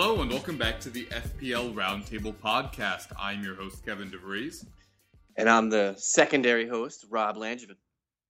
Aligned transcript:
Hello 0.00 0.22
and 0.22 0.30
welcome 0.30 0.56
back 0.56 0.78
to 0.78 0.90
the 0.90 1.06
FPL 1.06 1.74
Roundtable 1.74 2.32
podcast. 2.32 3.08
I'm 3.18 3.42
your 3.42 3.56
host 3.56 3.84
Kevin 3.84 4.08
DeVries. 4.08 4.64
And 5.36 5.50
I'm 5.50 5.70
the 5.70 5.96
secondary 5.98 6.68
host, 6.68 7.04
Rob 7.10 7.36
Langevin. 7.36 7.74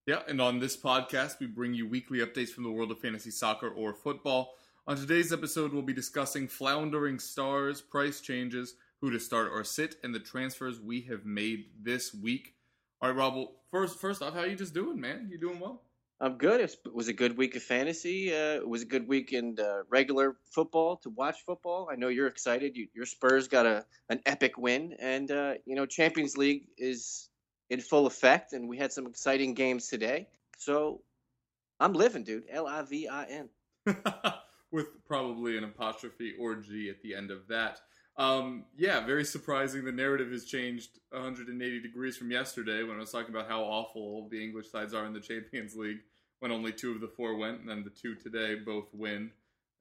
Yeah, 0.06 0.22
and 0.28 0.40
on 0.40 0.60
this 0.60 0.78
podcast, 0.78 1.40
we 1.40 1.46
bring 1.46 1.74
you 1.74 1.86
weekly 1.86 2.20
updates 2.20 2.48
from 2.48 2.64
the 2.64 2.70
world 2.70 2.90
of 2.90 2.98
fantasy 2.98 3.30
soccer 3.30 3.68
or 3.68 3.92
football. 3.92 4.54
On 4.86 4.96
today's 4.96 5.30
episode, 5.30 5.74
we'll 5.74 5.82
be 5.82 5.92
discussing 5.92 6.48
floundering 6.48 7.18
stars, 7.18 7.82
price 7.82 8.22
changes, 8.22 8.76
who 9.02 9.10
to 9.10 9.20
start 9.20 9.50
or 9.52 9.62
sit, 9.62 9.96
and 10.02 10.14
the 10.14 10.20
transfers 10.20 10.80
we 10.80 11.02
have 11.02 11.26
made 11.26 11.66
this 11.82 12.14
week. 12.14 12.54
All 13.02 13.10
right, 13.10 13.18
Rob. 13.18 13.34
Well, 13.34 13.52
first, 13.70 13.98
first 13.98 14.22
off, 14.22 14.32
how 14.32 14.44
you 14.44 14.56
just 14.56 14.72
doing, 14.72 14.98
man? 14.98 15.28
You 15.30 15.36
doing 15.36 15.60
well? 15.60 15.82
I'm 16.20 16.36
good. 16.36 16.60
It 16.60 16.76
was 16.92 17.06
a 17.06 17.12
good 17.12 17.38
week 17.38 17.54
of 17.54 17.62
fantasy. 17.62 18.32
Uh, 18.32 18.56
it 18.56 18.68
was 18.68 18.82
a 18.82 18.86
good 18.86 19.06
week 19.06 19.32
in 19.32 19.56
uh, 19.60 19.82
regular 19.88 20.36
football 20.52 20.96
to 20.98 21.10
watch 21.10 21.36
football. 21.46 21.88
I 21.92 21.94
know 21.94 22.08
you're 22.08 22.26
excited. 22.26 22.76
You, 22.76 22.88
your 22.92 23.06
Spurs 23.06 23.46
got 23.46 23.66
a 23.66 23.84
an 24.08 24.20
epic 24.26 24.58
win, 24.58 24.96
and 24.98 25.30
uh, 25.30 25.54
you 25.64 25.76
know 25.76 25.86
Champions 25.86 26.36
League 26.36 26.66
is 26.76 27.28
in 27.70 27.80
full 27.80 28.06
effect, 28.06 28.52
and 28.52 28.68
we 28.68 28.78
had 28.78 28.92
some 28.92 29.06
exciting 29.06 29.54
games 29.54 29.86
today. 29.86 30.26
So 30.58 31.02
I'm 31.78 31.92
living, 31.92 32.24
dude. 32.24 32.44
L 32.50 32.66
I 32.66 32.82
V 32.82 33.06
I 33.06 33.24
N. 33.24 33.48
With 34.72 34.86
probably 35.06 35.56
an 35.56 35.64
apostrophe 35.64 36.34
or 36.38 36.56
G 36.56 36.90
at 36.90 37.00
the 37.00 37.14
end 37.14 37.30
of 37.30 37.46
that. 37.48 37.80
Um, 38.18 38.64
yeah, 38.76 39.06
very 39.06 39.24
surprising. 39.24 39.84
The 39.84 39.92
narrative 39.92 40.32
has 40.32 40.44
changed 40.44 40.98
180 41.10 41.80
degrees 41.80 42.16
from 42.16 42.32
yesterday 42.32 42.82
when 42.82 42.96
I 42.96 43.00
was 43.00 43.12
talking 43.12 43.32
about 43.32 43.48
how 43.48 43.62
awful 43.62 44.28
the 44.28 44.42
English 44.42 44.70
sides 44.70 44.92
are 44.92 45.06
in 45.06 45.12
the 45.12 45.20
Champions 45.20 45.76
League 45.76 46.00
when 46.40 46.52
only 46.52 46.72
two 46.72 46.92
of 46.92 47.00
the 47.00 47.08
four 47.08 47.36
went, 47.36 47.60
and 47.60 47.68
then 47.68 47.84
the 47.84 47.90
two 47.90 48.14
today 48.14 48.56
both 48.56 48.88
win. 48.92 49.30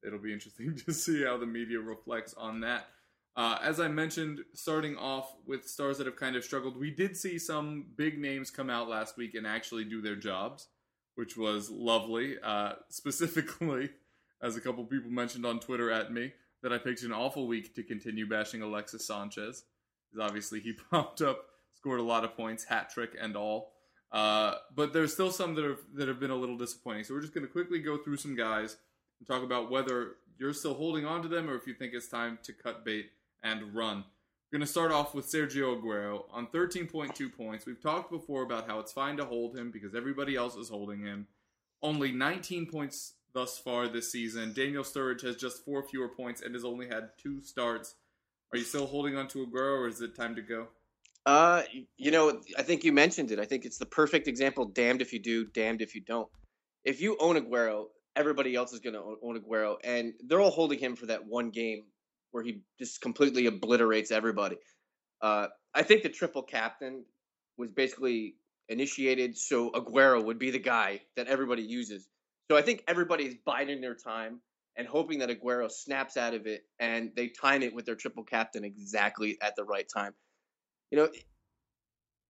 It'll 0.04 0.18
be 0.20 0.32
interesting 0.32 0.76
to 0.86 0.92
see 0.92 1.24
how 1.24 1.36
the 1.36 1.46
media 1.46 1.80
reflects 1.80 2.34
on 2.34 2.60
that. 2.60 2.86
Uh, 3.36 3.58
as 3.62 3.78
I 3.78 3.88
mentioned, 3.88 4.40
starting 4.54 4.96
off 4.96 5.34
with 5.46 5.68
stars 5.68 5.98
that 5.98 6.06
have 6.06 6.16
kind 6.16 6.34
of 6.34 6.44
struggled, 6.44 6.76
we 6.76 6.90
did 6.90 7.16
see 7.16 7.38
some 7.38 7.86
big 7.96 8.18
names 8.18 8.50
come 8.50 8.70
out 8.70 8.88
last 8.88 9.16
week 9.16 9.34
and 9.34 9.46
actually 9.46 9.84
do 9.84 10.00
their 10.00 10.16
jobs, 10.16 10.68
which 11.14 11.36
was 11.36 11.70
lovely. 11.70 12.36
Uh, 12.42 12.72
specifically, 12.88 13.90
as 14.42 14.56
a 14.56 14.60
couple 14.60 14.84
people 14.84 15.10
mentioned 15.10 15.46
on 15.46 15.60
Twitter 15.60 15.90
at 15.90 16.12
me, 16.12 16.32
that 16.62 16.72
I 16.72 16.78
picked 16.78 17.02
an 17.02 17.12
awful 17.12 17.46
week 17.46 17.74
to 17.74 17.82
continue 17.82 18.28
bashing 18.28 18.62
Alexis 18.62 19.06
Sanchez. 19.06 19.64
Because 20.10 20.28
obviously 20.28 20.60
he 20.60 20.72
popped 20.90 21.22
up, 21.22 21.44
scored 21.74 22.00
a 22.00 22.04
lot 22.04 22.24
of 22.24 22.36
points, 22.36 22.64
hat 22.64 22.90
trick 22.90 23.16
and 23.20 23.36
all. 23.36 23.72
Uh, 24.10 24.54
but 24.74 24.92
there's 24.92 25.12
still 25.12 25.30
some 25.30 25.54
that 25.54 25.64
have 25.64 25.80
that 25.94 26.08
have 26.08 26.18
been 26.18 26.30
a 26.30 26.36
little 26.36 26.56
disappointing. 26.56 27.04
So 27.04 27.14
we're 27.14 27.20
just 27.20 27.34
going 27.34 27.46
to 27.46 27.52
quickly 27.52 27.78
go 27.78 27.98
through 27.98 28.16
some 28.16 28.34
guys 28.34 28.76
and 29.18 29.28
talk 29.28 29.42
about 29.42 29.70
whether 29.70 30.16
you're 30.38 30.54
still 30.54 30.74
holding 30.74 31.04
on 31.04 31.22
to 31.22 31.28
them 31.28 31.50
or 31.50 31.56
if 31.56 31.66
you 31.66 31.74
think 31.74 31.92
it's 31.92 32.08
time 32.08 32.38
to 32.44 32.52
cut 32.52 32.84
bait 32.84 33.10
and 33.42 33.74
run. 33.74 34.04
We're 34.50 34.58
going 34.58 34.66
to 34.66 34.72
start 34.72 34.92
off 34.92 35.14
with 35.14 35.30
Sergio 35.30 35.78
Aguero 35.78 36.22
on 36.32 36.46
13.2 36.46 37.36
points. 37.36 37.66
We've 37.66 37.82
talked 37.82 38.10
before 38.10 38.42
about 38.42 38.66
how 38.66 38.78
it's 38.78 38.92
fine 38.92 39.18
to 39.18 39.26
hold 39.26 39.54
him 39.54 39.70
because 39.70 39.94
everybody 39.94 40.36
else 40.36 40.56
is 40.56 40.70
holding 40.70 41.02
him. 41.02 41.26
Only 41.82 42.12
19 42.12 42.66
points 42.66 43.12
thus 43.38 43.56
far 43.56 43.86
this 43.86 44.10
season. 44.10 44.52
Daniel 44.52 44.82
Sturridge 44.82 45.22
has 45.22 45.36
just 45.36 45.64
four 45.64 45.84
fewer 45.84 46.08
points 46.08 46.42
and 46.42 46.54
has 46.54 46.64
only 46.64 46.88
had 46.88 47.10
two 47.22 47.40
starts. 47.40 47.94
Are 48.52 48.58
you 48.58 48.64
still 48.64 48.86
holding 48.86 49.16
on 49.16 49.28
to 49.28 49.46
Aguero, 49.46 49.78
or 49.78 49.86
is 49.86 50.00
it 50.00 50.16
time 50.16 50.34
to 50.34 50.42
go? 50.42 50.66
Uh, 51.24 51.62
you 51.96 52.10
know, 52.10 52.40
I 52.58 52.62
think 52.62 52.82
you 52.82 52.92
mentioned 52.92 53.30
it. 53.30 53.38
I 53.38 53.44
think 53.44 53.64
it's 53.64 53.78
the 53.78 53.86
perfect 53.86 54.26
example. 54.26 54.64
Damned 54.64 55.02
if 55.02 55.12
you 55.12 55.20
do, 55.20 55.44
damned 55.44 55.82
if 55.82 55.94
you 55.94 56.00
don't. 56.00 56.28
If 56.84 57.00
you 57.00 57.16
own 57.20 57.36
Aguero, 57.36 57.84
everybody 58.16 58.56
else 58.56 58.72
is 58.72 58.80
going 58.80 58.94
to 58.94 59.16
own 59.22 59.38
Aguero, 59.38 59.76
and 59.84 60.14
they're 60.26 60.40
all 60.40 60.50
holding 60.50 60.80
him 60.80 60.96
for 60.96 61.06
that 61.06 61.24
one 61.24 61.50
game 61.50 61.84
where 62.32 62.42
he 62.42 62.62
just 62.76 63.00
completely 63.00 63.46
obliterates 63.46 64.10
everybody. 64.10 64.56
Uh, 65.22 65.46
I 65.72 65.84
think 65.84 66.02
the 66.02 66.08
triple 66.08 66.42
captain 66.42 67.04
was 67.56 67.70
basically 67.70 68.34
initiated 68.68 69.38
so 69.38 69.70
Aguero 69.70 70.24
would 70.24 70.40
be 70.40 70.50
the 70.50 70.58
guy 70.58 71.02
that 71.14 71.28
everybody 71.28 71.62
uses. 71.62 72.08
So 72.50 72.56
I 72.56 72.62
think 72.62 72.82
everybody's 72.88 73.34
biding 73.44 73.80
their 73.80 73.94
time 73.94 74.40
and 74.76 74.86
hoping 74.86 75.18
that 75.18 75.28
Aguero 75.28 75.70
snaps 75.70 76.16
out 76.16 76.34
of 76.34 76.46
it 76.46 76.62
and 76.78 77.10
they 77.14 77.28
time 77.28 77.62
it 77.62 77.74
with 77.74 77.84
their 77.84 77.94
triple 77.94 78.24
captain 78.24 78.64
exactly 78.64 79.36
at 79.42 79.54
the 79.56 79.64
right 79.64 79.86
time. 79.92 80.14
You 80.90 80.98
know, 80.98 81.08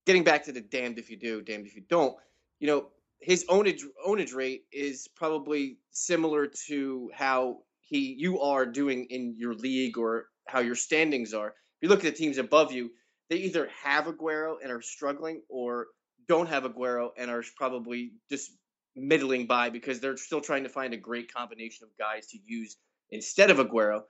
getting 0.07 0.25
back 0.25 0.45
to 0.45 0.53
the 0.53 0.61
damned 0.61 0.99
if 0.99 1.11
you 1.11 1.17
do, 1.17 1.43
damned 1.43 1.67
if 1.67 1.77
you 1.77 1.83
don't, 1.89 2.17
you 2.59 2.67
know, 2.67 2.89
his 3.21 3.45
ownage 3.49 3.83
ownage 4.07 4.35
rate 4.35 4.65
is 4.73 5.09
probably 5.15 5.79
similar 5.91 6.47
to 6.67 7.11
how 7.15 7.59
he 7.81 8.15
you 8.19 8.41
are 8.41 8.65
doing 8.65 9.07
in 9.11 9.35
your 9.37 9.55
league 9.55 9.99
or 9.99 10.27
how 10.49 10.61
your 10.61 10.75
standings 10.75 11.35
are. 11.35 11.49
If 11.49 11.83
you 11.83 11.89
look 11.89 12.05
at 12.05 12.13
the 12.13 12.19
teams 12.19 12.39
above 12.39 12.73
you, 12.73 12.91
they 13.29 13.37
either 13.37 13.69
have 13.85 14.07
Aguero 14.07 14.57
and 14.63 14.73
are 14.73 14.83
struggling 14.83 15.43
or 15.49 15.89
don't 16.29 16.49
have 16.49 16.65
Aguero 16.65 17.11
and 17.17 17.31
are 17.31 17.45
probably 17.57 18.13
just 18.31 18.53
middling 18.99 19.47
by 19.47 19.71
because 19.71 20.01
they're 20.01 20.17
still 20.17 20.41
trying 20.41 20.63
to 20.65 20.69
find 20.69 20.95
a 20.95 20.97
great 20.97 21.33
combination 21.33 21.85
of 21.85 21.91
guys 21.99 22.27
to 22.29 22.39
use 22.45 22.77
instead 23.11 23.51
of 23.51 23.59
Aguero. 23.59 24.03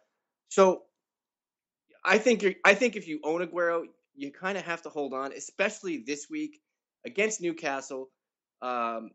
So 0.49 0.83
I 2.05 2.19
think 2.19 2.43
you're, 2.43 2.55
I 2.65 2.75
think 2.75 2.97
if 2.97 3.07
you 3.07 3.21
own 3.25 3.47
Aguero, 3.47 3.85
you 4.15 4.33
kind 4.33 4.59
of 4.59 4.65
have 4.65 4.83
to 4.83 4.89
hold 4.89 5.15
on, 5.15 5.33
especially 5.33 6.03
this 6.07 6.27
week 6.31 6.61
against 7.07 7.41
Newcastle. 7.41 8.11
Um, 8.63 9.11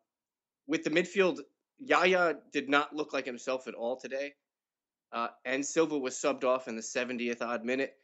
with 0.67 0.83
the 0.83 0.89
midfield, 0.89 1.39
Yaya 1.79 2.35
did 2.53 2.69
not 2.69 2.95
look 2.95 3.11
like 3.13 3.25
himself 3.25 3.67
at 3.67 3.73
all 3.73 3.97
today, 3.97 4.33
uh, 5.11 5.27
and 5.43 5.65
Silva 5.65 5.97
was 5.97 6.15
subbed 6.15 6.45
off 6.45 6.67
in 6.67 6.75
the 6.75 6.81
70th 6.81 7.41
odd 7.41 7.65
minute. 7.65 7.95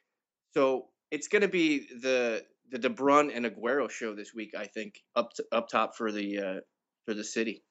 So 0.54 0.88
it's 1.12 1.28
going 1.28 1.44
to 1.44 1.48
be 1.48 1.88
the 2.02 2.44
the 2.72 2.78
De 2.78 2.90
Bruyne 2.90 3.32
and 3.36 3.46
Aguero 3.46 3.90
show 3.90 4.14
this 4.14 4.34
week. 4.34 4.54
I 4.56 4.66
think 4.66 5.02
up 5.16 5.34
to, 5.34 5.46
up 5.52 5.70
top 5.70 5.96
for 5.96 6.12
the 6.12 6.38
uh, 6.40 6.60
for 7.10 7.16
the 7.16 7.24
city. 7.24 7.64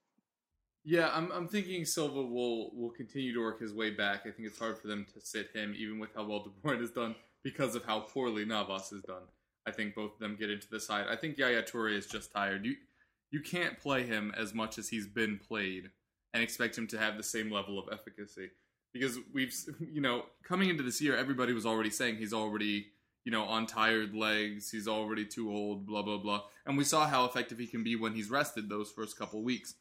Yeah, 0.85 1.11
I'm, 1.15 1.31
I'm 1.31 1.47
thinking 1.47 1.85
Silva 1.85 2.23
will 2.23 2.75
will 2.75 2.91
continue 2.91 3.33
to 3.33 3.41
work 3.41 3.61
his 3.61 3.73
way 3.73 3.91
back. 3.91 4.23
I 4.23 4.33
think 4.33 4.49
it's 4.49 4.59
hard 4.59 4.79
for 4.79 4.89
them 4.89 5.07
to 5.15 5.21
sit 5.25 5.51
him, 5.55 5.77
even 5.79 6.01
with 6.01 6.11
how 6.13 6.25
well 6.25 6.41
De 6.41 6.51
Bruyne 6.51 6.81
has 6.81 6.91
done, 6.91 7.15
because 7.45 7.77
of 7.77 7.85
how 7.85 8.01
poorly 8.01 8.45
Navas 8.45 8.91
has 8.91 9.03
done. 9.03 9.23
I 9.65 9.71
think 9.71 9.95
both 9.95 10.15
of 10.15 10.19
them 10.19 10.37
get 10.37 10.51
into 10.51 10.69
the 10.69 10.81
side. 10.81 11.07
I 11.09 11.15
think 11.15 11.39
Yaya 11.39 11.63
Toure 11.63 11.97
is 11.97 12.07
just 12.07 12.33
tired. 12.33 12.67
You 12.67 12.75
you 13.31 13.41
can't 13.41 13.79
play 13.79 14.03
him 14.03 14.33
as 14.37 14.55
much 14.55 14.77
as 14.77 14.89
he's 14.89 15.07
been 15.07 15.39
played 15.39 15.91
and 16.35 16.43
expect 16.43 16.77
him 16.77 16.89
to 16.89 16.99
have 16.99 17.17
the 17.17 17.23
same 17.23 17.49
level 17.49 17.79
of 17.79 17.89
efficacy 17.93 18.51
because 18.93 19.19
we've 19.33 19.55
you 19.79 20.01
know 20.01 20.25
coming 20.43 20.69
into 20.69 20.83
this 20.83 21.01
year, 21.01 21.17
everybody 21.17 21.53
was 21.53 21.65
already 21.65 21.91
saying 21.91 22.17
he's 22.17 22.33
already 22.33 22.89
you 23.29 23.33
know 23.33 23.45
on 23.45 23.67
tired 23.67 24.15
legs, 24.15 24.71
he's 24.71 24.89
already 24.89 25.27
too 25.27 25.51
old, 25.53 25.87
blah 25.87 26.03
blah 26.03 26.19
blah, 26.19 26.43
and 26.65 26.79
we 26.79 26.85
saw 26.85 27.07
how 27.07 27.27
effective 27.27 27.59
he 27.59 27.67
can 27.67 27.85
be 27.85 27.95
when 27.95 28.15
he's 28.15 28.31
rested 28.31 28.69
those 28.69 28.91
first 28.91 29.19
couple 29.19 29.43
weeks 29.43 29.75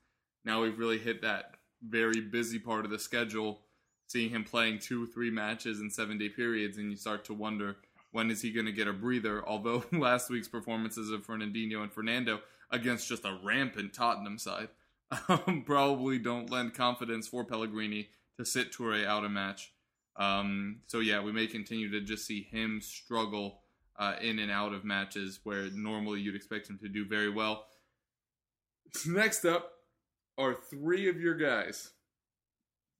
now 0.48 0.62
we've 0.62 0.80
really 0.80 0.98
hit 0.98 1.22
that 1.24 1.56
very 1.86 2.22
busy 2.22 2.58
part 2.58 2.86
of 2.86 2.90
the 2.90 2.98
schedule, 2.98 3.60
seeing 4.08 4.30
him 4.30 4.46
playing 4.46 4.80
two, 4.80 5.06
three 5.08 5.30
matches 5.30 5.82
in 5.82 5.90
seven 5.90 6.18
day 6.18 6.30
periods, 6.30 6.78
and 6.78 6.90
you 6.90 6.96
start 6.96 7.26
to 7.26 7.34
wonder 7.34 7.76
when 8.14 8.32
is 8.32 8.42
he 8.42 8.54
going 8.54 8.66
to 8.66 8.72
get 8.72 8.88
a 8.88 8.94
breather. 8.94 9.46
Although 9.46 9.84
last 9.92 10.30
week's 10.30 10.48
performances 10.48 11.12
of 11.12 11.28
Fernandinho 11.28 11.84
and 11.84 11.92
Fernando 11.92 12.40
against 12.72 13.10
just 13.10 13.26
a 13.26 13.38
rampant 13.44 13.94
Tottenham 13.94 14.38
side 14.38 14.70
um, 15.28 15.64
probably 15.66 16.18
don't 16.18 16.50
lend 16.50 16.74
confidence 16.74 17.28
for 17.28 17.44
Pellegrini 17.44 18.08
to 18.38 18.46
sit 18.46 18.72
Toure 18.72 19.06
out 19.06 19.26
a 19.26 19.30
match. 19.30 19.74
Um, 20.18 20.82
so 20.88 21.00
yeah, 21.00 21.22
we 21.22 21.32
may 21.32 21.48
continue 21.48 21.92
to 21.92 22.02
just 22.02 22.26
see 22.26 22.44
him 22.44 22.82
struggle 22.82 23.62
uh, 23.98 24.16
in 24.22 24.40
and 24.40 24.52
out 24.52 24.74
of 24.74 24.84
matches 24.84 25.40
where 25.44 25.70
normally 25.72 26.22
you'd 26.22 26.36
expect 26.36 26.70
him 26.70 26.80
to 26.80 26.90
do 26.90 27.06
very 27.06 27.30
well. 27.30 27.66
Next 29.06 29.46
up, 29.46 29.72
are 30.38 30.54
three 30.54 31.10
of 31.10 31.20
your 31.20 31.36
guys 31.36 31.92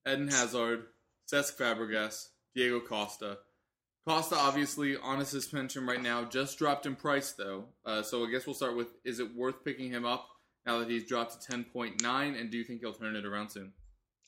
Eden 0.06 0.28
Hazard, 0.28 0.86
Cesc 1.30 1.56
Fabregas, 1.56 2.28
Diego 2.54 2.80
Costa. 2.80 3.38
Costa 4.06 4.36
obviously 4.36 4.96
on 4.96 5.20
a 5.20 5.24
suspension 5.24 5.86
right 5.86 6.02
now, 6.02 6.24
just 6.24 6.58
dropped 6.58 6.86
in 6.86 6.96
price 6.96 7.32
though. 7.32 7.66
Uh, 7.84 8.02
so 8.02 8.24
I 8.24 8.30
guess 8.30 8.46
we'll 8.46 8.54
start 8.54 8.76
with: 8.76 8.88
Is 9.04 9.20
it 9.20 9.36
worth 9.36 9.64
picking 9.64 9.90
him 9.90 10.04
up 10.04 10.26
now 10.66 10.78
that 10.78 10.88
he's 10.88 11.06
dropped 11.06 11.40
to 11.40 11.46
ten 11.46 11.64
point 11.64 12.02
nine? 12.02 12.34
And 12.34 12.50
do 12.50 12.56
you 12.56 12.64
think 12.64 12.80
he'll 12.80 12.94
turn 12.94 13.16
it 13.16 13.26
around 13.26 13.50
soon? 13.50 13.72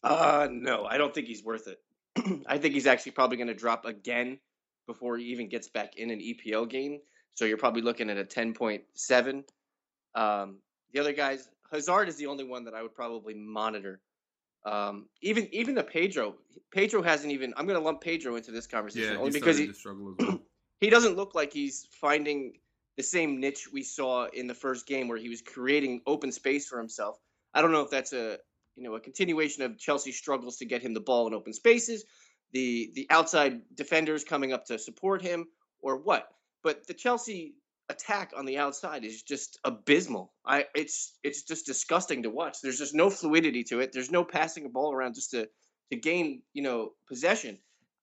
Uh, 0.03 0.49
no, 0.51 0.85
I 0.85 0.99
don't 0.99 1.15
think 1.15 1.27
he's 1.27 1.45
worth 1.45 1.67
it. 1.67 1.79
I 2.47 2.59
think 2.59 2.75
he's 2.75 2.87
actually 2.87 3.13
probably 3.13 3.37
going 3.37 3.49
to 3.49 3.55
drop 3.55 3.85
again 3.85 4.39
before 4.87 5.17
he 5.17 5.25
even 5.27 5.49
gets 5.49 5.69
back 5.69 5.97
in 5.97 6.11
an 6.11 6.19
EPL 6.19 6.69
game. 6.69 7.01
So 7.35 7.45
you're 7.45 7.59
probably 7.59 7.83
looking 7.83 8.11
at 8.11 8.19
a 8.19 8.25
10.7. 8.25 9.45
Um, 10.15 10.59
the 10.93 11.01
other 11.01 11.13
guys, 11.13 11.49
Hazard 11.71 12.09
is 12.09 12.17
the 12.17 12.27
only 12.27 12.45
one 12.45 12.65
that 12.65 12.75
I 12.75 12.83
would 12.83 12.95
probably 12.95 13.35
monitor. 13.35 14.01
Um, 14.67 15.07
even 15.23 15.49
even 15.55 15.75
the 15.75 15.83
Pedro, 15.83 16.35
Pedro 16.71 17.03
hasn't 17.03 17.33
even. 17.33 17.55
I'm 17.57 17.67
going 17.67 17.79
to 17.79 17.85
lump 17.85 18.03
Pedro 18.03 18.37
into 18.37 18.51
this 18.51 18.67
conversation 18.67 19.15
Yeah, 19.15 19.19
only 19.19 19.31
because 19.31 19.57
he, 19.57 19.71
well. 19.87 20.39
he 20.81 20.91
doesn't 20.91 21.17
look 21.17 21.35
like 21.35 21.53
he's 21.53 21.89
finding 21.93 22.55
the 22.97 23.03
same 23.03 23.41
niche 23.41 23.73
we 23.73 23.83
saw 23.83 24.27
in 24.27 24.47
the 24.47 24.55
first 24.55 24.87
game 24.87 25.09
where 25.09 25.17
he 25.17 25.31
was 25.31 25.41
creating 25.41 26.03
open 26.07 26.31
space 26.31 26.69
for 26.69 26.77
himself. 26.77 27.19
I 27.55 27.63
don't 27.63 27.73
know 27.73 27.81
if 27.81 27.91
that's 27.91 28.13
a 28.13 28.39
you 28.81 28.89
know 28.89 28.97
a 28.97 29.01
continuation 29.01 29.63
of 29.63 29.79
Chelsea's 29.79 30.17
struggles 30.17 30.57
to 30.57 30.65
get 30.65 30.81
him 30.81 30.95
the 30.95 31.01
ball 31.01 31.27
in 31.27 31.35
open 31.35 31.53
spaces, 31.53 32.05
the 32.53 32.91
the 32.95 33.07
outside 33.11 33.61
defenders 33.75 34.25
coming 34.25 34.55
up 34.55 34.65
to 34.67 34.79
support 34.79 35.21
him, 35.21 35.47
or 35.83 35.99
what. 35.99 36.29
But 36.63 36.87
the 36.87 36.95
Chelsea 36.95 37.55
attack 37.91 38.33
on 38.35 38.47
the 38.47 38.57
outside 38.57 39.05
is 39.05 39.23
just 39.23 39.59
abysmal. 39.65 40.33
I 40.47 40.65
it's 40.75 41.19
it's 41.23 41.43
just 41.43 41.67
disgusting 41.67 42.23
to 42.23 42.31
watch. 42.31 42.63
There's 42.63 42.79
just 42.79 42.95
no 42.95 43.11
fluidity 43.11 43.65
to 43.65 43.81
it. 43.81 43.93
There's 43.93 44.11
no 44.11 44.25
passing 44.25 44.65
a 44.65 44.71
ball 44.71 44.95
around 44.95 45.15
just 45.15 45.33
to 45.33 45.47
to 45.91 45.97
gain 45.97 46.41
you 46.55 46.63
know 46.63 46.93
possession. 47.07 47.59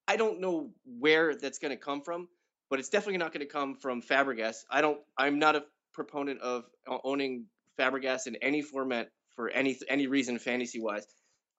I 0.08 0.16
don't 0.16 0.40
know 0.40 0.70
where 0.86 1.36
that's 1.36 1.58
going 1.58 1.72
to 1.72 1.78
come 1.78 2.02
from, 2.02 2.28
but 2.70 2.80
it's 2.80 2.90
definitely 2.90 3.18
not 3.18 3.34
going 3.34 3.46
to 3.46 3.52
come 3.52 3.76
from 3.76 4.04
Fabregas. 4.04 4.58
I 4.70 4.82
don't. 4.82 5.00
I'm 5.18 5.40
not 5.40 5.56
a 5.56 5.64
proponent 5.92 6.40
of 6.42 6.66
owning 7.04 7.46
Fabregas 7.80 8.28
in 8.28 8.36
any 8.38 8.62
format 8.62 9.10
for 9.38 9.50
any 9.50 9.80
any 9.88 10.08
reason 10.08 10.38
fantasy 10.40 10.82
wise. 10.82 11.08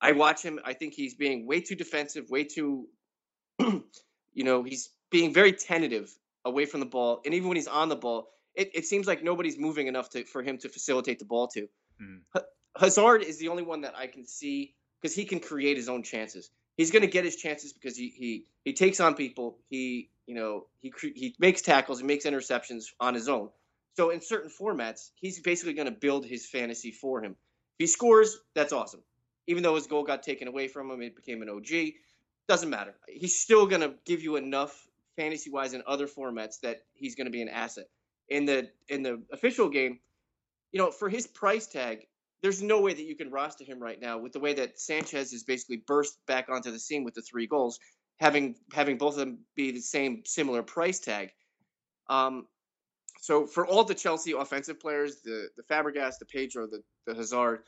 I 0.02 0.12
watch 0.12 0.42
him. 0.42 0.60
I 0.64 0.74
think 0.74 0.92
he's 0.92 1.14
being 1.14 1.46
way 1.46 1.60
too 1.60 1.74
defensive, 1.74 2.28
way 2.28 2.44
too, 2.44 2.88
you 3.58 3.82
know, 4.36 4.62
he's 4.62 4.90
being 5.10 5.32
very 5.32 5.52
tentative 5.52 6.14
away 6.44 6.66
from 6.66 6.80
the 6.80 6.86
ball, 6.86 7.22
and 7.24 7.32
even 7.32 7.48
when 7.48 7.56
he's 7.56 7.66
on 7.66 7.88
the 7.88 7.96
ball, 7.96 8.28
it, 8.54 8.70
it 8.74 8.84
seems 8.84 9.06
like 9.06 9.24
nobody's 9.24 9.58
moving 9.58 9.86
enough 9.86 10.10
to 10.10 10.24
for 10.24 10.42
him 10.42 10.58
to 10.58 10.68
facilitate 10.68 11.18
the 11.18 11.24
ball 11.24 11.48
to. 11.48 11.68
Mm. 12.02 12.20
Ha- 12.34 12.42
Hazard 12.76 13.22
is 13.22 13.38
the 13.38 13.48
only 13.48 13.62
one 13.62 13.80
that 13.80 13.96
I 13.96 14.06
can 14.06 14.26
see 14.26 14.74
because 15.00 15.14
he 15.14 15.24
can 15.24 15.40
create 15.40 15.76
his 15.76 15.88
own 15.88 16.02
chances. 16.02 16.50
He's 16.76 16.90
going 16.90 17.02
to 17.02 17.08
get 17.08 17.24
his 17.24 17.36
chances 17.36 17.72
because 17.72 17.96
he 17.96 18.08
he 18.08 18.44
he 18.64 18.72
takes 18.72 19.00
on 19.00 19.14
people. 19.14 19.58
He 19.70 20.10
you 20.26 20.34
know 20.34 20.66
he 20.80 20.92
he 21.14 21.34
makes 21.38 21.62
tackles. 21.62 22.00
He 22.00 22.06
makes 22.06 22.24
interceptions 22.24 22.86
on 23.00 23.14
his 23.14 23.28
own. 23.28 23.50
So 23.96 24.10
in 24.10 24.20
certain 24.20 24.48
formats, 24.48 25.10
he's 25.16 25.40
basically 25.40 25.74
going 25.74 25.92
to 25.92 25.98
build 26.06 26.24
his 26.24 26.46
fantasy 26.46 26.92
for 26.92 27.20
him. 27.20 27.34
He 27.78 27.86
scores, 27.86 28.38
that's 28.54 28.72
awesome. 28.72 29.02
Even 29.46 29.62
though 29.62 29.76
his 29.76 29.86
goal 29.86 30.02
got 30.02 30.22
taken 30.22 30.48
away 30.48 30.68
from 30.68 30.90
him, 30.90 31.00
it 31.00 31.16
became 31.16 31.42
an 31.42 31.48
OG. 31.48 31.94
Doesn't 32.48 32.70
matter. 32.70 32.94
He's 33.08 33.38
still 33.38 33.66
going 33.66 33.82
to 33.82 33.94
give 34.04 34.22
you 34.22 34.36
enough 34.36 34.86
fantasy 35.16 35.50
wise 35.50 35.74
in 35.74 35.82
other 35.86 36.06
formats 36.06 36.60
that 36.60 36.82
he's 36.94 37.14
going 37.14 37.26
to 37.26 37.30
be 37.30 37.42
an 37.42 37.48
asset. 37.48 37.86
In 38.28 38.44
the 38.44 38.70
in 38.88 39.02
the 39.02 39.22
official 39.32 39.68
game, 39.68 40.00
you 40.72 40.78
know, 40.78 40.90
for 40.90 41.08
his 41.08 41.26
price 41.26 41.66
tag, 41.66 42.06
there's 42.42 42.62
no 42.62 42.80
way 42.80 42.92
that 42.92 43.02
you 43.02 43.16
can 43.16 43.30
roster 43.30 43.64
him 43.64 43.80
right 43.80 44.00
now 44.00 44.18
with 44.18 44.32
the 44.32 44.38
way 44.38 44.54
that 44.54 44.78
Sanchez 44.78 45.32
is 45.32 45.44
basically 45.44 45.82
burst 45.86 46.18
back 46.26 46.48
onto 46.48 46.70
the 46.70 46.78
scene 46.78 47.04
with 47.04 47.14
the 47.14 47.22
three 47.22 47.46
goals, 47.46 47.80
having 48.20 48.54
having 48.72 48.98
both 48.98 49.14
of 49.14 49.20
them 49.20 49.38
be 49.56 49.70
the 49.70 49.80
same 49.80 50.22
similar 50.24 50.62
price 50.62 51.00
tag. 51.00 51.30
Um, 52.08 52.46
so 53.20 53.46
for 53.46 53.66
all 53.66 53.84
the 53.84 53.94
Chelsea 53.94 54.32
offensive 54.32 54.80
players, 54.80 55.20
the 55.22 55.48
the 55.56 55.62
Fabregas, 55.62 56.18
the 56.18 56.26
Pedro, 56.26 56.66
the 56.66 56.82
the 57.06 57.14
Hazard, 57.14 57.64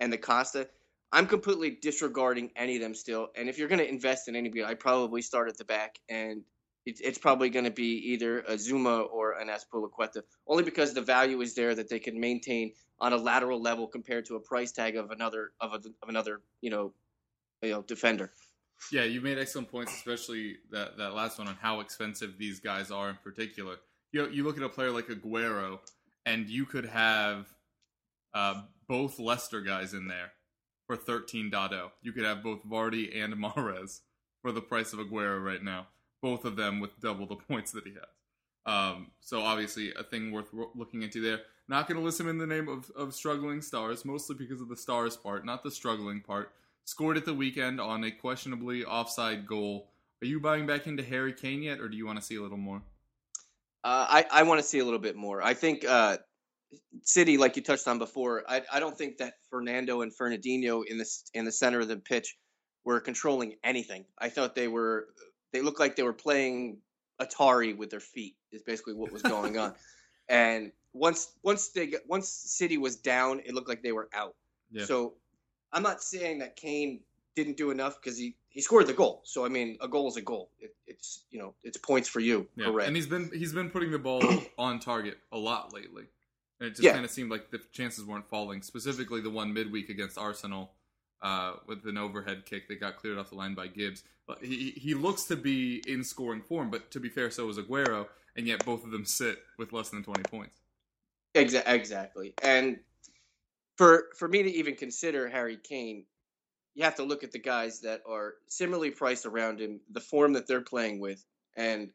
and 0.00 0.12
the 0.12 0.18
Costa, 0.18 0.68
I'm 1.12 1.26
completely 1.26 1.70
disregarding 1.70 2.50
any 2.56 2.76
of 2.76 2.82
them 2.82 2.94
still. 2.94 3.28
And 3.36 3.48
if 3.48 3.58
you're 3.58 3.68
going 3.68 3.78
to 3.78 3.88
invest 3.88 4.28
in 4.28 4.34
anybody, 4.34 4.64
I'd 4.64 4.80
probably 4.80 5.22
start 5.22 5.48
at 5.48 5.56
the 5.56 5.64
back, 5.64 6.00
and 6.08 6.42
it's 6.86 7.00
it's 7.00 7.18
probably 7.18 7.50
going 7.50 7.64
to 7.64 7.70
be 7.70 8.12
either 8.12 8.40
a 8.40 8.54
Zouma 8.54 9.06
or 9.10 9.38
an 9.38 9.48
Azpilicueta, 9.48 10.22
only 10.46 10.64
because 10.64 10.92
the 10.92 11.02
value 11.02 11.40
is 11.40 11.54
there 11.54 11.74
that 11.74 11.88
they 11.88 11.98
can 11.98 12.18
maintain 12.18 12.72
on 12.98 13.12
a 13.12 13.16
lateral 13.16 13.60
level 13.60 13.86
compared 13.86 14.24
to 14.26 14.36
a 14.36 14.40
price 14.40 14.72
tag 14.72 14.96
of 14.96 15.10
another 15.10 15.52
of, 15.60 15.72
a, 15.72 15.76
of 16.02 16.08
another 16.08 16.40
you 16.60 16.70
know 16.70 16.92
you 17.62 17.70
know 17.70 17.82
defender. 17.82 18.32
Yeah, 18.92 19.04
you 19.04 19.20
made 19.20 19.38
excellent 19.38 19.70
points, 19.70 19.94
especially 19.94 20.56
that, 20.70 20.98
that 20.98 21.14
last 21.14 21.38
one 21.38 21.48
on 21.48 21.56
how 21.60 21.80
expensive 21.80 22.36
these 22.38 22.60
guys 22.60 22.90
are 22.90 23.08
in 23.08 23.16
particular. 23.22 23.76
You 24.14 24.28
you 24.30 24.44
look 24.44 24.56
at 24.56 24.62
a 24.62 24.68
player 24.68 24.92
like 24.92 25.08
Aguero, 25.08 25.80
and 26.24 26.48
you 26.48 26.66
could 26.66 26.86
have 26.86 27.52
uh, 28.32 28.62
both 28.86 29.18
Leicester 29.18 29.60
guys 29.60 29.92
in 29.92 30.06
there 30.06 30.30
for 30.86 30.94
thirteen 30.94 31.50
dotto. 31.50 31.90
You 32.00 32.12
could 32.12 32.24
have 32.24 32.40
both 32.40 32.64
Vardy 32.64 33.20
and 33.20 33.34
Mahrez 33.42 34.02
for 34.40 34.52
the 34.52 34.60
price 34.60 34.92
of 34.92 35.00
Aguero 35.00 35.44
right 35.44 35.62
now. 35.62 35.88
Both 36.22 36.44
of 36.44 36.54
them 36.54 36.78
with 36.78 37.00
double 37.00 37.26
the 37.26 37.34
points 37.48 37.72
that 37.72 37.84
he 37.84 37.94
has. 37.94 38.04
Um, 38.66 39.10
so 39.20 39.40
obviously 39.40 39.92
a 39.98 40.04
thing 40.04 40.30
worth 40.30 40.46
looking 40.76 41.02
into 41.02 41.20
there. 41.20 41.40
Not 41.66 41.88
going 41.88 41.98
to 41.98 42.04
list 42.04 42.20
him 42.20 42.28
in 42.28 42.38
the 42.38 42.46
name 42.46 42.68
of, 42.68 42.90
of 42.96 43.14
struggling 43.14 43.62
stars, 43.62 44.04
mostly 44.04 44.36
because 44.36 44.60
of 44.60 44.68
the 44.68 44.76
stars 44.76 45.16
part, 45.16 45.44
not 45.44 45.64
the 45.64 45.70
struggling 45.70 46.20
part. 46.20 46.52
Scored 46.84 47.16
at 47.16 47.24
the 47.24 47.34
weekend 47.34 47.80
on 47.80 48.04
a 48.04 48.10
questionably 48.10 48.84
offside 48.84 49.46
goal. 49.46 49.88
Are 50.22 50.26
you 50.26 50.38
buying 50.38 50.66
back 50.66 50.86
into 50.86 51.02
Harry 51.02 51.32
Kane 51.32 51.62
yet, 51.62 51.80
or 51.80 51.88
do 51.88 51.96
you 51.96 52.06
want 52.06 52.18
to 52.18 52.24
see 52.24 52.36
a 52.36 52.42
little 52.42 52.58
more? 52.58 52.82
Uh, 53.84 54.06
I 54.08 54.26
I 54.30 54.42
want 54.44 54.60
to 54.60 54.66
see 54.66 54.78
a 54.78 54.84
little 54.84 54.98
bit 54.98 55.14
more. 55.14 55.42
I 55.42 55.54
think 55.54 55.84
uh, 55.84 56.16
City, 57.02 57.36
like 57.36 57.56
you 57.56 57.62
touched 57.62 57.86
on 57.86 57.98
before, 57.98 58.42
I 58.48 58.62
I 58.72 58.80
don't 58.80 58.96
think 58.96 59.18
that 59.18 59.34
Fernando 59.50 60.00
and 60.00 60.10
Fernandinho 60.16 60.84
in 60.86 60.96
the 60.96 61.02
s- 61.04 61.30
in 61.34 61.44
the 61.44 61.52
center 61.52 61.80
of 61.80 61.88
the 61.88 61.98
pitch 61.98 62.36
were 62.84 63.00
controlling 63.00 63.56
anything. 63.62 64.06
I 64.18 64.30
thought 64.30 64.54
they 64.54 64.68
were 64.68 65.08
they 65.52 65.60
looked 65.60 65.80
like 65.80 65.96
they 65.96 66.02
were 66.02 66.14
playing 66.14 66.78
Atari 67.20 67.76
with 67.76 67.90
their 67.90 68.00
feet. 68.00 68.36
Is 68.52 68.62
basically 68.62 68.94
what 68.94 69.12
was 69.12 69.22
going 69.22 69.58
on. 69.58 69.74
And 70.26 70.72
once 70.94 71.30
once 71.42 71.68
they 71.68 71.88
got, 71.88 72.00
once 72.08 72.30
City 72.30 72.78
was 72.78 72.96
down, 72.96 73.40
it 73.44 73.52
looked 73.52 73.68
like 73.68 73.82
they 73.82 73.92
were 73.92 74.08
out. 74.14 74.34
Yeah. 74.72 74.86
So 74.86 75.16
I'm 75.70 75.82
not 75.82 76.02
saying 76.02 76.38
that 76.38 76.56
Kane 76.56 77.00
didn't 77.36 77.56
do 77.56 77.70
enough 77.70 78.00
because 78.00 78.16
he 78.18 78.36
he 78.48 78.60
scored 78.60 78.86
the 78.86 78.92
goal. 78.92 79.20
So 79.24 79.44
I 79.44 79.48
mean, 79.48 79.76
a 79.80 79.88
goal 79.88 80.08
is 80.08 80.16
a 80.16 80.22
goal. 80.22 80.50
It, 80.60 80.74
it's 80.86 81.24
you 81.30 81.38
know 81.38 81.54
it's 81.62 81.76
points 81.76 82.08
for 82.08 82.20
you. 82.20 82.46
Yeah, 82.56 82.66
Correct. 82.66 82.86
and 82.88 82.96
he's 82.96 83.06
been 83.06 83.30
he's 83.32 83.52
been 83.52 83.70
putting 83.70 83.90
the 83.90 83.98
ball 83.98 84.22
on 84.58 84.80
target 84.80 85.18
a 85.32 85.38
lot 85.38 85.72
lately, 85.72 86.04
and 86.60 86.68
it 86.68 86.70
just 86.70 86.82
Yeah. 86.82 86.92
kind 86.92 87.04
of 87.04 87.10
seemed 87.10 87.30
like 87.30 87.50
the 87.50 87.60
chances 87.72 88.04
weren't 88.04 88.28
falling. 88.28 88.62
Specifically, 88.62 89.20
the 89.20 89.30
one 89.30 89.52
midweek 89.52 89.88
against 89.88 90.16
Arsenal 90.18 90.72
uh, 91.22 91.54
with 91.66 91.84
an 91.86 91.98
overhead 91.98 92.44
kick 92.46 92.68
that 92.68 92.80
got 92.80 92.96
cleared 92.96 93.18
off 93.18 93.30
the 93.30 93.36
line 93.36 93.54
by 93.54 93.66
Gibbs. 93.66 94.04
But 94.26 94.42
he 94.42 94.70
he 94.70 94.94
looks 94.94 95.24
to 95.24 95.36
be 95.36 95.82
in 95.86 96.02
scoring 96.04 96.42
form, 96.42 96.70
but 96.70 96.90
to 96.92 97.00
be 97.00 97.08
fair, 97.08 97.30
so 97.30 97.48
is 97.48 97.58
Aguero, 97.58 98.06
and 98.36 98.46
yet 98.46 98.64
both 98.64 98.84
of 98.84 98.90
them 98.90 99.04
sit 99.04 99.38
with 99.58 99.72
less 99.72 99.90
than 99.90 100.02
twenty 100.02 100.22
points. 100.22 100.60
Exa- 101.34 101.64
exactly. 101.66 102.32
And 102.42 102.78
for 103.76 104.06
for 104.16 104.28
me 104.28 104.42
to 104.44 104.50
even 104.50 104.76
consider 104.76 105.28
Harry 105.28 105.56
Kane, 105.56 106.04
you 106.74 106.84
have 106.84 106.96
to 106.96 107.04
look 107.04 107.22
at 107.24 107.32
the 107.32 107.38
guys 107.38 107.80
that 107.80 108.02
are 108.08 108.34
similarly 108.48 108.90
priced 108.90 109.26
around 109.26 109.60
him, 109.60 109.80
the 109.90 110.00
form 110.00 110.32
that 110.34 110.46
they're 110.46 110.60
playing 110.60 111.00
with, 111.00 111.24
and 111.56 111.90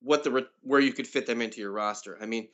what 0.00 0.24
the 0.24 0.30
re- 0.30 0.46
where 0.62 0.80
you 0.80 0.92
could 0.92 1.06
fit 1.06 1.26
them 1.26 1.40
into 1.40 1.60
your 1.60 1.70
roster. 1.72 2.18
I 2.20 2.26
mean, 2.26 2.48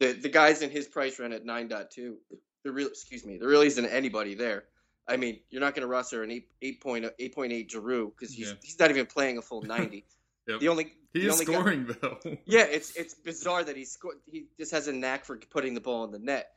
the 0.00 0.12
the 0.12 0.28
guys 0.28 0.62
in 0.62 0.70
his 0.70 0.86
price 0.86 1.18
run 1.18 1.32
at 1.32 1.44
9.2, 1.44 2.14
there 2.62 2.72
real 2.72 2.88
excuse 2.88 3.24
me, 3.26 3.38
there 3.38 3.48
really 3.48 3.66
isn't 3.66 3.86
anybody 3.86 4.34
there. 4.34 4.64
I 5.06 5.16
mean, 5.18 5.40
you're 5.50 5.60
not 5.60 5.74
going 5.74 5.82
to 5.82 5.86
roster 5.88 6.22
an 6.22 6.30
8 6.30 6.48
8.8 6.82 7.10
8.8 7.20 7.68
Giroud 7.68 8.12
because 8.16 8.32
he's 8.32 8.48
Yeah. 8.48 8.54
he's 8.62 8.78
not 8.78 8.90
even 8.90 9.06
playing 9.06 9.38
a 9.38 9.42
full 9.42 9.62
90. 9.76 10.04
Yep. 10.46 10.60
The 10.60 10.68
only 10.68 10.92
He 11.12 11.20
the 11.20 11.26
is 11.26 11.32
only 11.32 11.44
guy- 11.46 11.52
scoring 11.52 11.96
though. 12.00 12.18
yeah, 12.46 12.62
it's 12.64 12.94
it's 12.96 13.14
bizarre 13.14 13.64
that 13.64 13.76
he 13.76 13.84
scored. 13.84 14.16
He 14.30 14.46
just 14.58 14.70
has 14.72 14.88
a 14.88 14.92
knack 14.92 15.24
for 15.24 15.36
putting 15.50 15.74
the 15.74 15.80
ball 15.80 16.04
in 16.04 16.12
the 16.12 16.18
net. 16.18 16.50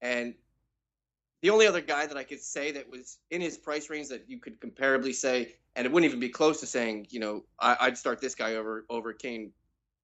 And 0.00 0.34
the 1.42 1.50
only 1.50 1.66
other 1.66 1.80
guy 1.80 2.06
that 2.06 2.16
I 2.16 2.22
could 2.22 2.40
say 2.40 2.70
that 2.72 2.88
was 2.88 3.18
in 3.30 3.40
his 3.40 3.58
price 3.58 3.90
range 3.90 4.08
that 4.08 4.24
you 4.28 4.38
could 4.38 4.60
comparably 4.60 5.14
say, 5.14 5.56
and 5.74 5.84
it 5.84 5.92
wouldn't 5.92 6.08
even 6.08 6.20
be 6.20 6.28
close 6.28 6.60
to 6.60 6.66
saying, 6.66 7.08
you 7.10 7.18
know, 7.18 7.44
I, 7.58 7.76
I'd 7.80 7.98
start 7.98 8.20
this 8.20 8.34
guy 8.34 8.54
over 8.54 8.86
over 8.88 9.12
Kane, 9.12 9.52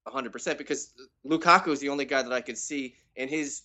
hundred 0.05 0.33
percent, 0.33 0.57
because 0.57 0.93
Lukaku 1.25 1.69
is 1.69 1.79
the 1.79 1.89
only 1.89 2.05
guy 2.05 2.21
that 2.21 2.33
I 2.33 2.41
could 2.41 2.57
see 2.57 2.95
in 3.15 3.29
his, 3.29 3.61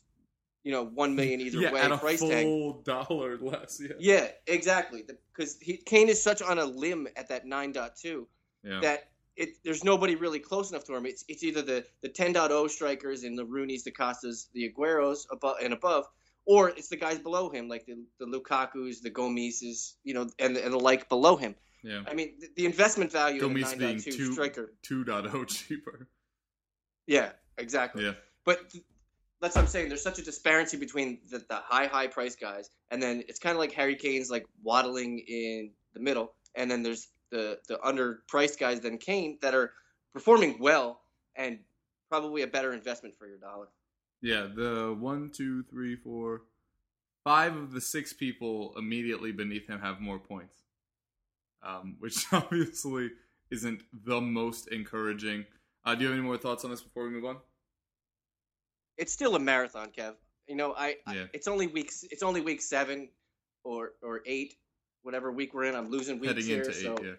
you 0.63 0.71
know, 0.71 0.85
one 0.85 1.17
million 1.17 1.41
either 1.41 1.59
yeah, 1.59 1.73
way 1.73 1.81
at 1.81 1.91
a 1.91 1.99
price 1.99 2.21
full 2.21 2.75
tag. 2.75 2.85
dollar 2.85 3.39
less. 3.39 3.81
Yeah, 3.83 3.97
Yeah, 3.99 4.29
exactly. 4.47 5.05
Because 5.35 5.59
Kane 5.85 6.09
is 6.09 6.23
such 6.23 6.43
on 6.43 6.61
a 6.61 6.65
limb 6.65 7.09
at 7.17 7.29
that 7.29 7.45
nine 7.45 7.73
point 7.73 7.97
two 7.97 8.29
yeah. 8.63 8.79
that 8.81 9.09
it 9.37 9.57
there's 9.65 9.83
nobody 9.83 10.15
really 10.15 10.39
close 10.39 10.71
enough 10.71 10.85
to 10.85 10.95
him. 10.95 11.07
It's 11.07 11.25
it's 11.27 11.43
either 11.43 11.63
the 11.63 11.85
the 12.03 12.09
10.0 12.09 12.71
strikers 12.71 13.25
and 13.25 13.37
the 13.37 13.45
Rooney's, 13.45 13.83
the 13.83 13.91
Costas, 13.91 14.49
the 14.53 14.71
Agueros 14.71 15.27
above 15.33 15.57
and 15.61 15.73
above, 15.73 16.07
or 16.47 16.69
it's 16.71 16.89
the 16.89 16.97
guys 16.97 17.19
below 17.19 17.51
him 17.51 17.69
like 17.69 17.87
the 17.87 18.05
the 18.19 18.27
Lukaku's, 18.27 19.01
the 19.01 19.11
Gomis's, 19.11 19.97
you 20.05 20.15
know, 20.15 20.29
and 20.39 20.57
and 20.57 20.73
the 20.73 20.79
like 20.79 21.09
below 21.09 21.37
him. 21.37 21.55
Yeah. 21.83 22.03
I 22.07 22.15
mean, 22.15 22.35
the, 22.41 22.49
the 22.57 22.67
investment 22.67 23.13
value 23.13 23.45
of 23.45 23.51
a 23.51 23.55
Gomis 23.55 23.79
being 23.79 24.01
two 24.01 24.33
striker. 24.33 24.73
2.0 24.89 25.47
cheaper. 25.49 26.09
Yeah, 27.07 27.33
exactly. 27.59 28.05
Yeah. 28.05 28.13
But 28.47 28.71
th- 28.71 28.85
that's 29.41 29.57
what 29.57 29.63
I'm 29.63 29.69
saying. 29.69 29.89
There's 29.89 30.03
such 30.03 30.19
a 30.19 30.23
disparity 30.23 30.79
between 30.79 31.19
the, 31.31 31.39
the 31.39 31.57
high, 31.57 31.87
high 31.87 32.07
price 32.07 32.35
guys, 32.35 32.71
and 32.91 33.03
then 33.03 33.23
it's 33.29 33.39
kind 33.39 33.55
of 33.55 33.59
like 33.61 33.73
Harry 33.73 33.97
Kane's 33.97 34.31
like 34.31 34.47
waddling 34.63 35.19
in 35.19 35.73
the 35.93 36.01
middle, 36.01 36.33
and 36.55 36.71
then 36.71 36.83
there's 36.83 37.09
the 37.31 37.59
the 37.69 37.77
underpriced 37.85 38.59
guys 38.59 38.81
than 38.81 38.97
Kane 38.97 39.39
that 39.43 39.55
are 39.55 39.73
performing 40.15 40.59
well 40.61 41.03
and 41.37 41.59
probably 42.09 42.43
a 42.43 42.47
better 42.47 42.73
investment 42.73 43.15
for 43.17 43.27
your 43.27 43.39
dollar. 43.39 43.67
Yeah, 44.25 44.47
the 44.53 44.97
one, 44.99 45.29
two, 45.29 45.65
three, 45.65 45.97
four, 45.97 46.45
five 47.25 47.55
of 47.55 47.73
the 47.73 47.81
six 47.81 48.15
people 48.15 48.73
immediately 48.79 49.33
beneath 49.33 49.69
him 49.69 49.81
have 49.81 50.01
more 50.01 50.19
points, 50.19 50.57
um, 51.63 51.97
which 52.01 52.25
obviously 52.33 53.11
isn't 53.51 53.83
the 53.93 54.23
most 54.23 54.69
encouraging. 54.69 55.45
Uh, 55.85 55.95
do 55.95 56.01
you 56.01 56.07
have 56.09 56.19
any 56.19 56.27
more 56.27 56.39
thoughts 56.39 56.65
on 56.65 56.71
this 56.71 56.81
before 56.81 57.05
we 57.05 57.11
move 57.11 57.27
on? 57.27 57.37
It's 58.97 59.13
still 59.13 59.37
a 59.37 59.39
marathon, 59.39 59.91
Kev. 59.91 60.15
You 60.49 60.57
know, 60.57 60.73
I, 60.73 60.97
I 61.07 61.17
Yeah. 61.17 61.27
it's 61.35 61.47
only 61.47 61.67
weeks. 61.67 62.03
It's 62.11 62.23
only 62.23 62.41
week 62.41 62.63
seven 62.63 63.11
or 63.63 63.93
or 64.03 64.23
eight, 64.25 64.55
whatever 65.03 65.33
week 65.33 65.53
we're 65.53 65.65
in. 65.65 65.75
I'm 65.75 65.91
losing 65.91 66.19
weeks 66.19 66.33
Heading 66.33 66.47
here, 66.47 66.73
so 66.73 66.95
eight, 66.95 67.05
yeah. 67.05 67.13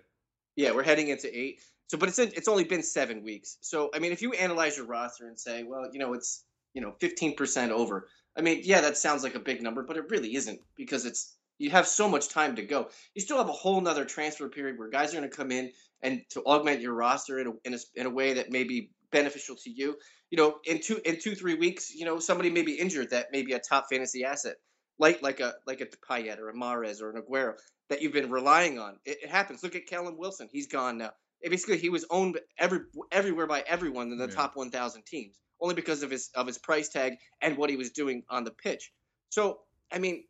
Yeah, 0.56 0.72
we're 0.72 0.84
heading 0.84 1.10
into 1.10 1.28
eight. 1.38 1.62
So, 1.86 2.00
but 2.00 2.10
it's 2.10 2.18
it's 2.18 2.48
only 2.48 2.64
been 2.64 2.82
seven 2.82 3.24
weeks. 3.24 3.58
So, 3.62 3.92
I 3.94 4.00
mean, 4.00 4.12
if 4.12 4.24
you 4.24 4.34
analyze 4.34 4.76
your 4.78 4.88
roster 4.88 5.28
and 5.28 5.40
say, 5.40 5.62
well, 5.62 5.88
you 5.94 6.00
know, 6.00 6.14
it's 6.14 6.46
you 6.76 6.82
know, 6.84 6.94
fifteen 7.02 7.36
percent 7.36 7.74
over. 7.74 8.08
I 8.38 8.42
mean, 8.42 8.62
yeah, 8.66 8.82
that 8.82 8.98
sounds 8.98 9.24
like 9.24 9.36
a 9.36 9.40
big 9.40 9.64
number, 9.64 9.84
but 9.84 9.98
it 9.98 10.12
really 10.12 10.36
isn't 10.36 10.62
because 10.78 11.06
it's 11.06 11.36
you 11.60 11.72
have 11.72 11.88
so 11.88 12.10
much 12.10 12.30
time 12.30 12.58
to 12.58 12.64
go. 12.64 12.90
You 13.16 13.22
still 13.24 13.38
have 13.40 13.50
a 13.50 13.54
whole 13.54 13.82
nother 13.82 14.06
transfer 14.06 14.50
period 14.50 14.78
where 14.80 14.90
guys 14.90 15.14
are 15.14 15.18
going 15.20 15.30
to 15.30 15.36
come 15.36 15.52
in 15.52 15.72
and 16.04 16.22
to 16.32 16.44
augment 16.44 16.82
your 16.82 16.94
roster 16.94 17.40
in 17.40 17.48
a, 17.48 17.52
in 17.66 17.74
a 17.76 17.80
in 17.96 18.06
a 18.08 18.12
way 18.12 18.34
that 18.36 18.52
may 18.52 18.66
be 18.66 18.92
beneficial 19.12 19.56
to 19.64 19.72
you. 19.72 19.98
You 20.32 20.38
know, 20.38 20.58
in 20.66 20.82
two 20.82 21.00
in 21.06 21.20
two 21.22 21.36
three 21.36 21.56
weeks, 21.56 21.96
you 21.96 22.06
know, 22.06 22.20
somebody 22.20 22.52
may 22.52 22.64
be 22.64 22.74
injured 22.76 23.12
that 23.12 23.32
may 23.32 23.44
be 23.44 23.54
a 23.54 23.60
top 23.60 23.88
fantasy 23.92 24.26
asset, 24.26 24.58
like 25.00 25.22
like 25.24 25.40
a 25.40 25.56
like 25.66 25.82
a 25.82 25.88
Payet 26.10 26.40
or 26.40 26.50
a 26.50 26.54
Mahrez 26.56 27.02
or 27.02 27.12
an 27.12 27.22
Aguero 27.22 27.54
that 27.90 28.02
you've 28.02 28.14
been 28.14 28.32
relying 28.32 28.80
on. 28.80 28.98
It, 29.06 29.20
it 29.24 29.30
happens. 29.30 29.64
Look 29.64 29.76
at 29.76 29.88
Callum 29.88 30.18
Wilson; 30.18 30.50
he's 30.52 30.68
gone 30.68 30.98
now. 30.98 31.12
It 31.42 31.52
basically, 31.52 31.78
he 31.78 31.90
was 31.90 32.06
owned 32.10 32.40
every 32.58 32.80
everywhere 33.12 33.48
by 33.48 33.64
everyone 33.68 34.12
in 34.12 34.18
the 34.18 34.28
Yeah. 34.28 34.36
top 34.36 34.56
1,000 34.56 35.06
teams, 35.06 35.38
only 35.66 35.74
because 35.74 36.04
of 36.04 36.12
his 36.12 36.30
of 36.36 36.46
his 36.46 36.60
price 36.60 36.90
tag 36.90 37.18
and 37.42 37.58
what 37.58 37.72
he 37.72 37.76
was 37.76 37.90
doing 37.90 38.22
on 38.30 38.44
the 38.44 38.52
pitch. 38.52 38.92
So, 39.30 39.62
I 39.92 39.98
mean, 39.98 40.24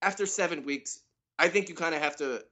after 0.00 0.24
seven 0.24 0.64
weeks, 0.64 1.00
I 1.36 1.48
think 1.48 1.68
you 1.68 1.74
kind 1.74 1.96
of 1.96 2.00
have 2.00 2.14
to 2.18 2.44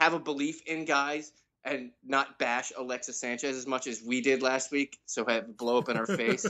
have 0.00 0.14
a 0.14 0.18
belief 0.18 0.62
in 0.66 0.86
guys 0.86 1.30
and 1.62 1.90
not 2.02 2.38
bash 2.38 2.72
Alexis 2.74 3.20
Sanchez 3.20 3.54
as 3.54 3.66
much 3.66 3.86
as 3.86 4.02
we 4.02 4.22
did 4.22 4.40
last 4.40 4.72
week. 4.72 4.98
So 5.04 5.26
have 5.26 5.58
blow 5.58 5.76
up 5.76 5.90
in 5.90 5.98
our 5.98 6.06
face 6.06 6.46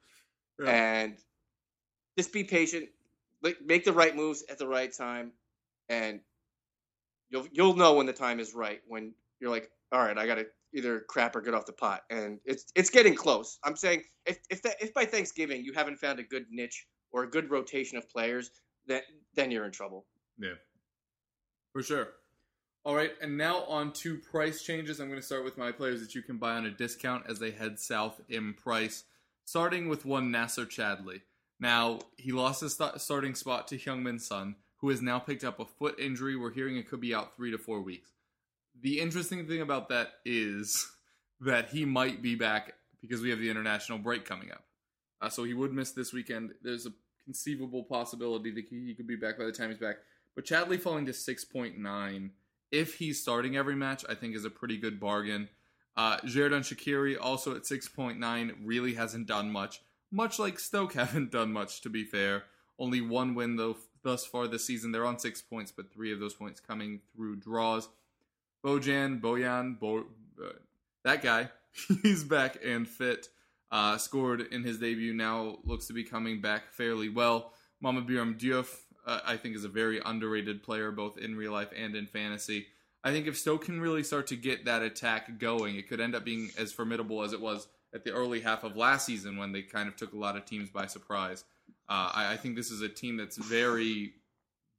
and 0.66 1.16
just 2.18 2.32
be 2.32 2.42
patient, 2.42 2.88
like, 3.44 3.58
make 3.64 3.84
the 3.84 3.92
right 3.92 4.16
moves 4.16 4.42
at 4.50 4.58
the 4.58 4.66
right 4.66 4.92
time, 4.92 5.30
and 5.88 6.18
you'll 7.30 7.46
you'll 7.52 7.76
know 7.76 7.94
when 7.94 8.06
the 8.06 8.12
time 8.12 8.40
is 8.40 8.56
right. 8.56 8.80
When 8.88 9.14
you're 9.38 9.50
like, 9.50 9.70
all 9.92 10.00
right, 10.00 10.18
I 10.18 10.26
got 10.26 10.36
to 10.36 10.46
either 10.74 11.04
crap 11.08 11.36
or 11.36 11.40
get 11.40 11.54
off 11.54 11.66
the 11.66 11.72
pot, 11.72 12.02
and 12.10 12.38
it's 12.44 12.66
it's 12.74 12.90
getting 12.90 13.14
close. 13.14 13.58
I'm 13.64 13.76
saying 13.76 14.02
if 14.26 14.38
if 14.50 14.62
that, 14.62 14.76
if 14.80 14.92
by 14.94 15.04
Thanksgiving 15.04 15.64
you 15.64 15.72
haven't 15.72 15.98
found 15.98 16.18
a 16.18 16.22
good 16.22 16.46
niche 16.50 16.86
or 17.12 17.24
a 17.24 17.30
good 17.30 17.50
rotation 17.50 17.98
of 17.98 18.08
players, 18.08 18.50
then 18.86 19.02
then 19.34 19.50
you're 19.50 19.64
in 19.64 19.72
trouble. 19.72 20.06
Yeah, 20.38 20.54
for 21.72 21.82
sure. 21.82 22.08
All 22.84 22.94
right, 22.94 23.10
and 23.20 23.36
now 23.36 23.64
on 23.64 23.92
to 23.94 24.18
price 24.18 24.62
changes. 24.62 25.00
I'm 25.00 25.08
going 25.08 25.20
to 25.20 25.26
start 25.26 25.44
with 25.44 25.58
my 25.58 25.72
players 25.72 26.00
that 26.00 26.14
you 26.14 26.22
can 26.22 26.38
buy 26.38 26.52
on 26.52 26.66
a 26.66 26.70
discount 26.70 27.24
as 27.28 27.40
they 27.40 27.50
head 27.50 27.80
south 27.80 28.20
in 28.28 28.54
price. 28.54 29.02
Starting 29.44 29.88
with 29.88 30.04
one 30.04 30.30
Nacer 30.30 30.66
Chadli. 30.66 31.22
Now 31.58 32.00
he 32.16 32.32
lost 32.32 32.60
his 32.60 32.76
st- 32.76 33.00
starting 33.00 33.34
spot 33.34 33.66
to 33.68 33.78
Heung-min 33.78 34.18
Son, 34.18 34.56
who 34.78 34.90
has 34.90 35.02
now 35.02 35.18
picked 35.18 35.42
up 35.42 35.58
a 35.58 35.64
foot 35.64 35.98
injury. 35.98 36.36
We're 36.36 36.52
hearing 36.52 36.76
it 36.76 36.88
could 36.88 37.00
be 37.00 37.14
out 37.14 37.34
three 37.34 37.50
to 37.50 37.58
four 37.58 37.80
weeks. 37.80 38.10
The 38.82 39.00
interesting 39.00 39.46
thing 39.46 39.60
about 39.60 39.88
that 39.88 40.14
is 40.24 40.90
that 41.40 41.70
he 41.70 41.84
might 41.84 42.22
be 42.22 42.34
back 42.34 42.74
because 43.00 43.20
we 43.20 43.30
have 43.30 43.38
the 43.38 43.50
international 43.50 43.98
break 43.98 44.24
coming 44.24 44.50
up. 44.50 44.64
Uh, 45.20 45.28
so 45.28 45.44
he 45.44 45.54
would 45.54 45.72
miss 45.72 45.92
this 45.92 46.12
weekend. 46.12 46.52
There's 46.62 46.86
a 46.86 46.92
conceivable 47.24 47.84
possibility 47.84 48.50
that 48.52 48.66
he 48.68 48.94
could 48.94 49.06
be 49.06 49.16
back 49.16 49.38
by 49.38 49.44
the 49.44 49.52
time 49.52 49.70
he's 49.70 49.78
back. 49.78 49.96
But 50.34 50.44
Chadli 50.44 50.80
falling 50.80 51.06
to 51.06 51.12
6.9, 51.12 52.30
if 52.70 52.94
he's 52.94 53.20
starting 53.20 53.56
every 53.56 53.74
match, 53.74 54.04
I 54.08 54.14
think 54.14 54.34
is 54.34 54.44
a 54.44 54.50
pretty 54.50 54.76
good 54.76 55.00
bargain. 55.00 55.48
Uh, 55.96 56.18
Xherdan 56.18 56.60
Shaqiri 56.60 57.16
also 57.18 57.56
at 57.56 57.62
6.9 57.62 58.54
really 58.62 58.94
hasn't 58.94 59.26
done 59.26 59.50
much. 59.50 59.80
Much 60.10 60.38
like 60.38 60.58
Stoke 60.58 60.92
haven't 60.94 61.32
done 61.32 61.52
much, 61.52 61.80
to 61.82 61.90
be 61.90 62.04
fair. 62.04 62.44
Only 62.78 63.00
one 63.00 63.34
win, 63.34 63.56
though, 63.56 63.78
thus 64.02 64.26
far 64.26 64.46
this 64.46 64.66
season. 64.66 64.92
They're 64.92 65.06
on 65.06 65.18
six 65.18 65.40
points, 65.40 65.72
but 65.72 65.92
three 65.92 66.12
of 66.12 66.20
those 66.20 66.34
points 66.34 66.60
coming 66.60 67.00
through 67.14 67.36
draws. 67.36 67.88
Bojan, 68.66 69.20
Bojan, 69.20 69.78
Bo, 69.78 69.98
uh, 70.42 70.48
that 71.04 71.22
guy, 71.22 71.50
he's 72.02 72.24
back 72.24 72.58
and 72.64 72.88
fit. 72.88 73.28
Uh, 73.70 73.96
scored 73.96 74.40
in 74.40 74.64
his 74.64 74.78
debut, 74.78 75.12
now 75.14 75.58
looks 75.64 75.86
to 75.86 75.92
be 75.92 76.02
coming 76.02 76.40
back 76.40 76.72
fairly 76.72 77.08
well. 77.08 77.52
Mame 77.80 78.04
Biram 78.04 78.36
Diouf, 78.36 78.66
uh, 79.06 79.20
I 79.24 79.36
think, 79.36 79.54
is 79.54 79.64
a 79.64 79.68
very 79.68 80.00
underrated 80.04 80.64
player, 80.64 80.90
both 80.90 81.16
in 81.16 81.36
real 81.36 81.52
life 81.52 81.68
and 81.76 81.94
in 81.94 82.06
fantasy. 82.06 82.66
I 83.04 83.12
think 83.12 83.28
if 83.28 83.38
Stoke 83.38 83.66
can 83.66 83.80
really 83.80 84.02
start 84.02 84.26
to 84.28 84.36
get 84.36 84.64
that 84.64 84.82
attack 84.82 85.38
going, 85.38 85.76
it 85.76 85.88
could 85.88 86.00
end 86.00 86.16
up 86.16 86.24
being 86.24 86.50
as 86.58 86.72
formidable 86.72 87.22
as 87.22 87.32
it 87.32 87.40
was 87.40 87.68
at 87.94 88.02
the 88.02 88.10
early 88.10 88.40
half 88.40 88.64
of 88.64 88.76
last 88.76 89.06
season 89.06 89.36
when 89.36 89.52
they 89.52 89.62
kind 89.62 89.88
of 89.88 89.94
took 89.94 90.12
a 90.12 90.18
lot 90.18 90.36
of 90.36 90.44
teams 90.44 90.70
by 90.70 90.86
surprise. 90.86 91.44
Uh, 91.88 92.10
I, 92.12 92.32
I 92.32 92.36
think 92.36 92.56
this 92.56 92.72
is 92.72 92.82
a 92.82 92.88
team 92.88 93.16
that's 93.16 93.36
very, 93.36 94.14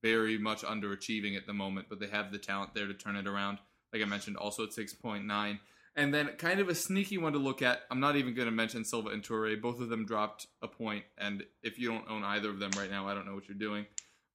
very 0.04 0.38
much 0.38 0.64
underachieving 0.64 1.38
at 1.38 1.48
the 1.48 1.54
moment, 1.54 1.88
but 1.90 2.02
they 2.02 2.08
have 2.08 2.34
the 2.34 2.38
talent 2.38 2.74
there 2.74 2.88
to 2.88 2.94
turn 2.94 3.16
it 3.16 3.28
around. 3.28 3.60
Like 3.94 4.02
I 4.02 4.06
mentioned, 4.06 4.38
also 4.38 4.64
at 4.64 4.70
6.9. 4.70 5.60
And 5.96 6.14
then 6.14 6.28
kind 6.38 6.60
of 6.60 6.70
a 6.70 6.76
sneaky 6.76 7.18
one 7.18 7.34
to 7.34 7.40
look 7.40 7.62
at. 7.62 7.82
I'm 7.90 8.00
not 8.00 8.16
even 8.16 8.36
going 8.36 8.48
to 8.48 8.52
mention 8.52 8.86
Silva 8.86 9.10
and 9.10 9.24
Toure. 9.24 9.60
Both 9.60 9.80
of 9.82 9.90
them 9.90 10.06
dropped 10.06 10.46
a 10.62 10.68
point, 10.68 11.06
and 11.18 11.44
if 11.64 11.80
you 11.80 11.90
don't 11.90 12.08
own 12.08 12.24
either 12.24 12.50
of 12.50 12.60
them 12.60 12.70
right 12.78 12.92
now, 12.92 13.08
I 13.08 13.16
don't 13.16 13.26
know 13.26 13.34
what 13.34 13.48
you're 13.48 13.58
doing. 13.58 13.86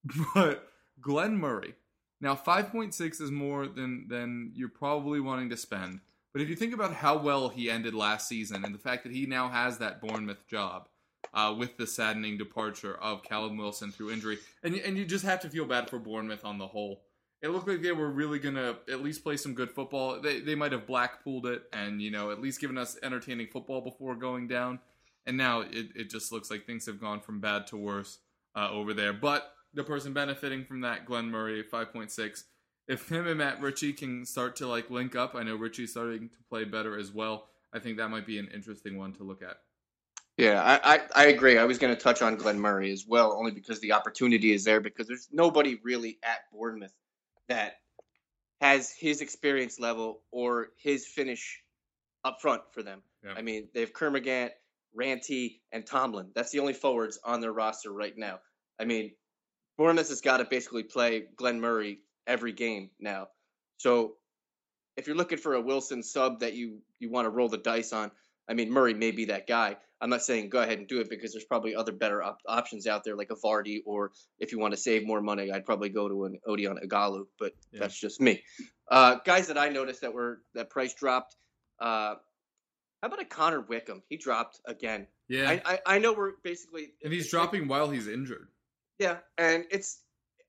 But 0.35 0.68
Glenn 1.00 1.37
Murray. 1.37 1.75
Now, 2.21 2.35
5.6 2.35 3.21
is 3.21 3.30
more 3.30 3.66
than 3.66 4.06
than 4.09 4.52
you're 4.54 4.68
probably 4.68 5.21
wanting 5.21 5.50
to 5.50 5.56
spend. 5.56 6.00
But 6.32 6.40
if 6.40 6.49
you 6.49 6.56
think 6.56 6.73
about 6.73 6.94
how 6.94 7.18
well 7.18 7.49
he 7.49 7.71
ended 7.71 7.94
last 7.94 8.28
season 8.28 8.64
and 8.64 8.75
the 8.75 8.78
fact 8.78 9.02
that 9.04 9.12
he 9.12 9.26
now 9.26 9.49
has 9.49 9.78
that 9.78 10.00
Bournemouth 10.00 10.47
job 10.49 10.88
uh, 11.35 11.54
with 11.56 11.76
the 11.76 11.87
saddening 11.87 12.38
departure 12.38 12.94
of 12.94 13.23
Callum 13.23 13.56
Wilson 13.56 13.92
through 13.92 14.12
injury, 14.12 14.38
and 14.62 14.75
and 14.76 14.97
you 14.97 15.04
just 15.04 15.25
have 15.25 15.40
to 15.40 15.50
feel 15.50 15.66
bad 15.66 15.90
for 15.90 15.99
Bournemouth 15.99 16.44
on 16.44 16.59
the 16.59 16.66
whole. 16.66 17.02
It 17.42 17.49
looked 17.49 17.66
like 17.66 17.82
they 17.82 17.92
were 17.92 18.11
really 18.11 18.38
gonna 18.38 18.76
at 18.90 19.02
least 19.02 19.25
play 19.25 19.37
some 19.37 19.54
good 19.54 19.70
football. 19.70 20.20
They 20.20 20.40
they 20.40 20.54
might 20.54 20.72
have 20.72 20.87
blackpooled 20.87 21.46
it 21.46 21.64
and 21.72 22.00
you 22.00 22.11
know 22.11 22.30
at 22.30 22.40
least 22.40 22.61
given 22.61 22.78
us 22.78 22.96
entertaining 23.02 23.49
football 23.49 23.80
before 23.80 24.14
going 24.14 24.46
down. 24.46 24.78
And 25.26 25.37
now 25.37 25.61
it, 25.61 25.88
it 25.94 26.11
just 26.11 26.32
looks 26.32 26.50
like 26.50 26.66
things 26.66 26.87
have 26.87 27.00
gone 27.00 27.20
from 27.20 27.40
bad 27.40 27.66
to 27.68 27.76
worse 27.76 28.18
uh, 28.56 28.70
over 28.70 28.92
there. 28.94 29.12
But 29.12 29.52
the 29.75 29.84
person 29.84 30.12
benefiting 30.12 30.64
from 30.64 30.80
that, 30.82 31.04
Glenn 31.06 31.30
Murray, 31.30 31.62
five 31.62 31.92
point 31.92 32.11
six. 32.11 32.44
If 32.88 33.08
him 33.08 33.26
and 33.26 33.38
Matt 33.38 33.61
Ritchie 33.61 33.92
can 33.92 34.25
start 34.25 34.56
to 34.56 34.66
like 34.66 34.90
link 34.90 35.16
up, 35.16 35.34
I 35.34 35.42
know 35.42 35.56
Ritchie's 35.56 35.92
starting 35.92 36.28
to 36.28 36.42
play 36.49 36.64
better 36.64 36.99
as 36.99 37.12
well. 37.12 37.49
I 37.72 37.78
think 37.78 37.96
that 37.96 38.08
might 38.08 38.26
be 38.26 38.38
an 38.38 38.49
interesting 38.52 38.99
one 38.99 39.12
to 39.14 39.25
look 39.25 39.42
at. 39.42 39.58
Yeah, 40.37 40.62
I, 40.62 40.94
I, 40.94 41.00
I 41.14 41.26
agree. 41.26 41.58
I 41.58 41.64
was 41.64 41.78
going 41.78 41.94
to 41.94 42.00
touch 42.00 42.22
on 42.22 42.37
Glenn 42.37 42.58
Murray 42.58 42.90
as 42.90 43.06
well, 43.06 43.32
only 43.32 43.50
because 43.50 43.80
the 43.80 43.92
opportunity 43.92 44.52
is 44.52 44.64
there. 44.64 44.80
Because 44.80 45.06
there's 45.06 45.28
nobody 45.30 45.78
really 45.82 46.18
at 46.22 46.40
Bournemouth 46.52 46.94
that 47.49 47.75
has 48.61 48.92
his 48.92 49.20
experience 49.20 49.80
level 49.80 50.20
or 50.30 50.68
his 50.76 51.06
finish 51.06 51.61
up 52.25 52.40
front 52.40 52.62
for 52.72 52.82
them. 52.82 53.02
Yeah. 53.25 53.34
I 53.37 53.42
mean, 53.42 53.68
they 53.75 53.80
have 53.80 53.92
Kermorgant, 53.92 54.50
Rantie, 54.94 55.61
and 55.72 55.84
Tomlin. 55.84 56.28
That's 56.34 56.50
the 56.50 56.61
only 56.61 56.72
forwards 56.72 57.18
on 57.25 57.40
their 57.40 57.52
roster 57.52 57.92
right 57.92 58.16
now. 58.16 58.38
I 58.80 58.84
mean, 58.84 59.12
Bournemouth 59.78 60.08
has 60.08 60.20
got 60.20 60.38
to 60.38 60.44
basically 60.44 60.84
play 60.84 61.25
Glenn 61.37 61.61
Murray 61.61 62.00
every 62.26 62.52
game 62.52 62.90
now. 63.00 63.28
So 63.78 64.14
if 64.96 65.06
you're 65.06 65.16
looking 65.16 65.38
for 65.38 65.54
a 65.54 65.61
Wilson 65.61 66.02
sub 66.02 66.40
that 66.40 66.54
you 66.54 66.78
you 66.99 67.11
want 67.11 67.26
to 67.26 67.30
roll 67.30 67.49
the 67.49 67.58
dice 67.58 67.92
on, 67.92 68.11
I 68.49 68.54
mean 68.54 68.70
Murray 68.70 68.94
may 68.94 69.11
be 69.11 69.26
that 69.26 69.46
guy. 69.46 69.76
I'm 70.00 70.11
not 70.11 70.22
saying 70.22 70.49
go 70.49 70.61
ahead 70.61 70.78
and 70.78 70.88
do 70.88 71.00
it 71.00 71.08
because 71.08 71.32
there's 71.32 71.44
probably 71.44 71.75
other 71.76 71.92
better 71.92 72.22
op- 72.22 72.40
options 72.49 72.87
out 72.88 73.04
there 73.04 73.14
like 73.16 73.30
a 73.30 73.37
Vardy 73.37 73.78
or 73.87 74.11
if 74.40 74.50
you 74.50 74.58
want 74.58 74.72
to 74.75 74.80
save 74.80 75.06
more 75.06 75.20
money, 75.20 75.52
I'd 75.52 75.64
probably 75.64 75.90
go 75.90 76.08
to 76.08 76.25
an 76.25 76.38
Odion 76.49 76.84
Ighalo, 76.84 77.25
but 77.38 77.52
Yeah. 77.70 77.80
that's 77.80 77.99
just 77.99 78.20
me. 78.20 78.42
Uh, 78.90 79.16
guys 79.25 79.46
that 79.46 79.56
I 79.56 79.68
noticed 79.68 80.00
that 80.00 80.12
were 80.12 80.42
that 80.54 80.70
price 80.70 80.92
dropped. 80.94 81.37
Uh, 81.78 82.16
how 83.00 83.08
about 83.08 83.20
a 83.22 83.25
Connor 83.25 83.61
Wickham? 83.61 84.02
He 84.08 84.16
dropped 84.16 84.61
again. 84.66 85.06
Yeah, 85.28 85.49
I, 85.50 85.62
I 85.64 85.78
I 85.94 85.99
know 85.99 86.12
we're 86.12 86.32
basically 86.42 86.92
and 87.02 87.12
he's 87.12 87.30
dropping 87.30 87.68
while 87.68 87.88
he's 87.90 88.06
injured. 88.08 88.49
yeah, 88.99 89.18
and 89.38 89.64
it's 89.70 90.02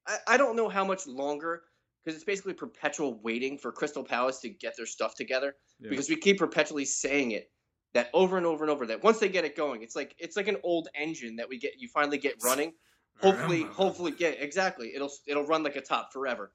I, 0.07 0.17
I 0.27 0.37
don't 0.37 0.55
know 0.55 0.67
how 0.69 0.83
much 0.83 1.07
longer 1.07 1.61
because 2.03 2.15
it's 2.15 2.25
basically 2.25 2.53
perpetual 2.53 3.19
waiting 3.23 3.57
for 3.57 3.71
Crystal 3.71 4.03
Palace 4.03 4.39
to 4.41 4.49
get 4.49 4.75
their 4.75 4.85
stuff 4.87 5.15
together. 5.15 5.55
Yeah. 5.79 5.89
Because 5.89 6.09
we 6.09 6.15
keep 6.17 6.37
perpetually 6.39 6.85
saying 6.85 7.31
it 7.31 7.49
that 7.93 8.09
over 8.13 8.37
and 8.37 8.45
over 8.45 8.63
and 8.63 8.71
over 8.71 8.87
that 8.87 9.03
once 9.03 9.19
they 9.19 9.29
get 9.29 9.45
it 9.45 9.55
going, 9.55 9.81
it's 9.83 9.95
like 9.95 10.15
it's 10.17 10.35
like 10.35 10.47
an 10.47 10.57
old 10.63 10.87
engine 10.95 11.37
that 11.37 11.49
we 11.49 11.57
get 11.57 11.73
you 11.79 11.87
finally 11.87 12.17
get 12.17 12.43
running. 12.43 12.73
Hopefully, 13.21 13.63
hopefully 13.63 14.11
get 14.11 14.41
exactly 14.41 14.93
it'll 14.95 15.11
it'll 15.27 15.45
run 15.45 15.63
like 15.63 15.75
a 15.75 15.81
top 15.81 16.11
forever. 16.11 16.51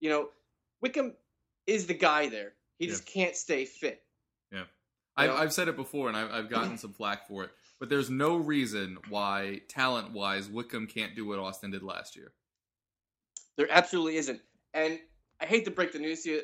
You 0.00 0.10
know, 0.10 0.28
Wickham 0.80 1.14
is 1.66 1.86
the 1.86 1.94
guy 1.94 2.28
there. 2.28 2.54
He 2.78 2.86
just 2.86 3.06
can't 3.06 3.36
stay 3.36 3.66
fit. 3.66 4.02
Yeah. 4.50 4.64
I've, 5.16 5.30
know? 5.30 5.36
I've 5.36 5.52
said 5.52 5.68
it 5.68 5.76
before, 5.76 6.08
and 6.08 6.16
I've, 6.16 6.30
I've 6.32 6.50
gotten 6.50 6.78
some 6.78 6.92
flack 6.92 7.28
for 7.28 7.44
it. 7.44 7.50
But 7.78 7.88
there's 7.88 8.10
no 8.10 8.36
reason 8.36 8.98
why, 9.08 9.60
talent 9.68 10.12
wise, 10.12 10.48
Wickham 10.48 10.86
can't 10.86 11.14
do 11.14 11.26
what 11.26 11.38
Austin 11.38 11.70
did 11.70 11.82
last 11.82 12.16
year. 12.16 12.32
There 13.56 13.68
absolutely 13.70 14.16
isn't. 14.16 14.40
And 14.72 14.98
I 15.40 15.46
hate 15.46 15.66
to 15.66 15.70
break 15.70 15.92
the 15.92 15.98
news 15.98 16.22
to 16.22 16.30
you. 16.30 16.42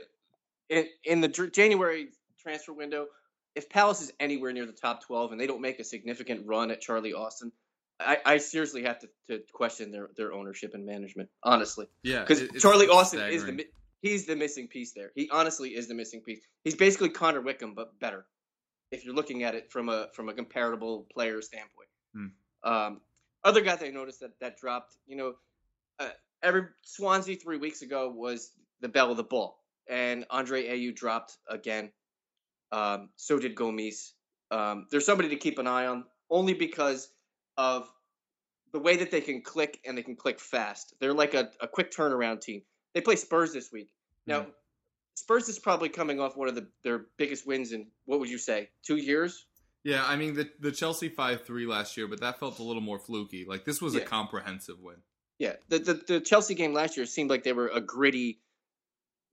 In, 0.68 0.86
in 1.04 1.20
the 1.20 1.28
January 1.28 2.08
transfer 2.38 2.72
window, 2.72 3.06
if 3.56 3.70
Palace 3.70 4.02
is 4.02 4.12
anywhere 4.20 4.52
near 4.52 4.66
the 4.66 4.72
top 4.72 5.04
12 5.04 5.32
and 5.32 5.40
they 5.40 5.46
don't 5.46 5.62
make 5.62 5.80
a 5.80 5.84
significant 5.84 6.46
run 6.46 6.70
at 6.70 6.80
Charlie 6.80 7.14
Austin, 7.14 7.50
I, 7.98 8.18
I 8.24 8.36
seriously 8.36 8.84
have 8.84 8.98
to, 9.00 9.08
to 9.28 9.42
question 9.52 9.90
their, 9.90 10.10
their 10.16 10.32
ownership 10.32 10.74
and 10.74 10.84
management, 10.84 11.30
honestly. 11.42 11.86
Yeah. 12.02 12.20
Because 12.20 12.42
it- 12.42 12.60
Charlie 12.60 12.88
Austin 12.88 13.20
is 13.30 13.44
the 13.44 13.66
he's 14.02 14.26
the 14.26 14.36
missing 14.36 14.68
piece 14.68 14.92
there. 14.92 15.10
He 15.14 15.30
honestly 15.30 15.70
is 15.70 15.88
the 15.88 15.94
missing 15.94 16.20
piece. 16.20 16.40
He's 16.62 16.74
basically 16.74 17.08
Connor 17.08 17.40
Wickham, 17.40 17.74
but 17.74 17.98
better. 17.98 18.26
If 18.92 19.04
you're 19.04 19.14
looking 19.14 19.42
at 19.42 19.54
it 19.54 19.72
from 19.72 19.88
a 19.88 20.08
from 20.12 20.28
a 20.28 20.34
comparable 20.34 21.06
player 21.12 21.40
standpoint. 21.42 21.88
Hmm. 22.14 22.26
Um, 22.62 23.00
other 23.42 23.62
guy 23.62 23.76
that 23.76 23.86
I 23.86 23.90
noticed 23.90 24.20
that 24.20 24.38
that 24.40 24.58
dropped, 24.58 24.96
you 25.06 25.16
know, 25.16 25.34
uh, 25.98 26.10
every 26.42 26.66
Swansea 26.82 27.36
three 27.36 27.56
weeks 27.56 27.82
ago 27.82 28.12
was 28.14 28.52
the 28.80 28.88
bell 28.88 29.10
of 29.10 29.16
the 29.16 29.24
ball, 29.24 29.64
and 29.88 30.26
Andre 30.30 30.68
Ayew 30.68 30.94
dropped 30.94 31.38
again. 31.48 31.90
Um, 32.72 33.10
so 33.16 33.38
did 33.38 33.54
Gomis. 33.54 34.12
Um, 34.50 34.86
there's 34.90 35.04
somebody 35.06 35.28
to 35.30 35.36
keep 35.36 35.58
an 35.58 35.66
eye 35.66 35.86
on, 35.86 36.04
only 36.30 36.54
because 36.54 37.08
of 37.56 37.88
the 38.72 38.78
way 38.78 38.96
that 38.96 39.10
they 39.10 39.20
can 39.20 39.42
click 39.42 39.80
and 39.86 39.96
they 39.96 40.02
can 40.02 40.16
click 40.16 40.40
fast. 40.40 40.94
They're 41.00 41.14
like 41.14 41.34
a, 41.34 41.50
a 41.60 41.68
quick 41.68 41.90
turnaround 41.92 42.40
team. 42.40 42.62
They 42.94 43.00
play 43.00 43.16
Spurs 43.16 43.52
this 43.52 43.70
week. 43.72 43.90
Now, 44.26 44.40
Mhm. 44.42 44.52
Spurs 45.14 45.48
is 45.48 45.58
probably 45.58 45.88
coming 45.88 46.20
off 46.20 46.36
one 46.36 46.48
of 46.48 46.54
the, 46.54 46.68
their 46.84 47.06
biggest 47.16 47.46
wins 47.46 47.72
in 47.72 47.86
what 48.04 48.20
would 48.20 48.28
you 48.28 48.36
say, 48.38 48.68
two 48.82 48.96
years? 48.96 49.46
Yeah, 49.82 50.04
I 50.04 50.16
mean 50.16 50.34
the 50.34 50.50
the 50.60 50.72
Chelsea 50.72 51.08
five 51.08 51.44
three 51.46 51.64
last 51.64 51.96
year, 51.96 52.06
but 52.08 52.20
that 52.20 52.38
felt 52.40 52.58
a 52.58 52.62
little 52.62 52.82
more 52.82 52.98
fluky. 52.98 53.44
Like 53.48 53.64
this 53.64 53.80
was 53.80 53.94
a 53.94 54.00
comprehensive 54.00 54.80
win. 54.80 54.96
Yeah, 55.38 55.54
the, 55.68 55.78
the 55.78 55.94
the 56.06 56.20
Chelsea 56.20 56.54
game 56.54 56.74
last 56.74 56.96
year 56.96 57.06
seemed 57.06 57.30
like 57.30 57.44
they 57.44 57.52
were 57.52 57.68
a 57.68 57.80
gritty, 57.80 58.40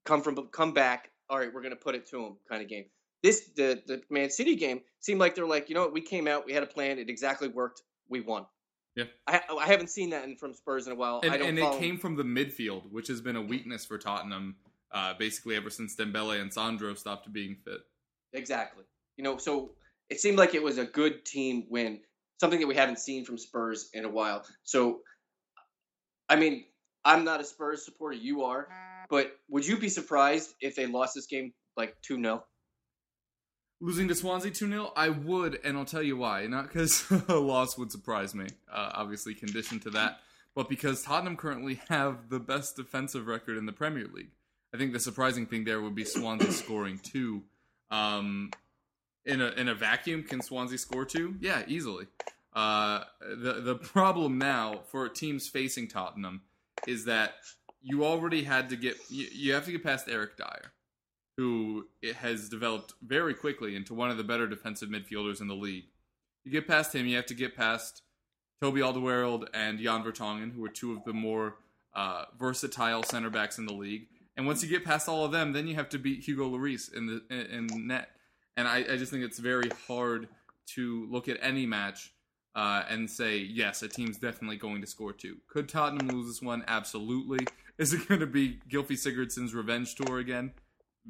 come 0.05 0.21
from 0.21 0.35
come 0.51 0.73
back. 0.73 1.09
All 1.29 1.39
right, 1.39 1.51
we're 1.53 1.63
gonna 1.63 1.75
put 1.75 1.95
it 1.95 2.07
to 2.11 2.17
them 2.21 2.37
kind 2.47 2.61
of 2.61 2.69
game. 2.69 2.85
This 3.23 3.49
the 3.55 3.81
the 3.87 4.01
Man 4.09 4.29
City 4.29 4.55
game 4.55 4.81
seemed 4.99 5.19
like 5.19 5.33
they're 5.33 5.47
like, 5.47 5.69
you 5.69 5.75
know 5.75 5.81
what, 5.81 5.93
we 5.93 6.01
came 6.01 6.27
out, 6.27 6.45
we 6.45 6.53
had 6.53 6.61
a 6.61 6.67
plan, 6.67 6.99
it 6.99 7.09
exactly 7.09 7.47
worked, 7.47 7.81
we 8.09 8.19
won. 8.19 8.45
Yeah. 8.95 9.05
I 9.25 9.41
I 9.57 9.65
haven't 9.65 9.89
seen 9.89 10.09
that 10.11 10.25
in, 10.25 10.35
from 10.35 10.53
Spurs 10.53 10.87
in 10.87 10.93
a 10.93 10.95
while. 10.95 11.21
I 11.23 11.27
And, 11.27 11.41
and 11.41 11.59
it 11.59 11.79
came 11.79 11.97
from 11.97 12.15
the 12.15 12.23
midfield, 12.23 12.91
which 12.91 13.07
has 13.07 13.21
been 13.21 13.37
a 13.37 13.41
weakness 13.41 13.85
for 13.85 13.97
Tottenham, 13.97 14.57
uh, 14.93 15.13
basically 15.17 15.55
ever 15.55 15.69
since 15.69 15.95
Dembele 15.95 16.41
and 16.41 16.53
Sandro 16.53 16.93
stopped 16.93 17.31
being 17.31 17.55
fit. 17.65 17.79
exactly. 18.33 18.83
You 19.17 19.23
know, 19.23 19.37
so 19.37 19.71
it 20.09 20.19
seemed 20.19 20.37
like 20.37 20.53
it 20.53 20.61
was 20.61 20.77
a 20.77 20.85
good 20.85 21.23
team 21.23 21.65
win, 21.69 21.99
something 22.39 22.59
that 22.59 22.67
we 22.67 22.75
haven't 22.75 22.99
seen 22.99 23.25
from 23.25 23.37
Spurs 23.37 23.89
in 23.93 24.05
a 24.05 24.09
while. 24.09 24.45
So, 24.63 25.01
I 26.29 26.35
mean, 26.35 26.65
I'm 27.05 27.23
not 27.23 27.39
a 27.41 27.43
Spurs 27.43 27.85
supporter, 27.85 28.15
you 28.15 28.43
are, 28.43 28.67
but 29.09 29.33
would 29.49 29.65
you 29.65 29.77
be 29.77 29.89
surprised 29.89 30.53
if 30.61 30.75
they 30.75 30.87
lost 30.87 31.15
this 31.15 31.27
game 31.27 31.53
like 31.77 31.95
two 32.01 32.19
0 32.19 32.43
Losing 33.83 34.07
to 34.07 34.15
Swansea 34.15 34.49
2 34.49 34.69
0, 34.69 34.93
I 34.95 35.09
would, 35.09 35.59
and 35.65 35.77
I'll 35.77 35.83
tell 35.83 36.01
you 36.01 36.15
why. 36.15 36.47
Not 36.47 36.69
because 36.69 37.05
a 37.27 37.35
loss 37.35 37.77
would 37.77 37.91
surprise 37.91 38.33
me, 38.33 38.47
uh, 38.71 38.91
obviously, 38.93 39.35
conditioned 39.35 39.81
to 39.81 39.89
that, 39.89 40.21
but 40.55 40.69
because 40.69 41.03
Tottenham 41.03 41.35
currently 41.35 41.81
have 41.89 42.29
the 42.29 42.39
best 42.39 42.77
defensive 42.77 43.27
record 43.27 43.57
in 43.57 43.65
the 43.65 43.73
Premier 43.73 44.07
League. 44.07 44.31
I 44.73 44.77
think 44.77 44.93
the 44.93 45.01
surprising 45.01 45.47
thing 45.47 45.65
there 45.65 45.81
would 45.81 45.95
be 45.95 46.05
Swansea 46.05 46.51
scoring 46.53 46.97
two. 46.97 47.43
Um, 47.91 48.51
in 49.25 49.41
a 49.41 49.47
in 49.49 49.67
a 49.67 49.75
vacuum, 49.75 50.23
can 50.23 50.41
Swansea 50.41 50.77
score 50.77 51.03
two? 51.03 51.35
Yeah, 51.41 51.63
easily. 51.67 52.07
Uh, 52.53 53.03
the 53.19 53.59
the 53.59 53.75
problem 53.75 54.37
now 54.37 54.79
for 54.91 55.09
teams 55.09 55.49
facing 55.49 55.89
Tottenham 55.89 56.41
is 56.87 57.03
that 57.03 57.33
you 57.81 58.05
already 58.05 58.43
had 58.43 58.69
to 58.69 58.77
get 58.77 58.95
you, 59.09 59.27
you 59.29 59.53
have 59.53 59.65
to 59.65 59.73
get 59.73 59.83
past 59.83 60.07
Eric 60.07 60.37
Dier 60.37 60.71
who 61.37 61.87
has 62.17 62.49
developed 62.49 62.93
very 63.01 63.33
quickly 63.33 63.75
into 63.75 63.93
one 63.93 64.11
of 64.11 64.17
the 64.17 64.23
better 64.23 64.47
defensive 64.47 64.89
midfielders 64.89 65.41
in 65.41 65.47
the 65.47 65.55
league. 65.55 65.85
You 66.43 66.51
get 66.51 66.67
past 66.67 66.93
him, 66.93 67.07
you 67.07 67.15
have 67.15 67.25
to 67.27 67.33
get 67.33 67.55
past 67.55 68.03
Toby 68.61 68.81
Alderweireld 68.81 69.47
and 69.53 69.79
Jan 69.79 70.03
Vertonghen, 70.03 70.53
who 70.53 70.63
are 70.63 70.69
two 70.69 70.91
of 70.93 71.03
the 71.05 71.13
more 71.13 71.55
uh, 71.95 72.25
versatile 72.37 73.03
center 73.03 73.29
backs 73.29 73.57
in 73.57 73.65
the 73.65 73.73
league. 73.73 74.07
And 74.35 74.47
once 74.47 74.63
you 74.63 74.69
get 74.69 74.83
past 74.83 75.07
all 75.07 75.25
of 75.25 75.31
them, 75.31 75.53
then 75.53 75.67
you 75.67 75.75
have 75.75 75.89
to 75.89 75.99
beat 75.99 76.23
Hugo 76.23 76.49
Lloris 76.49 76.93
in 76.93 77.05
the 77.07 77.21
in, 77.29 77.67
in 77.71 77.87
net. 77.87 78.09
And 78.57 78.67
I, 78.67 78.77
I 78.77 78.97
just 78.97 79.11
think 79.11 79.23
it's 79.23 79.39
very 79.39 79.69
hard 79.87 80.27
to 80.75 81.07
look 81.09 81.27
at 81.27 81.37
any 81.41 81.65
match 81.65 82.13
uh, 82.55 82.83
and 82.89 83.09
say, 83.09 83.37
yes, 83.37 83.81
a 83.81 83.87
team's 83.87 84.17
definitely 84.17 84.57
going 84.57 84.81
to 84.81 84.87
score 84.87 85.13
two. 85.13 85.37
Could 85.47 85.69
Tottenham 85.69 86.07
lose 86.07 86.27
this 86.27 86.41
one? 86.41 86.63
Absolutely. 86.67 87.45
Is 87.77 87.93
it 87.93 88.07
going 88.07 88.19
to 88.19 88.27
be 88.27 88.59
Gylfi 88.69 88.93
Sigurdsson's 88.93 89.53
revenge 89.53 89.95
tour 89.95 90.19
again? 90.19 90.51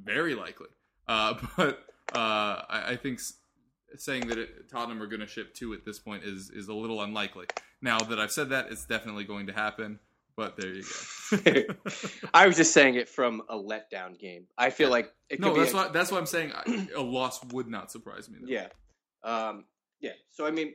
Very 0.01 0.36
likely. 0.36 0.67
Uh, 1.08 1.36
but 1.58 1.84
uh, 2.15 2.62
I, 2.69 2.84
I 2.89 2.95
think 2.95 3.19
saying 3.97 4.27
that 4.27 4.38
it, 4.38 4.69
Tottenham 4.69 5.01
are 5.01 5.08
going 5.08 5.19
to 5.19 5.27
ship 5.27 5.53
two 5.53 5.73
at 5.73 5.86
this 5.86 5.99
point 5.99 6.23
is 6.23 6.49
is 6.49 6.67
a 6.67 6.73
little 6.73 7.01
unlikely. 7.01 7.45
Now 7.82 7.99
that 7.99 8.19
I've 8.19 8.32
said 8.32 8.49
that, 8.49 8.71
it's 8.71 8.86
definitely 8.86 9.25
going 9.25 9.47
to 9.47 9.53
happen. 9.53 9.99
But 10.36 10.58
there 10.58 10.73
you 10.73 10.84
go. 10.84 11.75
I 12.34 12.47
was 12.47 12.58
just 12.58 12.73
saying 12.73 12.95
it 12.95 13.08
from 13.08 13.43
a 13.49 13.56
letdown 13.56 14.17
game. 14.17 14.47
I 14.58 14.71
feel 14.71 14.89
like 14.89 15.13
it 15.29 15.36
could 15.36 15.41
no, 15.41 15.53
be 15.53 15.60
that's 15.60 15.73
a- 15.73 15.75
why 15.75 15.88
that's 15.89 16.12
why 16.12 16.17
I'm 16.17 16.25
saying 16.25 16.51
I- 16.56 16.88
a 16.95 17.01
loss 17.01 17.43
would 17.45 17.67
not 17.67 17.91
surprise 17.91 18.29
me. 18.29 18.39
Though. 18.41 18.47
Yeah. 18.47 18.67
Um, 19.23 19.65
yeah. 19.99 20.13
So 20.32 20.47
I 20.47 20.51
mean, 20.51 20.73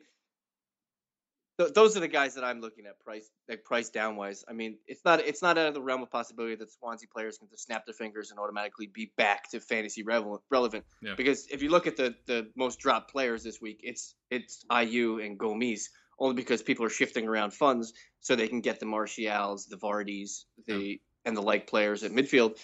th- 1.58 1.74
those 1.74 1.96
are 1.96 2.00
the 2.00 2.08
guys 2.08 2.34
that 2.34 2.44
I'm 2.44 2.60
looking 2.60 2.86
at 2.86 2.98
price 3.00 3.28
like 3.48 3.64
price 3.64 3.90
down 3.90 4.16
wise. 4.16 4.44
I 4.48 4.52
mean, 4.52 4.78
it's 4.86 5.04
not 5.04 5.20
it's 5.20 5.42
not 5.42 5.58
out 5.58 5.66
of 5.66 5.74
the 5.74 5.82
realm 5.82 6.02
of 6.02 6.10
possibility 6.10 6.54
that 6.56 6.72
Swansea 6.72 7.08
players 7.12 7.38
can 7.38 7.48
just 7.48 7.64
snap 7.64 7.84
their 7.86 7.94
fingers 7.94 8.30
and 8.30 8.38
automatically 8.38 8.86
be 8.86 9.12
back 9.16 9.50
to 9.50 9.60
fantasy 9.60 10.02
relevant. 10.02 10.40
relevant. 10.50 10.84
Yeah. 11.02 11.14
Because 11.16 11.46
if 11.50 11.62
you 11.62 11.70
look 11.70 11.86
at 11.86 11.96
the 11.96 12.14
the 12.26 12.50
most 12.56 12.78
dropped 12.78 13.10
players 13.10 13.42
this 13.42 13.60
week, 13.60 13.80
it's 13.82 14.14
it's 14.30 14.64
Ayew 14.70 15.24
and 15.24 15.38
Gomis. 15.38 15.84
Only 16.20 16.34
because 16.34 16.62
people 16.62 16.84
are 16.84 16.90
shifting 16.90 17.28
around 17.28 17.52
funds 17.52 17.92
so 18.18 18.34
they 18.34 18.48
can 18.48 18.60
get 18.60 18.80
the 18.80 18.86
Martials, 18.86 19.66
the 19.66 19.76
Vardys, 19.76 20.44
the 20.66 21.00
and 21.24 21.36
the 21.36 21.42
like 21.42 21.68
players 21.68 22.02
at 22.02 22.10
midfield 22.10 22.58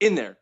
in 0.00 0.14
there. 0.14 0.38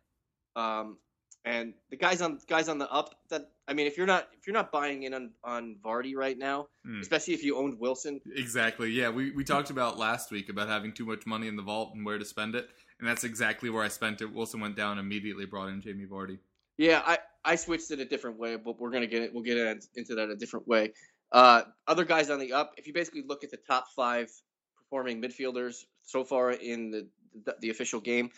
Um, 0.54 0.98
and 1.44 1.74
the 1.90 1.96
guys 1.96 2.22
on 2.22 2.38
guys 2.48 2.68
on 2.68 2.78
the 2.78 2.90
up 2.90 3.14
that 3.30 3.50
I 3.68 3.74
mean, 3.74 3.86
if 3.86 3.96
you're 3.96 4.06
not 4.06 4.28
if 4.36 4.46
you're 4.46 4.54
not 4.54 4.72
buying 4.72 5.04
in 5.04 5.14
on 5.14 5.30
on 5.44 5.76
Vardy 5.84 6.14
right 6.16 6.36
now, 6.36 6.68
Hmm. 6.84 7.00
especially 7.00 7.34
if 7.34 7.44
you 7.44 7.56
owned 7.56 7.78
Wilson, 7.78 8.20
Exactly. 8.34 8.90
Yeah, 8.90 9.08
we, 9.10 9.30
we 9.30 9.44
talked 9.44 9.70
about 9.70 9.98
last 9.98 10.30
week 10.30 10.48
about 10.48 10.68
having 10.68 10.92
too 10.92 11.06
much 11.06 11.26
money 11.26 11.46
in 11.48 11.56
the 11.56 11.62
vault 11.62 11.94
and 11.94 12.04
where 12.04 12.18
to 12.18 12.24
spend 12.24 12.54
it, 12.56 12.68
and 12.98 13.06
that's 13.08 13.24
exactly 13.24 13.70
where 13.70 13.84
I 13.84 13.88
spent 13.88 14.20
it. 14.20 14.32
Wilson 14.32 14.60
went 14.60 14.76
down 14.76 14.98
immediately, 14.98 15.46
brought 15.46 15.68
in 15.68 15.80
Jamie 15.80 16.06
Vardy. 16.06 16.38
yeah, 16.76 17.02
I 17.06 17.18
I 17.44 17.56
switched 17.56 17.90
it 17.92 18.00
a 18.00 18.04
different 18.04 18.38
way, 18.38 18.56
but 18.56 18.78
we're 18.80 18.90
gonna 18.90 19.06
get 19.06 19.22
it. 19.22 19.32
We'll 19.32 19.44
get 19.44 19.56
into 19.94 20.14
that 20.16 20.28
a 20.28 20.36
different 20.36 20.66
way. 20.66 20.92
Uh, 21.30 21.62
other 21.86 22.04
guys 22.04 22.28
on 22.30 22.38
the 22.40 22.52
up. 22.52 22.74
If 22.76 22.86
you 22.86 22.92
basically 22.92 23.22
look 23.26 23.42
at 23.44 23.50
the 23.50 23.56
top 23.56 23.86
five 23.96 24.30
performing 24.76 25.22
midfielders 25.22 25.84
so 26.02 26.24
far 26.24 26.50
in 26.52 26.90
the 26.90 27.08
the, 27.44 27.56
the 27.60 27.70
official 27.70 28.00
game, 28.00 28.30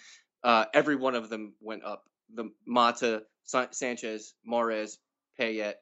uh, 0.45 0.67
every 0.75 0.97
one 0.97 1.15
of 1.15 1.29
them 1.31 1.55
went 1.61 1.83
up. 1.83 2.05
The 2.35 2.51
Mata, 2.67 3.25
Sa- 3.43 3.67
Sanchez, 3.73 4.35
Mahrez, 4.49 4.99
Payet, 5.40 5.75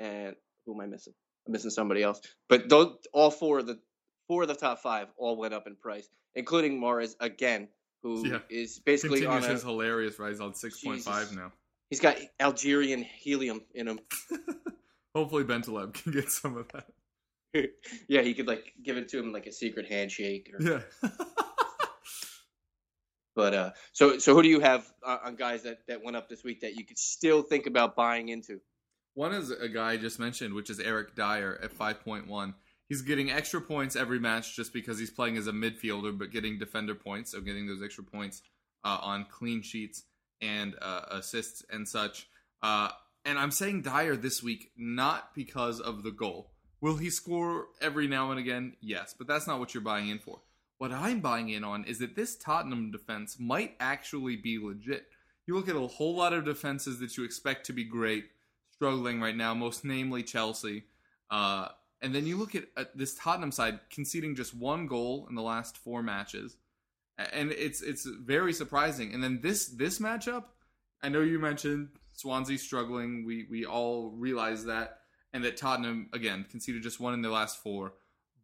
and 0.00 0.34
who 0.64 0.74
am 0.74 0.80
I 0.80 0.86
missing? 0.86 1.14
I'm 1.46 1.52
missing 1.52 1.70
somebody 1.70 2.02
else. 2.02 2.20
But 2.48 2.68
those 2.68 2.96
all 3.12 3.30
four 3.30 3.58
of 3.60 3.66
the 3.66 3.78
four 4.28 4.42
of 4.42 4.48
the 4.48 4.54
top 4.54 4.80
five 4.80 5.08
all 5.16 5.36
went 5.36 5.54
up 5.54 5.66
in 5.66 5.76
price, 5.76 6.08
including 6.34 6.80
Mahrez 6.80 7.14
again, 7.20 7.68
who 8.02 8.24
is 8.50 8.76
Yeah. 8.78 8.82
basically 8.84 9.20
Continues 9.20 9.44
on 9.44 9.50
a 9.50 9.52
his 9.54 9.62
hilarious 9.62 10.18
rise 10.18 10.40
on 10.40 10.54
six 10.54 10.80
point 10.82 11.02
five 11.02 11.34
now. 11.34 11.52
he's 11.90 12.00
got 12.00 12.16
Algerian 12.40 13.02
helium 13.02 13.62
in 13.74 13.88
him. 13.88 14.00
Hopefully, 15.14 15.44
Bentaleb 15.44 15.94
can 15.94 16.12
get 16.12 16.30
some 16.30 16.56
of 16.56 16.66
that. 16.72 16.86
yeah, 18.08 18.20
he 18.22 18.34
could 18.34 18.46
like 18.46 18.72
give 18.82 18.96
it 18.96 19.08
to 19.10 19.18
him 19.18 19.32
like 19.32 19.46
a 19.46 19.52
secret 19.52 19.86
handshake. 19.86 20.52
Or, 20.58 20.62
Yeah. 20.66 20.80
But 23.34 23.52
uh, 23.52 23.70
so 23.92 24.16
so 24.18 24.34
who 24.34 24.42
do 24.42 24.48
you 24.48 24.60
have 24.60 24.90
uh, 25.04 25.18
on 25.24 25.36
guys 25.36 25.62
that 25.64 25.80
that 25.88 26.02
went 26.02 26.16
up 26.16 26.26
this 26.26 26.42
week 26.42 26.62
that 26.62 26.74
you 26.74 26.86
could 26.86 26.96
still 26.98 27.42
think 27.42 27.66
about 27.66 27.94
buying 27.94 28.30
into? 28.30 28.60
One 29.16 29.32
is 29.32 29.50
a 29.50 29.70
guy 29.70 29.92
I 29.92 29.96
just 29.96 30.20
mentioned, 30.20 30.52
which 30.52 30.68
is 30.68 30.78
Eric 30.78 31.16
Dier 31.16 31.58
at 31.62 31.72
5.1. 31.72 32.52
He's 32.86 33.00
getting 33.00 33.30
extra 33.30 33.62
points 33.62 33.96
every 33.96 34.20
match 34.20 34.54
just 34.54 34.74
because 34.74 34.98
he's 34.98 35.10
playing 35.10 35.38
as 35.38 35.46
a 35.46 35.52
midfielder, 35.52 36.16
but 36.16 36.30
getting 36.30 36.58
defender 36.58 36.94
points, 36.94 37.32
so 37.32 37.40
getting 37.40 37.66
those 37.66 37.82
extra 37.82 38.04
points 38.04 38.42
uh, 38.84 38.98
on 39.00 39.24
clean 39.30 39.62
sheets 39.62 40.02
and 40.42 40.74
uh, 40.82 41.06
assists 41.10 41.64
and 41.70 41.88
such. 41.88 42.28
Uh, 42.62 42.90
and 43.24 43.38
I'm 43.38 43.52
saying 43.52 43.82
Dier 43.82 44.18
this 44.18 44.42
week 44.42 44.70
not 44.76 45.34
because 45.34 45.80
of 45.80 46.02
the 46.02 46.12
goal. 46.12 46.50
Will 46.82 46.98
he 46.98 47.08
score 47.08 47.68
every 47.80 48.06
now 48.08 48.32
and 48.32 48.38
again? 48.38 48.74
Yes, 48.82 49.14
but 49.16 49.26
that's 49.26 49.46
not 49.46 49.60
what 49.60 49.72
you're 49.72 49.82
buying 49.82 50.10
in 50.10 50.18
for. 50.18 50.40
What 50.76 50.92
I'm 50.92 51.20
buying 51.20 51.48
in 51.48 51.64
on 51.64 51.84
is 51.84 52.00
that 52.00 52.16
this 52.16 52.36
Tottenham 52.36 52.90
defense 52.90 53.38
might 53.40 53.76
actually 53.80 54.36
be 54.36 54.58
legit. 54.62 55.06
You 55.46 55.54
look 55.54 55.70
at 55.70 55.76
a 55.76 55.86
whole 55.86 56.14
lot 56.14 56.34
of 56.34 56.44
defenses 56.44 57.00
that 57.00 57.16
you 57.16 57.24
expect 57.24 57.64
to 57.66 57.72
be 57.72 57.84
great, 57.84 58.26
struggling 58.76 59.20
right 59.20 59.36
now, 59.36 59.54
most 59.54 59.84
namely 59.84 60.22
Chelsea. 60.22 60.84
Uh, 61.30 61.68
and 62.02 62.14
then 62.14 62.26
you 62.26 62.36
look 62.36 62.54
at, 62.54 62.64
at, 62.76 62.96
this 62.96 63.14
Tottenham 63.14 63.50
side 63.50 63.80
conceding 63.90 64.36
just 64.36 64.54
one 64.54 64.86
goal 64.86 65.26
in 65.28 65.34
the 65.34 65.42
last 65.42 65.78
four 65.78 66.02
matches, 66.02 66.56
and 67.32 67.50
it's 67.50 67.80
it's 67.80 68.04
very 68.04 68.52
surprising. 68.52 69.14
And 69.14 69.24
then 69.24 69.40
this 69.42 69.66
this 69.68 69.98
matchup, 69.98 70.44
I 71.02 71.08
know 71.08 71.20
you 71.20 71.38
mentioned 71.38 71.88
Swansea 72.12 72.58
struggling. 72.58 73.24
We 73.24 73.46
we 73.50 73.64
all 73.64 74.10
realize 74.10 74.66
that, 74.66 74.98
and 75.32 75.42
that 75.44 75.56
Tottenham 75.56 76.10
again 76.12 76.44
conceded 76.48 76.82
just 76.82 77.00
one 77.00 77.14
in 77.14 77.22
their 77.22 77.32
last 77.32 77.62
four. 77.62 77.94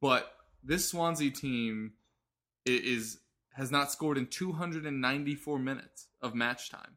But 0.00 0.32
this 0.64 0.88
Swansea 0.88 1.30
team 1.30 1.92
is 2.64 3.18
has 3.54 3.70
not 3.70 3.92
scored 3.92 4.16
in 4.16 4.26
294 4.26 5.58
minutes 5.58 6.06
of 6.22 6.34
match 6.34 6.70
time, 6.70 6.96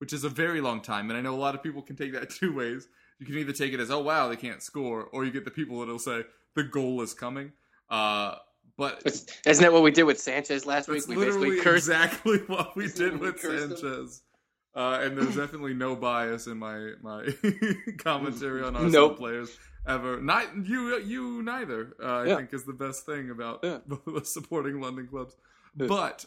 which 0.00 0.12
is 0.12 0.24
a 0.24 0.28
very 0.28 0.60
long 0.60 0.80
time. 0.80 1.10
And 1.10 1.18
I 1.18 1.22
know 1.22 1.34
a 1.34 1.36
lot 1.36 1.54
of 1.54 1.62
people 1.62 1.82
can 1.82 1.94
take 1.94 2.12
that 2.14 2.30
two 2.40 2.54
ways. 2.54 2.88
You 3.18 3.26
can 3.26 3.36
either 3.36 3.52
take 3.52 3.72
it 3.72 3.80
as, 3.80 3.90
oh 3.90 4.00
wow, 4.00 4.28
they 4.28 4.36
can't 4.36 4.62
score, 4.62 5.04
or 5.12 5.24
you 5.24 5.30
get 5.30 5.44
the 5.44 5.50
people 5.50 5.78
that'll 5.80 5.98
say 5.98 6.24
the 6.54 6.64
goal 6.64 7.02
is 7.02 7.12
coming. 7.12 7.52
Uh, 7.90 8.36
but 8.78 9.02
isn't 9.04 9.62
that 9.62 9.72
what 9.72 9.82
we 9.82 9.90
did 9.90 10.04
with 10.04 10.18
Sanchez 10.18 10.64
last 10.64 10.88
week? 10.88 11.06
We 11.06 11.16
basically 11.16 11.60
cursed 11.60 11.88
exactly 11.88 12.38
what 12.46 12.74
we 12.74 12.88
did 12.88 13.20
with 13.20 13.38
Sanchez. 13.38 14.22
Uh, 14.74 15.00
and 15.02 15.18
there's 15.18 15.36
definitely 15.36 15.74
no 15.74 15.96
bias 15.96 16.46
in 16.46 16.56
my 16.56 16.92
my 17.02 17.28
commentary 17.98 18.62
on 18.62 18.76
Arsenal 18.76 19.08
nope. 19.08 19.18
players 19.18 19.58
ever. 19.86 20.20
Not 20.20 20.64
you, 20.64 20.96
you 21.00 21.42
neither. 21.42 21.94
Uh, 22.02 22.06
I 22.06 22.26
yeah. 22.26 22.36
think 22.36 22.54
is 22.54 22.64
the 22.64 22.72
best 22.72 23.04
thing 23.04 23.30
about 23.30 23.60
yeah. 23.62 23.78
supporting 24.22 24.80
London 24.80 25.08
clubs. 25.08 25.36
Yeah. 25.76 25.86
But 25.86 26.24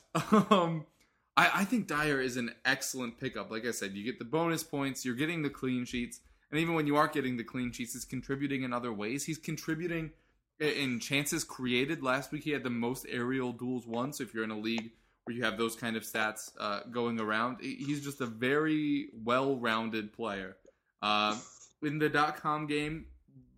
um, 0.51 0.85
I, 1.35 1.49
I 1.61 1.65
think 1.65 1.87
Dier 1.87 2.21
is 2.21 2.37
an 2.37 2.53
excellent 2.65 3.19
pickup. 3.19 3.49
Like 3.49 3.65
I 3.65 3.71
said, 3.71 3.93
you 3.93 4.03
get 4.03 4.19
the 4.19 4.25
bonus 4.25 4.63
points, 4.63 5.03
you're 5.03 5.15
getting 5.15 5.41
the 5.41 5.49
clean 5.49 5.85
sheets, 5.85 6.19
and 6.51 6.59
even 6.59 6.75
when 6.75 6.85
you 6.85 6.95
aren't 6.95 7.13
getting 7.13 7.37
the 7.37 7.43
clean 7.43 7.71
sheets, 7.71 7.93
he's 7.93 8.05
contributing 8.05 8.63
in 8.63 8.73
other 8.73 8.93
ways. 8.93 9.25
He's 9.25 9.39
contributing 9.39 10.11
in 10.59 10.99
chances 10.99 11.43
created. 11.43 12.03
Last 12.03 12.31
week, 12.31 12.43
he 12.43 12.51
had 12.51 12.63
the 12.63 12.69
most 12.69 13.07
aerial 13.09 13.51
duels 13.51 13.87
won. 13.87 14.13
So 14.13 14.23
if 14.23 14.33
you're 14.33 14.43
in 14.43 14.51
a 14.51 14.59
league 14.59 14.91
where 15.23 15.35
you 15.35 15.43
have 15.43 15.57
those 15.57 15.75
kind 15.75 15.95
of 15.95 16.03
stats 16.03 16.51
uh, 16.59 16.81
going 16.91 17.19
around, 17.19 17.57
he's 17.61 18.03
just 18.03 18.21
a 18.21 18.27
very 18.27 19.07
well-rounded 19.23 20.13
player. 20.13 20.57
Uh, 21.01 21.35
in 21.81 21.97
the 21.97 22.09
dot 22.09 22.37
com 22.37 22.67
game, 22.67 23.07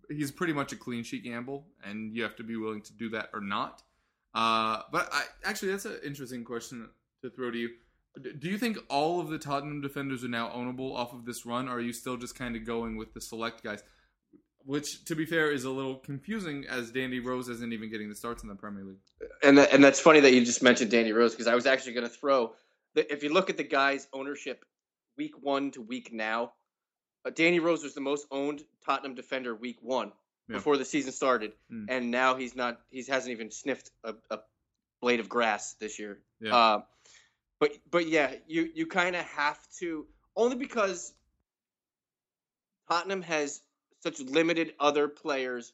he's 0.08 0.30
pretty 0.30 0.54
much 0.54 0.72
a 0.72 0.76
clean 0.76 1.04
sheet 1.04 1.22
gamble, 1.22 1.66
and 1.84 2.16
you 2.16 2.22
have 2.22 2.36
to 2.36 2.42
be 2.42 2.56
willing 2.56 2.80
to 2.80 2.92
do 2.94 3.10
that 3.10 3.28
or 3.34 3.40
not. 3.42 3.82
Uh, 4.34 4.82
but 4.90 5.08
I, 5.12 5.24
actually, 5.44 5.72
that's 5.72 5.84
an 5.84 5.98
interesting 6.04 6.44
question 6.44 6.88
to 7.22 7.30
throw 7.30 7.50
to 7.50 7.58
you. 7.58 7.70
Do 8.38 8.48
you 8.48 8.56
think 8.56 8.78
all 8.88 9.20
of 9.20 9.28
the 9.28 9.38
Tottenham 9.38 9.82
defenders 9.82 10.24
are 10.24 10.28
now 10.28 10.48
ownable 10.48 10.94
off 10.94 11.12
of 11.12 11.26
this 11.26 11.44
run, 11.44 11.68
or 11.68 11.76
are 11.76 11.80
you 11.80 11.92
still 11.92 12.16
just 12.16 12.34
kind 12.34 12.56
of 12.56 12.64
going 12.64 12.96
with 12.96 13.12
the 13.12 13.20
select 13.20 13.62
guys? 13.62 13.82
Which, 14.64 15.04
to 15.04 15.14
be 15.14 15.26
fair, 15.26 15.52
is 15.52 15.64
a 15.64 15.70
little 15.70 15.96
confusing 15.96 16.64
as 16.68 16.90
Danny 16.90 17.20
Rose 17.20 17.48
isn't 17.48 17.72
even 17.72 17.90
getting 17.90 18.08
the 18.08 18.16
starts 18.16 18.42
in 18.42 18.48
the 18.48 18.54
Premier 18.54 18.84
League. 18.84 18.98
And 19.42 19.58
and 19.58 19.84
that's 19.84 20.00
funny 20.00 20.20
that 20.20 20.32
you 20.32 20.44
just 20.44 20.62
mentioned 20.62 20.90
Danny 20.90 21.12
Rose 21.12 21.32
because 21.32 21.46
I 21.46 21.54
was 21.54 21.66
actually 21.66 21.92
going 21.92 22.08
to 22.08 22.12
throw. 22.12 22.52
If 22.94 23.22
you 23.22 23.32
look 23.32 23.50
at 23.50 23.58
the 23.58 23.64
guy's 23.64 24.08
ownership, 24.12 24.64
week 25.18 25.34
one 25.40 25.70
to 25.72 25.82
week 25.82 26.12
now, 26.12 26.52
uh, 27.24 27.30
Danny 27.30 27.60
Rose 27.60 27.82
was 27.82 27.94
the 27.94 28.00
most 28.00 28.26
owned 28.30 28.62
Tottenham 28.84 29.14
defender 29.14 29.54
week 29.54 29.76
one 29.82 30.12
yeah. 30.48 30.56
before 30.56 30.76
the 30.76 30.84
season 30.84 31.12
started, 31.12 31.52
mm. 31.72 31.86
and 31.88 32.10
now 32.10 32.34
he's 32.34 32.56
not. 32.56 32.80
He 32.88 33.04
hasn't 33.04 33.32
even 33.32 33.50
sniffed 33.50 33.90
a, 34.04 34.14
a 34.30 34.38
blade 35.00 35.20
of 35.20 35.28
grass 35.28 35.74
this 35.74 35.98
year. 35.98 36.18
Yeah. 36.40 36.56
Uh, 36.56 36.80
but 37.60 37.72
but 37.90 38.06
yeah, 38.06 38.34
you 38.46 38.70
you 38.74 38.86
kind 38.86 39.16
of 39.16 39.24
have 39.24 39.58
to 39.78 40.06
only 40.34 40.56
because 40.56 41.14
Tottenham 42.88 43.22
has 43.22 43.60
such 44.00 44.20
limited 44.20 44.74
other 44.78 45.08
players 45.08 45.72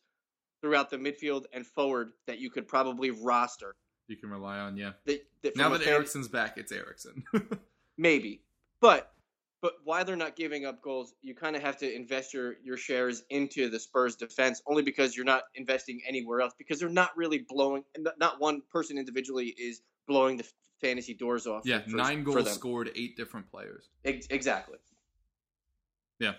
throughout 0.61 0.91
the 0.91 0.97
midfield 0.97 1.45
and 1.53 1.67
forward 1.67 2.13
that 2.27 2.39
you 2.39 2.51
could 2.51 2.69
probably 2.69 3.11
roster. 3.11 3.75
You 4.07 4.17
can 4.17 4.31
rely 4.31 4.59
on, 4.59 4.77
yeah. 4.77 4.93
That, 5.07 5.27
that 5.43 5.57
now 5.57 5.69
that 5.71 5.87
Eriksen's 5.87 6.29
back, 6.29 6.57
it's 6.57 6.73
Eriksen. 6.73 7.25
maybe, 7.99 8.43
but 8.81 9.13
but 9.61 9.75
why 9.85 10.03
they're 10.03 10.17
not 10.17 10.35
giving 10.35 10.67
up 10.67 10.83
goals, 10.83 11.15
you 11.23 11.35
kind 11.35 11.55
of 11.55 11.63
have 11.63 11.79
to 11.79 11.95
invest 11.95 12.35
your 12.35 12.57
your 12.63 12.77
shares 12.77 13.23
into 13.31 13.71
the 13.71 13.79
Spurs 13.79 14.17
defense 14.17 14.63
only 14.67 14.83
because 14.83 15.17
you're 15.17 15.25
not 15.25 15.45
investing 15.55 16.01
anywhere 16.07 16.41
else 16.41 16.53
because 16.59 16.81
they're 16.81 16.89
not 16.89 17.17
really 17.17 17.45
blowing. 17.49 17.85
Not 18.19 18.41
one 18.41 18.63
person 18.71 18.99
individually 18.99 19.55
is 19.57 19.83
blowing 20.09 20.37
the 20.37 20.45
fantasy 20.83 21.15
doors 21.15 21.47
off. 21.47 21.63
Yeah, 21.65 21.81
for, 21.81 21.97
nine 21.97 22.25
goals 22.25 22.53
scored, 22.53 22.91
eight 22.95 23.17
different 23.17 23.51
players. 23.51 23.89
exactly. 24.05 24.79
Yeah. 26.19 26.35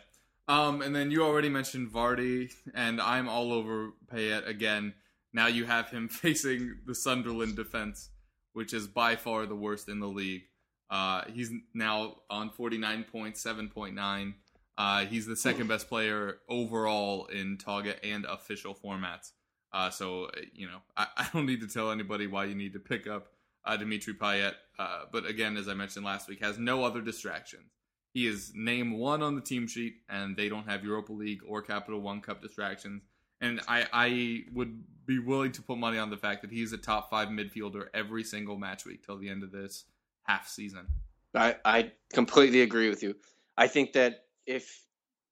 Um, 0.48 0.82
and 0.82 0.96
then 0.96 1.10
you 1.10 1.24
already 1.24 1.50
mentioned 1.50 1.92
Vardy, 1.92 2.54
and 2.76 3.02
I'm 3.02 3.30
all 3.30 3.54
over 3.54 3.94
Payet 4.14 4.48
again. 4.48 4.94
Now 5.32 5.48
you 5.48 5.66
have 5.66 5.90
him 5.90 6.08
facing 6.10 6.78
the 6.86 6.94
Sunderland 6.94 7.56
defense, 7.56 8.10
which 8.54 8.74
is 8.74 8.88
by 8.88 9.16
far 9.16 9.46
the 9.46 9.56
worst 9.56 9.90
in 9.90 10.00
the 10.00 10.08
league. 10.08 10.44
Uh, 10.90 11.24
he's 11.34 11.50
now 11.74 12.18
on 12.30 12.52
49 12.52 13.06
points, 13.12 13.44
7.9. 13.44 14.34
Uh, 14.78 15.06
he's 15.06 15.26
the 15.26 15.36
second 15.36 15.68
best 15.68 15.88
player 15.88 16.38
overall 16.50 17.26
in 17.28 17.58
target 17.58 18.00
and 18.04 18.26
official 18.26 18.76
formats. 18.76 19.32
Uh, 19.72 19.90
so, 19.90 20.30
you 20.54 20.68
know, 20.68 20.80
I, 20.96 21.08
I, 21.18 21.30
don't 21.34 21.46
need 21.46 21.62
to 21.62 21.68
tell 21.68 21.92
anybody 21.92 22.28
why 22.28 22.46
you 22.46 22.56
need 22.56 22.74
to 22.74 22.80
pick 22.80 23.08
up 23.08 23.33
uh, 23.66 23.78
Dimitri 23.78 24.14
Payet. 24.14 24.54
Uh, 24.78 25.02
but 25.12 25.26
again, 25.26 25.58
as 25.58 25.68
I 25.68 25.74
mentioned 25.74 26.06
last 26.06 26.28
week, 26.28 26.42
has 26.42 26.58
no 26.58 26.84
other 26.84 27.02
distractions. 27.02 27.72
He 28.14 28.28
is 28.28 28.52
name 28.54 28.98
one 28.98 29.24
on 29.24 29.36
the 29.36 29.42
team 29.42 29.68
sheet, 29.68 29.96
and 30.08 30.38
they 30.38 30.48
don't 30.48 30.70
have 30.70 30.84
Europa 30.84 31.14
League 31.14 31.42
or 31.48 31.62
Capital 31.62 32.00
One 32.00 32.22
Cup 32.22 32.42
distractions. 32.42 33.02
And 33.42 33.60
I, 33.68 33.88
I 33.92 34.44
would 34.54 34.84
be 35.06 35.20
willing 35.20 35.52
to 35.54 35.62
put 35.62 35.78
money 35.78 35.98
on 35.98 36.10
the 36.10 36.18
fact 36.18 36.42
that 36.44 36.52
he's 36.52 36.72
a 36.74 36.78
top 36.78 37.10
five 37.10 37.30
midfielder 37.30 37.88
every 37.94 38.24
single 38.24 38.58
match 38.58 38.86
week 38.86 39.06
till 39.06 39.18
the 39.18 39.30
end 39.30 39.44
of 39.44 39.52
this 39.52 39.86
half 40.24 40.48
season. 40.48 40.88
I, 41.36 41.56
I 41.66 41.92
completely 42.14 42.62
agree 42.62 42.90
with 42.90 43.04
you. 43.04 43.16
I 43.58 43.68
think 43.68 43.94
that 43.94 44.26
if 44.46 44.86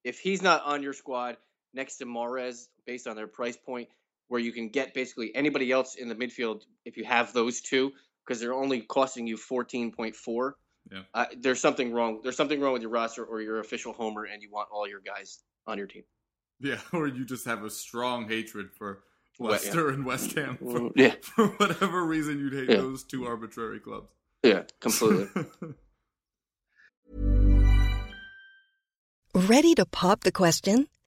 if 0.03 0.19
he's 0.19 0.41
not 0.41 0.63
on 0.63 0.81
your 0.81 0.93
squad 0.93 1.37
next 1.73 1.97
to 1.97 2.05
Mahrez, 2.05 2.67
based 2.85 3.07
on 3.07 3.15
their 3.15 3.27
price 3.27 3.55
point, 3.55 3.87
where 4.27 4.41
you 4.41 4.51
can 4.51 4.69
get 4.69 4.93
basically 4.93 5.33
anybody 5.35 5.71
else 5.71 5.95
in 5.95 6.07
the 6.07 6.15
midfield, 6.15 6.63
if 6.85 6.97
you 6.97 7.03
have 7.03 7.33
those 7.33 7.61
two, 7.61 7.91
because 8.25 8.39
they're 8.39 8.53
only 8.53 8.81
costing 8.81 9.27
you 9.27 9.37
fourteen 9.37 9.91
point 9.91 10.15
four. 10.15 10.55
Yeah. 10.91 11.01
Uh, 11.13 11.25
there's 11.37 11.59
something 11.59 11.93
wrong. 11.93 12.21
There's 12.23 12.37
something 12.37 12.59
wrong 12.59 12.73
with 12.73 12.81
your 12.81 12.91
roster, 12.91 13.23
or 13.23 13.41
your 13.41 13.59
official 13.59 13.93
homer, 13.93 14.25
and 14.25 14.41
you 14.41 14.49
want 14.51 14.69
all 14.71 14.87
your 14.87 15.01
guys 15.01 15.39
on 15.67 15.77
your 15.77 15.87
team. 15.87 16.03
Yeah, 16.59 16.79
or 16.93 17.07
you 17.07 17.25
just 17.25 17.45
have 17.45 17.63
a 17.63 17.69
strong 17.69 18.27
hatred 18.27 18.71
for 18.71 19.03
Leicester 19.39 19.87
yeah. 19.87 19.93
and 19.93 20.05
West 20.05 20.33
Ham 20.33 20.57
for, 20.57 20.91
yeah. 20.95 21.15
for 21.21 21.47
whatever 21.47 22.03
reason 22.05 22.39
you'd 22.39 22.53
hate 22.53 22.69
yeah. 22.69 22.77
those 22.77 23.03
two 23.03 23.25
arbitrary 23.25 23.79
clubs. 23.79 24.09
Yeah, 24.43 24.63
completely. 24.79 25.27
Ready 29.33 29.75
to 29.75 29.85
pop 29.85 30.23
the 30.23 30.31
question? 30.31 30.87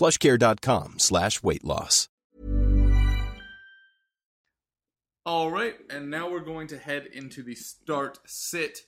Plushcare.com 0.00 0.98
slash 0.98 1.42
weight 1.42 1.62
loss. 1.62 2.08
All 5.26 5.50
right, 5.50 5.74
and 5.90 6.10
now 6.10 6.30
we're 6.30 6.40
going 6.40 6.68
to 6.68 6.78
head 6.78 7.06
into 7.12 7.42
the 7.42 7.54
start 7.54 8.18
sit. 8.24 8.78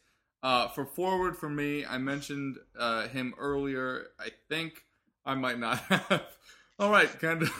Uh, 0.42 0.68
for 0.68 0.87
forward 0.87 1.37
for 1.37 1.51
me, 1.51 1.85
I 1.85 1.98
mentioned 1.98 2.57
uh, 2.79 3.09
him 3.09 3.35
earlier. 3.38 4.07
I 4.18 4.29
think 4.48 4.85
I 5.27 5.35
might 5.35 5.59
not 5.59 5.79
have. 5.81 6.22
All 6.79 6.90
right, 6.90 7.20
kind 7.20 7.42
of, 7.42 7.53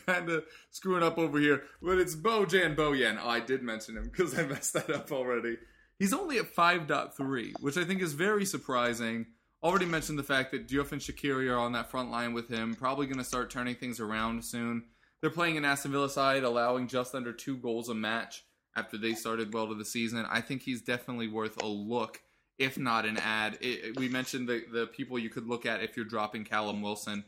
kind 0.06 0.30
of 0.30 0.44
screwing 0.70 1.02
up 1.02 1.18
over 1.18 1.40
here, 1.40 1.64
but 1.82 1.98
it's 1.98 2.14
Bojan 2.14 2.76
Bojan. 2.76 3.18
I 3.18 3.40
did 3.40 3.64
mention 3.64 3.96
him 3.96 4.04
because 4.04 4.38
I 4.38 4.44
messed 4.46 4.74
that 4.74 4.90
up 4.90 5.10
already. 5.10 5.56
He's 5.98 6.12
only 6.12 6.38
at 6.38 6.54
5.3, 6.54 7.54
which 7.60 7.76
I 7.76 7.84
think 7.84 8.00
is 8.00 8.12
very 8.12 8.44
surprising. 8.44 9.26
Already 9.62 9.86
mentioned 9.86 10.18
the 10.18 10.24
fact 10.24 10.50
that 10.50 10.66
Diouf 10.66 10.90
and 10.90 11.00
Shaqiri 11.00 11.48
are 11.48 11.58
on 11.58 11.72
that 11.72 11.88
front 11.88 12.10
line 12.10 12.32
with 12.32 12.48
him. 12.48 12.74
Probably 12.74 13.06
going 13.06 13.18
to 13.18 13.24
start 13.24 13.48
turning 13.48 13.76
things 13.76 14.00
around 14.00 14.44
soon. 14.44 14.84
They're 15.20 15.30
playing 15.30 15.56
an 15.56 15.64
Aston 15.64 15.92
Villa 15.92 16.10
side, 16.10 16.42
allowing 16.42 16.88
just 16.88 17.14
under 17.14 17.32
two 17.32 17.56
goals 17.56 17.88
a 17.88 17.94
match 17.94 18.44
after 18.74 18.98
they 18.98 19.14
started 19.14 19.54
well 19.54 19.68
to 19.68 19.74
the 19.76 19.84
season. 19.84 20.26
I 20.28 20.40
think 20.40 20.62
he's 20.62 20.82
definitely 20.82 21.28
worth 21.28 21.62
a 21.62 21.66
look, 21.66 22.20
if 22.58 22.76
not 22.76 23.06
an 23.06 23.18
ad. 23.18 23.56
It, 23.60 23.96
we 23.96 24.08
mentioned 24.08 24.48
the, 24.48 24.64
the 24.72 24.86
people 24.88 25.16
you 25.16 25.30
could 25.30 25.46
look 25.46 25.64
at 25.64 25.80
if 25.80 25.96
you're 25.96 26.06
dropping 26.06 26.42
Callum 26.42 26.82
Wilson. 26.82 27.24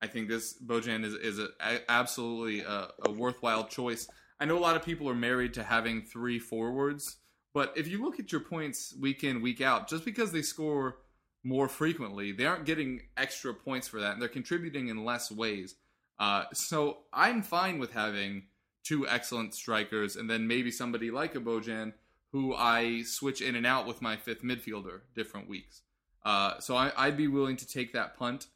I 0.00 0.06
think 0.06 0.28
this 0.28 0.54
Bojan 0.58 1.04
is, 1.04 1.12
is 1.12 1.38
a, 1.38 1.48
a, 1.60 1.80
absolutely 1.90 2.60
a, 2.60 2.88
a 3.04 3.10
worthwhile 3.10 3.64
choice. 3.64 4.08
I 4.40 4.46
know 4.46 4.56
a 4.56 4.60
lot 4.60 4.76
of 4.76 4.84
people 4.84 5.06
are 5.10 5.14
married 5.14 5.52
to 5.54 5.62
having 5.62 6.00
three 6.00 6.38
forwards, 6.38 7.16
but 7.52 7.74
if 7.76 7.88
you 7.88 8.02
look 8.02 8.18
at 8.18 8.32
your 8.32 8.40
points 8.40 8.94
week 8.98 9.22
in, 9.22 9.42
week 9.42 9.60
out, 9.60 9.86
just 9.86 10.06
because 10.06 10.32
they 10.32 10.42
score 10.42 10.96
more 11.44 11.68
frequently, 11.68 12.32
they 12.32 12.46
aren't 12.46 12.64
getting 12.64 13.02
extra 13.16 13.54
points 13.54 13.86
for 13.86 14.00
that, 14.00 14.14
and 14.14 14.22
they're 14.22 14.28
contributing 14.28 14.88
in 14.88 15.04
less 15.04 15.30
ways. 15.30 15.76
Uh, 16.18 16.44
so 16.52 16.98
I'm 17.12 17.42
fine 17.42 17.78
with 17.78 17.92
having 17.92 18.44
two 18.82 19.08
excellent 19.08 19.54
strikers 19.54 20.14
and 20.16 20.28
then 20.28 20.46
maybe 20.46 20.70
somebody 20.70 21.10
like 21.10 21.34
a 21.34 21.40
Bojan 21.40 21.92
who 22.30 22.54
I 22.54 23.02
switch 23.02 23.40
in 23.40 23.56
and 23.56 23.66
out 23.66 23.86
with 23.86 24.02
my 24.02 24.16
fifth 24.16 24.42
midfielder 24.42 25.00
different 25.14 25.48
weeks. 25.48 25.82
Uh, 26.24 26.58
so 26.58 26.76
I, 26.76 27.06
would 27.06 27.16
be 27.16 27.28
willing 27.28 27.56
to 27.56 27.66
take 27.66 27.92
that 27.92 28.16
punt. 28.16 28.46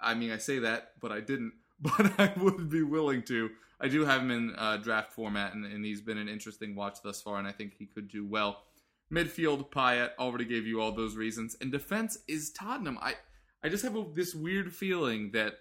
I 0.00 0.14
mean, 0.14 0.30
I 0.30 0.38
say 0.38 0.58
that, 0.60 0.92
but 1.00 1.12
I 1.12 1.20
didn't. 1.20 1.52
But 1.82 2.12
I 2.20 2.30
would 2.36 2.68
be 2.68 2.82
willing 2.82 3.22
to. 3.22 3.48
I 3.80 3.88
do 3.88 4.04
have 4.04 4.20
him 4.20 4.30
in 4.30 4.54
uh, 4.58 4.76
draft 4.76 5.14
format, 5.14 5.54
and, 5.54 5.64
and, 5.64 5.82
he's 5.82 6.02
been 6.02 6.18
an 6.18 6.28
interesting 6.28 6.74
watch 6.74 6.98
thus 7.02 7.22
far, 7.22 7.38
and 7.38 7.48
I 7.48 7.52
think 7.52 7.72
he 7.78 7.86
could 7.86 8.08
do 8.08 8.26
well. 8.26 8.64
Midfield, 9.12 9.70
Payet 9.70 10.10
already 10.18 10.44
gave 10.44 10.66
you 10.66 10.80
all 10.80 10.92
those 10.92 11.16
reasons, 11.16 11.56
and 11.60 11.72
defense 11.72 12.18
is 12.28 12.50
Tottenham. 12.50 12.98
I 13.00 13.14
I 13.62 13.68
just 13.68 13.82
have 13.84 13.96
a, 13.96 14.04
this 14.14 14.34
weird 14.34 14.72
feeling 14.72 15.32
that 15.32 15.54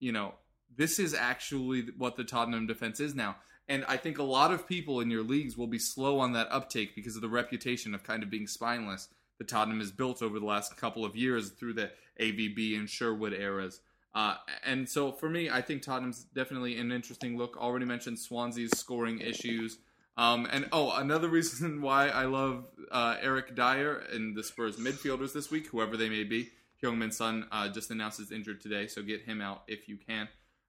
you 0.00 0.12
know 0.12 0.34
this 0.74 0.98
is 0.98 1.14
actually 1.14 1.86
what 1.96 2.16
the 2.16 2.24
Tottenham 2.24 2.66
defense 2.66 3.00
is 3.00 3.14
now. 3.14 3.36
And 3.68 3.84
I 3.86 3.98
think 3.98 4.18
a 4.18 4.22
lot 4.22 4.52
of 4.52 4.66
people 4.66 5.00
in 5.00 5.10
your 5.10 5.22
leagues 5.22 5.56
will 5.56 5.66
be 5.66 5.78
slow 5.78 6.20
on 6.20 6.32
that 6.32 6.48
uptake 6.50 6.94
because 6.94 7.16
of 7.16 7.22
the 7.22 7.28
reputation 7.28 7.94
of 7.94 8.02
kind 8.02 8.22
of 8.22 8.30
being 8.30 8.46
spineless 8.46 9.08
that 9.38 9.48
Tottenham 9.48 9.80
has 9.80 9.90
built 9.90 10.22
over 10.22 10.38
the 10.40 10.46
last 10.46 10.76
couple 10.76 11.04
of 11.04 11.14
years 11.14 11.50
through 11.50 11.74
the 11.74 11.90
AVB 12.20 12.78
and 12.78 12.88
Sherwood 12.88 13.34
eras. 13.34 13.80
Uh, 14.14 14.36
and 14.64 14.88
so 14.88 15.12
for 15.12 15.28
me, 15.28 15.50
I 15.50 15.60
think 15.60 15.82
Tottenham's 15.82 16.24
definitely 16.24 16.78
an 16.78 16.90
interesting 16.90 17.36
look. 17.36 17.56
Already 17.58 17.84
mentioned 17.84 18.18
Swansea's 18.18 18.70
scoring 18.76 19.20
issues. 19.20 19.78
Um, 20.18 20.46
and 20.50 20.68
oh, 20.72 20.92
another 20.94 21.28
reason 21.38 21.80
why 21.80 22.08
I 22.08 22.26
love 22.26 22.66
uh, 22.92 23.16
Eric 23.22 23.54
Dier 23.54 24.02
and 24.12 24.36
the 24.36 24.44
Spurs 24.44 24.76
midfielders 24.76 25.32
this 25.32 25.50
week, 25.50 25.68
whoever 25.68 25.96
they 25.96 26.10
may 26.10 26.24
be. 26.24 26.50
Heung-min 26.82 27.10
Son 27.10 27.46
uh, 27.50 27.68
just 27.68 27.90
announced 27.90 28.18
he's 28.18 28.30
injured 28.30 28.60
today, 28.60 28.86
so 28.86 29.02
get 29.02 29.22
him 29.22 29.40
out 29.40 29.62
if 29.66 29.88
you 29.88 29.96
can 29.96 30.28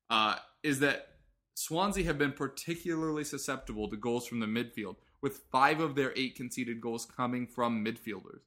uh, 0.09 0.35
is 0.63 0.79
that 0.79 1.07
Swansea 1.53 2.05
have 2.05 2.17
been 2.17 2.31
particularly 2.31 3.23
susceptible 3.23 3.89
to 3.89 3.97
goals 3.97 4.27
from 4.27 4.39
the 4.39 4.45
midfield, 4.45 4.95
with 5.21 5.41
five 5.51 5.79
of 5.79 5.95
their 5.95 6.13
eight 6.15 6.35
conceded 6.35 6.81
goals 6.81 7.05
coming 7.05 7.45
from 7.45 7.83
midfielders. 7.83 8.41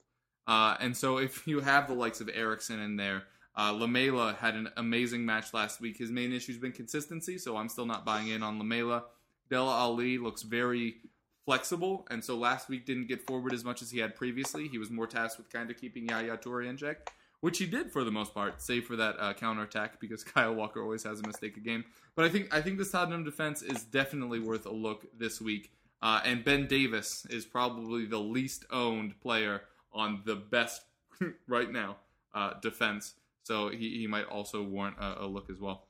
Uh, 0.47 0.77
and 0.81 0.97
so 0.97 1.19
if 1.19 1.47
you 1.47 1.61
have 1.61 1.87
the 1.87 1.95
likes 1.95 2.21
of 2.21 2.31
Eriksen 2.33 2.81
in 2.81 2.97
there, 2.97 3.25
uh, 3.57 3.71
Lamela 3.71 4.35
had 4.41 4.55
an 4.55 4.71
amazing 4.77 5.27
match 5.27 5.53
last 5.53 5.81
week. 5.81 5.99
His 5.99 6.11
main 6.11 6.33
issue 6.33 6.53
has 6.53 6.61
been 6.61 6.73
consistency, 6.73 7.37
so 7.37 7.57
I'm 7.57 7.69
still 7.69 7.87
not 7.87 8.07
buying 8.07 8.29
in 8.29 8.43
on 8.43 8.59
Lamela. 8.59 9.05
Dele 9.53 9.71
Alli 9.71 10.19
looks 10.19 10.43
very 10.43 10.97
flexible, 11.45 12.07
and 12.11 12.25
so 12.25 12.37
last 12.37 12.69
week 12.69 12.87
didn't 12.87 13.09
get 13.09 13.27
forward 13.27 13.53
as 13.53 13.65
much 13.65 13.83
as 13.83 13.91
he 13.91 13.99
had 13.99 14.17
previously. 14.17 14.67
He 14.67 14.79
was 14.79 14.91
more 14.91 15.07
tasked 15.07 15.39
with 15.39 15.51
kind 15.51 15.71
of 15.71 15.77
keeping 15.77 16.09
Yaya 16.09 16.39
Toure 16.39 16.67
in 16.67 16.77
check 16.77 17.11
which 17.43 17.59
he 17.59 17.67
did 17.67 17.91
for 17.91 18.05
the 18.05 18.11
most 18.11 18.33
part, 18.33 18.63
save 18.63 18.87
for 18.87 18.95
that 18.95 19.17
uh, 19.19 19.35
counter 19.35 19.63
attack 19.63 20.01
because 20.01 20.23
Kyle 20.35 20.55
Walker 20.55 20.81
always 20.81 21.03
has 21.03 21.21
a 21.21 21.27
mistake 21.27 21.57
a 21.57 21.61
game. 21.61 21.85
But 22.15 22.25
I 22.25 22.29
think 22.29 22.55
I 22.55 22.63
think 22.63 22.79
this 22.79 22.93
Tottenham 22.93 23.25
defense 23.25 23.63
is 23.63 23.83
definitely 23.83 24.39
worth 24.39 24.65
a 24.65 24.73
look 24.73 25.07
this 25.19 25.41
week. 25.41 25.73
Uh, 26.01 26.21
and 26.25 26.45
Ben 26.45 26.67
Davies 26.67 27.27
is 27.31 27.45
probably 27.45 28.07
the 28.07 28.19
least 28.19 28.65
owned 28.71 29.21
player 29.21 29.63
on 29.93 30.23
the 30.25 30.37
best 30.37 30.83
right 31.49 31.71
now 31.71 31.97
uh, 32.35 32.55
defense, 32.61 33.15
so 33.43 33.69
he, 33.69 33.99
he 33.99 34.07
might 34.07 34.27
also 34.27 34.63
warrant 34.63 34.97
a, 34.99 35.25
a 35.25 35.27
look 35.27 35.51
as 35.51 35.61
well. 35.61 35.87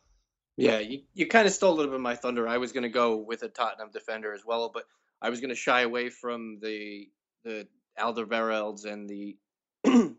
Yeah, 0.57 0.79
you, 0.79 1.03
you 1.15 1.27
kind 1.27 1.47
of 1.47 1.53
stole 1.53 1.73
a 1.73 1.77
little 1.77 1.91
bit 1.91 1.97
of 1.97 2.03
my 2.03 2.15
thunder. 2.15 2.47
I 2.47 2.59
was 2.59 2.73
going 2.73 2.83
to 2.83 2.91
go 2.91 3.17
with 3.17 3.43
a 3.43 3.49
Tottenham 3.49 3.91
defender 3.93 4.35
as 4.35 4.45
well, 4.45 4.71
but 4.73 4.85
I 5.21 5.31
was 5.31 5.41
going 5.41 5.51
to 5.51 5.57
shy 5.57 5.83
away 5.83 6.11
from 6.11 6.59
the 6.61 7.09
the 7.45 7.67
Alderweirelds 7.99 8.85
and 8.85 9.09
the 9.09 9.37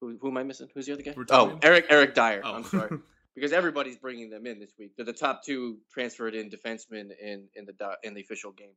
Who, 0.00 0.16
who 0.20 0.28
am 0.28 0.36
I 0.36 0.44
missing? 0.44 0.68
Who's 0.74 0.86
the 0.86 0.92
other 0.92 1.02
guy? 1.02 1.14
Oh, 1.30 1.58
Eric 1.62 1.86
Eric 1.90 2.14
Dier. 2.14 2.42
Oh. 2.44 2.54
I'm 2.54 2.64
sorry. 2.64 2.98
because 3.34 3.52
everybody's 3.52 3.96
bringing 3.96 4.30
them 4.30 4.46
in 4.46 4.58
this 4.58 4.72
week. 4.78 4.92
They're 4.96 5.06
the 5.06 5.12
top 5.12 5.44
two 5.44 5.78
transferred 5.92 6.34
in 6.34 6.50
defensemen 6.50 7.10
in 7.20 7.48
in 7.54 7.66
the 7.66 7.96
in 8.02 8.14
the 8.14 8.20
official 8.20 8.52
game. 8.52 8.74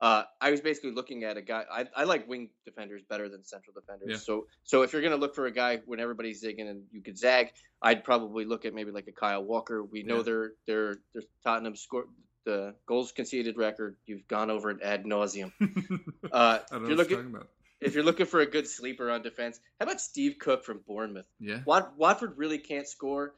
Uh, 0.00 0.24
I 0.40 0.50
was 0.50 0.60
basically 0.60 0.90
looking 0.90 1.24
at 1.24 1.36
a 1.36 1.42
guy. 1.42 1.64
I, 1.70 1.86
I 1.96 2.04
like 2.04 2.28
wing 2.28 2.50
defenders 2.64 3.02
better 3.08 3.28
than 3.28 3.44
central 3.44 3.74
defenders. 3.74 4.08
Yeah. 4.10 4.16
So 4.16 4.46
so 4.62 4.82
if 4.82 4.92
you're 4.92 5.02
gonna 5.02 5.16
look 5.16 5.34
for 5.34 5.46
a 5.46 5.52
guy 5.52 5.80
when 5.86 6.00
everybody's 6.00 6.42
zigging 6.42 6.68
and 6.68 6.82
you 6.92 7.00
could 7.00 7.16
zag, 7.16 7.52
I'd 7.80 8.04
probably 8.04 8.44
look 8.44 8.64
at 8.64 8.74
maybe 8.74 8.90
like 8.90 9.06
a 9.06 9.12
Kyle 9.12 9.42
Walker. 9.42 9.82
We 9.82 10.02
know 10.02 10.18
yeah. 10.18 10.22
their 10.22 10.52
their 10.66 10.94
their 11.14 11.22
Tottenham 11.42 11.76
score 11.76 12.06
the 12.44 12.74
goals 12.86 13.12
conceded 13.12 13.56
record. 13.56 13.96
You've 14.06 14.28
gone 14.28 14.50
over 14.50 14.70
it 14.70 14.82
ad 14.82 15.04
nauseum. 15.04 15.52
Uh, 16.32 16.58
I 16.70 16.74
don't 16.74 16.88
know 16.88 16.96
what 16.96 17.10
you're 17.10 17.18
looking, 17.22 17.42
if 17.80 17.94
you're 17.94 18.02
looking 18.02 18.26
for 18.26 18.40
a 18.40 18.46
good 18.46 18.66
sleeper 18.66 19.10
on 19.10 19.22
defense, 19.22 19.60
how 19.78 19.84
about 19.84 20.00
Steve 20.00 20.36
Cook 20.40 20.64
from 20.64 20.80
Bournemouth? 20.86 21.26
Yeah. 21.38 21.60
Wat- 21.64 21.96
Watford 21.96 22.38
really 22.38 22.58
can't 22.58 22.88
score. 22.88 23.34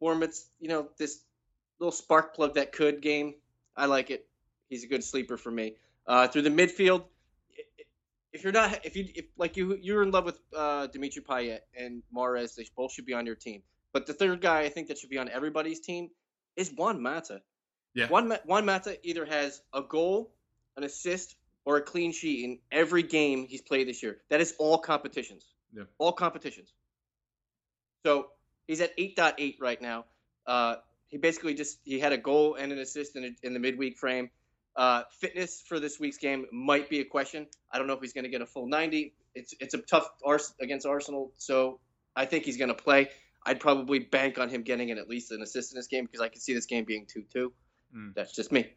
Bournemouth's, 0.00 0.48
you 0.58 0.68
know, 0.68 0.88
this 0.98 1.20
little 1.78 1.92
spark 1.92 2.34
plug 2.34 2.54
that 2.54 2.72
could 2.72 3.02
game. 3.02 3.34
I 3.76 3.86
like 3.86 4.10
it. 4.10 4.26
He's 4.68 4.84
a 4.84 4.86
good 4.86 5.04
sleeper 5.04 5.36
for 5.36 5.50
me. 5.50 5.74
Uh, 6.10 6.26
through 6.26 6.42
the 6.42 6.50
midfield, 6.50 7.04
if 8.32 8.42
you're 8.42 8.52
not, 8.52 8.84
if 8.84 8.96
you, 8.96 9.06
if 9.14 9.26
like 9.36 9.56
you, 9.56 9.78
you're 9.80 10.02
in 10.02 10.10
love 10.10 10.24
with 10.24 10.40
uh, 10.56 10.88
Dimitri 10.88 11.22
Payet 11.22 11.60
and 11.78 12.02
Mahrez, 12.12 12.56
they 12.56 12.66
both 12.76 12.92
should 12.92 13.06
be 13.06 13.14
on 13.14 13.26
your 13.26 13.36
team. 13.36 13.62
But 13.92 14.08
the 14.08 14.12
third 14.12 14.40
guy 14.40 14.62
I 14.62 14.70
think 14.70 14.88
that 14.88 14.98
should 14.98 15.10
be 15.10 15.18
on 15.18 15.28
everybody's 15.28 15.78
team 15.78 16.10
is 16.56 16.72
Juan 16.76 17.00
Mata. 17.00 17.42
Yeah. 17.94 18.08
Juan, 18.08 18.36
Juan 18.44 18.66
Mata 18.66 18.98
either 19.08 19.24
has 19.24 19.62
a 19.72 19.82
goal, 19.82 20.32
an 20.76 20.82
assist, 20.82 21.36
or 21.64 21.76
a 21.76 21.80
clean 21.80 22.10
sheet 22.10 22.44
in 22.44 22.58
every 22.72 23.04
game 23.04 23.46
he's 23.48 23.62
played 23.62 23.86
this 23.86 24.02
year. 24.02 24.18
That 24.30 24.40
is 24.40 24.52
all 24.58 24.78
competitions. 24.78 25.44
Yeah. 25.72 25.84
All 25.98 26.12
competitions. 26.12 26.72
So 28.04 28.30
he's 28.66 28.80
at 28.80 28.96
8.8 28.96 29.58
right 29.60 29.80
now. 29.80 30.06
Uh, 30.44 30.76
he 31.06 31.18
basically 31.18 31.54
just 31.54 31.78
he 31.84 32.00
had 32.00 32.12
a 32.12 32.18
goal 32.18 32.56
and 32.56 32.72
an 32.72 32.78
assist 32.78 33.14
in, 33.14 33.36
in 33.44 33.52
the 33.52 33.60
midweek 33.60 33.98
frame. 33.98 34.30
Uh, 34.80 35.02
fitness 35.10 35.62
for 35.66 35.78
this 35.78 36.00
week's 36.00 36.16
game 36.16 36.46
might 36.52 36.88
be 36.88 37.00
a 37.00 37.04
question. 37.04 37.46
I 37.70 37.76
don't 37.76 37.86
know 37.86 37.92
if 37.92 38.00
he's 38.00 38.14
going 38.14 38.24
to 38.24 38.30
get 38.30 38.40
a 38.40 38.46
full 38.46 38.66
90. 38.66 39.12
It's 39.34 39.54
it's 39.60 39.74
a 39.74 39.78
tough 39.78 40.08
ars- 40.24 40.54
against 40.58 40.86
Arsenal, 40.86 41.32
so 41.36 41.80
I 42.16 42.24
think 42.24 42.46
he's 42.46 42.56
going 42.56 42.68
to 42.68 42.74
play. 42.74 43.10
I'd 43.44 43.60
probably 43.60 43.98
bank 43.98 44.38
on 44.38 44.48
him 44.48 44.62
getting 44.62 44.90
an, 44.90 44.96
at 44.96 45.06
least 45.06 45.32
an 45.32 45.42
assist 45.42 45.74
in 45.74 45.76
this 45.76 45.86
game 45.86 46.06
because 46.06 46.22
I 46.22 46.28
can 46.28 46.40
see 46.40 46.54
this 46.54 46.64
game 46.64 46.84
being 46.84 47.04
2-2. 47.04 47.50
Mm. 47.94 48.14
That's 48.14 48.34
just 48.34 48.52
me. 48.52 48.70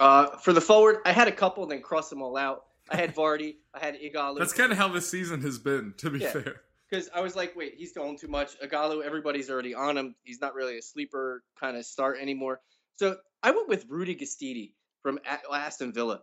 Uh, 0.00 0.36
for 0.38 0.52
the 0.52 0.60
forward, 0.60 0.96
I 1.04 1.12
had 1.12 1.28
a 1.28 1.32
couple, 1.32 1.64
then 1.66 1.80
cross 1.80 2.10
them 2.10 2.20
all 2.20 2.36
out. 2.36 2.64
I 2.90 2.96
had 2.96 3.14
Vardy, 3.14 3.54
I 3.72 3.78
had 3.78 3.94
Ighalo. 3.94 4.40
That's 4.40 4.52
kind 4.52 4.72
of 4.72 4.78
how 4.78 4.88
this 4.88 5.08
season 5.08 5.42
has 5.42 5.60
been, 5.60 5.94
to 5.98 6.10
be 6.10 6.18
yeah. 6.18 6.30
fair. 6.32 6.62
Because 6.90 7.08
I 7.14 7.20
was 7.20 7.36
like, 7.36 7.54
wait, 7.54 7.74
he's 7.76 7.92
going 7.92 8.18
too 8.18 8.26
much. 8.28 8.58
Ighalo, 8.58 9.04
everybody's 9.04 9.48
already 9.48 9.76
on 9.76 9.96
him. 9.96 10.16
He's 10.24 10.40
not 10.40 10.54
really 10.54 10.76
a 10.76 10.82
sleeper 10.82 11.44
kind 11.58 11.76
of 11.76 11.86
start 11.86 12.18
anymore. 12.20 12.60
So 12.96 13.18
I 13.44 13.52
went 13.52 13.68
with 13.68 13.86
Rudy 13.88 14.16
Gestede 14.16 14.72
from 15.04 15.20
Aston 15.52 15.92
Villa. 15.92 16.22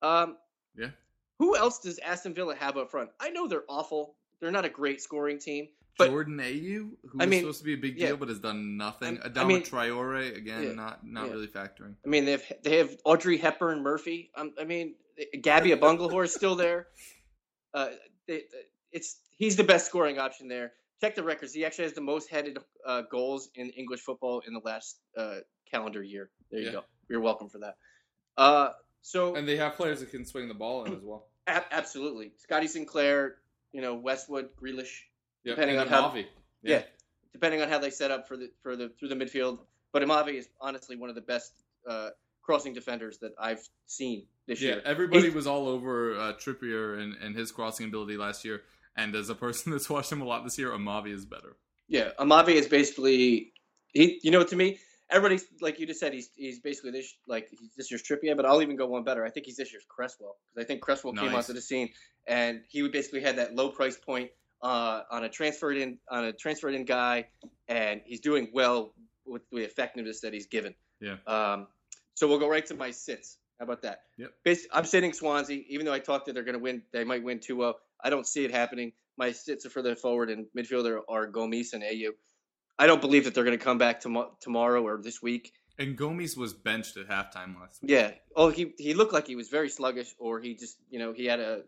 Um, 0.00 0.36
yeah. 0.78 0.90
Who 1.38 1.56
else 1.56 1.80
does 1.80 1.98
Aston 1.98 2.32
Villa 2.32 2.54
have 2.54 2.78
up 2.78 2.90
front? 2.90 3.10
I 3.18 3.30
know 3.30 3.48
they're 3.48 3.64
awful. 3.68 4.14
They're 4.40 4.50
not 4.50 4.64
a 4.64 4.70
great 4.70 5.02
scoring 5.02 5.38
team, 5.38 5.68
but, 5.98 6.08
Jordan 6.08 6.38
Ayew, 6.38 6.92
who 7.10 7.20
I 7.20 7.26
mean, 7.26 7.40
supposed 7.40 7.58
to 7.58 7.64
be 7.64 7.74
a 7.74 7.76
big 7.76 7.98
deal, 7.98 8.10
yeah. 8.10 8.14
but 8.14 8.28
has 8.28 8.38
done 8.38 8.78
nothing. 8.78 9.18
Adama 9.18 9.36
I 9.36 9.44
mean, 9.44 9.62
Traore, 9.62 10.34
again, 10.34 10.62
yeah, 10.62 10.72
not 10.72 11.06
not 11.06 11.26
yeah. 11.26 11.32
really 11.32 11.46
factoring. 11.46 11.94
I 12.04 12.08
mean, 12.08 12.24
they 12.24 12.32
have 12.32 12.44
they 12.62 12.78
have 12.78 12.96
Audrey 13.04 13.36
Hepburn 13.36 13.82
Murphy. 13.82 14.30
Um, 14.34 14.54
I 14.58 14.64
mean, 14.64 14.94
Gabby 15.42 15.72
is 15.72 16.34
still 16.34 16.54
there. 16.54 16.86
Uh, 17.74 17.88
they, 18.26 18.44
it's 18.92 19.20
he's 19.36 19.56
the 19.56 19.64
best 19.64 19.86
scoring 19.86 20.18
option 20.18 20.48
there. 20.48 20.72
check 21.02 21.14
the 21.14 21.22
records. 21.22 21.52
He 21.52 21.64
actually 21.64 21.84
has 21.84 21.92
the 21.92 22.00
most 22.00 22.30
headed 22.30 22.58
uh, 22.86 23.02
goals 23.10 23.50
in 23.56 23.68
English 23.70 24.00
football 24.00 24.42
in 24.46 24.54
the 24.54 24.60
last 24.64 25.00
uh, 25.18 25.38
calendar 25.70 26.02
year. 26.02 26.30
There 26.50 26.60
you 26.60 26.72
go. 26.72 26.84
You're 27.08 27.20
welcome 27.20 27.48
for 27.48 27.58
that. 27.58 27.74
Uh, 28.40 28.72
so 29.02 29.34
And 29.36 29.46
they 29.46 29.56
have 29.56 29.74
players 29.76 30.00
that 30.00 30.10
can 30.10 30.24
swing 30.24 30.48
the 30.48 30.54
ball 30.54 30.84
in 30.84 30.94
as 30.94 31.02
well. 31.02 31.26
absolutely, 31.46 32.32
Scotty 32.38 32.66
Sinclair, 32.68 33.36
you 33.72 33.80
know 33.80 33.94
Westwood, 33.94 34.50
Grealish, 34.56 35.02
Yep. 35.44 35.56
Depending 35.56 35.76
and 35.78 35.88
on 35.92 36.02
how- 36.02 36.10
Amavi. 36.10 36.26
yeah. 36.62 36.82
depending 37.32 37.62
on 37.62 37.68
how 37.68 37.78
they 37.78 37.90
set 37.90 38.10
up 38.10 38.26
for 38.28 38.36
the 38.36 38.50
for 38.62 38.76
the 38.76 38.88
through 38.98 39.08
the 39.08 39.14
midfield. 39.14 39.58
But 39.92 40.02
Amavi 40.02 40.34
is 40.34 40.48
honestly 40.60 40.96
one 40.96 41.08
of 41.08 41.14
the 41.14 41.20
best 41.22 41.52
uh, 41.88 42.10
crossing 42.42 42.74
defenders 42.74 43.18
that 43.18 43.32
I've 43.38 43.66
seen 43.86 44.26
this 44.46 44.60
year. 44.60 44.70
Yeah, 44.70 44.76
year. 44.76 44.84
everybody 44.86 45.22
He's- 45.22 45.34
was 45.34 45.46
all 45.46 45.68
over 45.68 46.14
uh, 46.16 46.32
Trippier 46.34 46.98
and, 47.00 47.14
and 47.22 47.34
his 47.36 47.52
crossing 47.52 47.86
ability 47.86 48.16
last 48.16 48.44
year. 48.44 48.62
And 48.96 49.14
as 49.14 49.28
a 49.30 49.34
person 49.34 49.72
that's 49.72 49.88
watched 49.88 50.12
him 50.12 50.20
a 50.20 50.24
lot 50.24 50.44
this 50.44 50.58
year, 50.58 50.70
Amavi 50.70 51.12
is 51.14 51.24
better. 51.24 51.56
Yeah, 51.88 52.10
Amavi 52.18 52.50
is 52.54 52.66
basically 52.68 53.52
he. 53.92 54.20
You 54.22 54.30
know, 54.30 54.44
to 54.44 54.56
me, 54.56 54.78
everybody's 55.10 55.46
like 55.60 55.78
you 55.78 55.86
just 55.86 56.00
said. 56.00 56.12
He's 56.12 56.30
he's 56.36 56.60
basically 56.60 56.90
this 56.90 57.14
like 57.26 57.48
he's 57.50 57.70
this 57.76 57.90
year's 57.90 58.02
Trippier, 58.02 58.36
but 58.36 58.46
I'll 58.46 58.62
even 58.62 58.76
go 58.76 58.86
one 58.86 59.04
better. 59.04 59.24
I 59.24 59.30
think 59.30 59.46
he's 59.46 59.56
this 59.56 59.72
year's 59.72 59.84
Cresswell 59.88 60.36
because 60.54 60.64
I 60.64 60.66
think 60.66 60.80
Cresswell 60.80 61.14
came 61.14 61.34
onto 61.34 61.52
the 61.52 61.60
scene 61.60 61.90
and 62.26 62.60
he 62.68 62.82
would 62.82 62.92
basically 62.92 63.20
had 63.20 63.36
that 63.36 63.54
low 63.54 63.70
price 63.70 63.96
point 63.96 64.30
uh, 64.62 65.02
on 65.10 65.24
a 65.24 65.28
transferred 65.28 65.76
in 65.76 65.98
on 66.10 66.24
a 66.24 66.32
transferred 66.32 66.74
in 66.74 66.84
guy, 66.84 67.26
and 67.68 68.00
he's 68.04 68.20
doing 68.20 68.50
well 68.52 68.94
with 69.26 69.42
the 69.50 69.58
effectiveness 69.58 70.20
that 70.20 70.32
he's 70.32 70.46
given. 70.46 70.74
Yeah. 71.00 71.16
Um, 71.26 71.66
so 72.14 72.28
we'll 72.28 72.38
go 72.38 72.48
right 72.48 72.66
to 72.66 72.74
my 72.74 72.90
sits. 72.90 73.38
How 73.58 73.64
about 73.64 73.82
that? 73.82 74.02
Yep. 74.18 74.30
Bas- 74.44 74.66
I'm 74.72 74.84
sitting 74.84 75.12
Swansea, 75.12 75.62
even 75.68 75.86
though 75.86 75.92
I 75.92 75.98
talked 75.98 76.26
that 76.26 76.34
they're 76.34 76.44
going 76.44 76.56
to 76.56 76.62
win. 76.62 76.82
They 76.92 77.04
might 77.04 77.22
win 77.22 77.38
2-0. 77.38 77.74
I 78.02 78.10
don't 78.10 78.26
see 78.26 78.44
it 78.44 78.50
happening. 78.50 78.92
My 79.18 79.32
sits 79.32 79.66
are 79.66 79.70
for 79.70 79.82
the 79.82 79.94
forward 79.94 80.30
and 80.30 80.46
midfielder 80.56 81.00
are 81.08 81.30
Gomis 81.30 81.74
and 81.74 81.82
Ayew. 81.82 82.10
I 82.80 82.86
don't 82.86 83.02
believe 83.02 83.24
that 83.24 83.34
they're 83.34 83.44
going 83.44 83.58
to 83.58 83.62
come 83.62 83.76
back 83.76 84.00
tomo- 84.00 84.32
tomorrow 84.40 84.82
or 84.82 84.96
this 84.96 85.20
week. 85.20 85.52
And 85.78 85.98
Gomis 85.98 86.34
was 86.34 86.54
benched 86.54 86.96
at 86.96 87.08
halftime 87.08 87.60
last 87.60 87.82
week. 87.82 87.90
Yeah. 87.90 88.12
Oh, 88.34 88.48
he 88.48 88.72
he 88.78 88.94
looked 88.94 89.12
like 89.12 89.26
he 89.26 89.36
was 89.36 89.50
very 89.50 89.68
sluggish, 89.68 90.14
or 90.18 90.40
he 90.40 90.54
just 90.54 90.78
you 90.88 90.98
know 90.98 91.12
he 91.12 91.26
had 91.26 91.40
a 91.40 91.62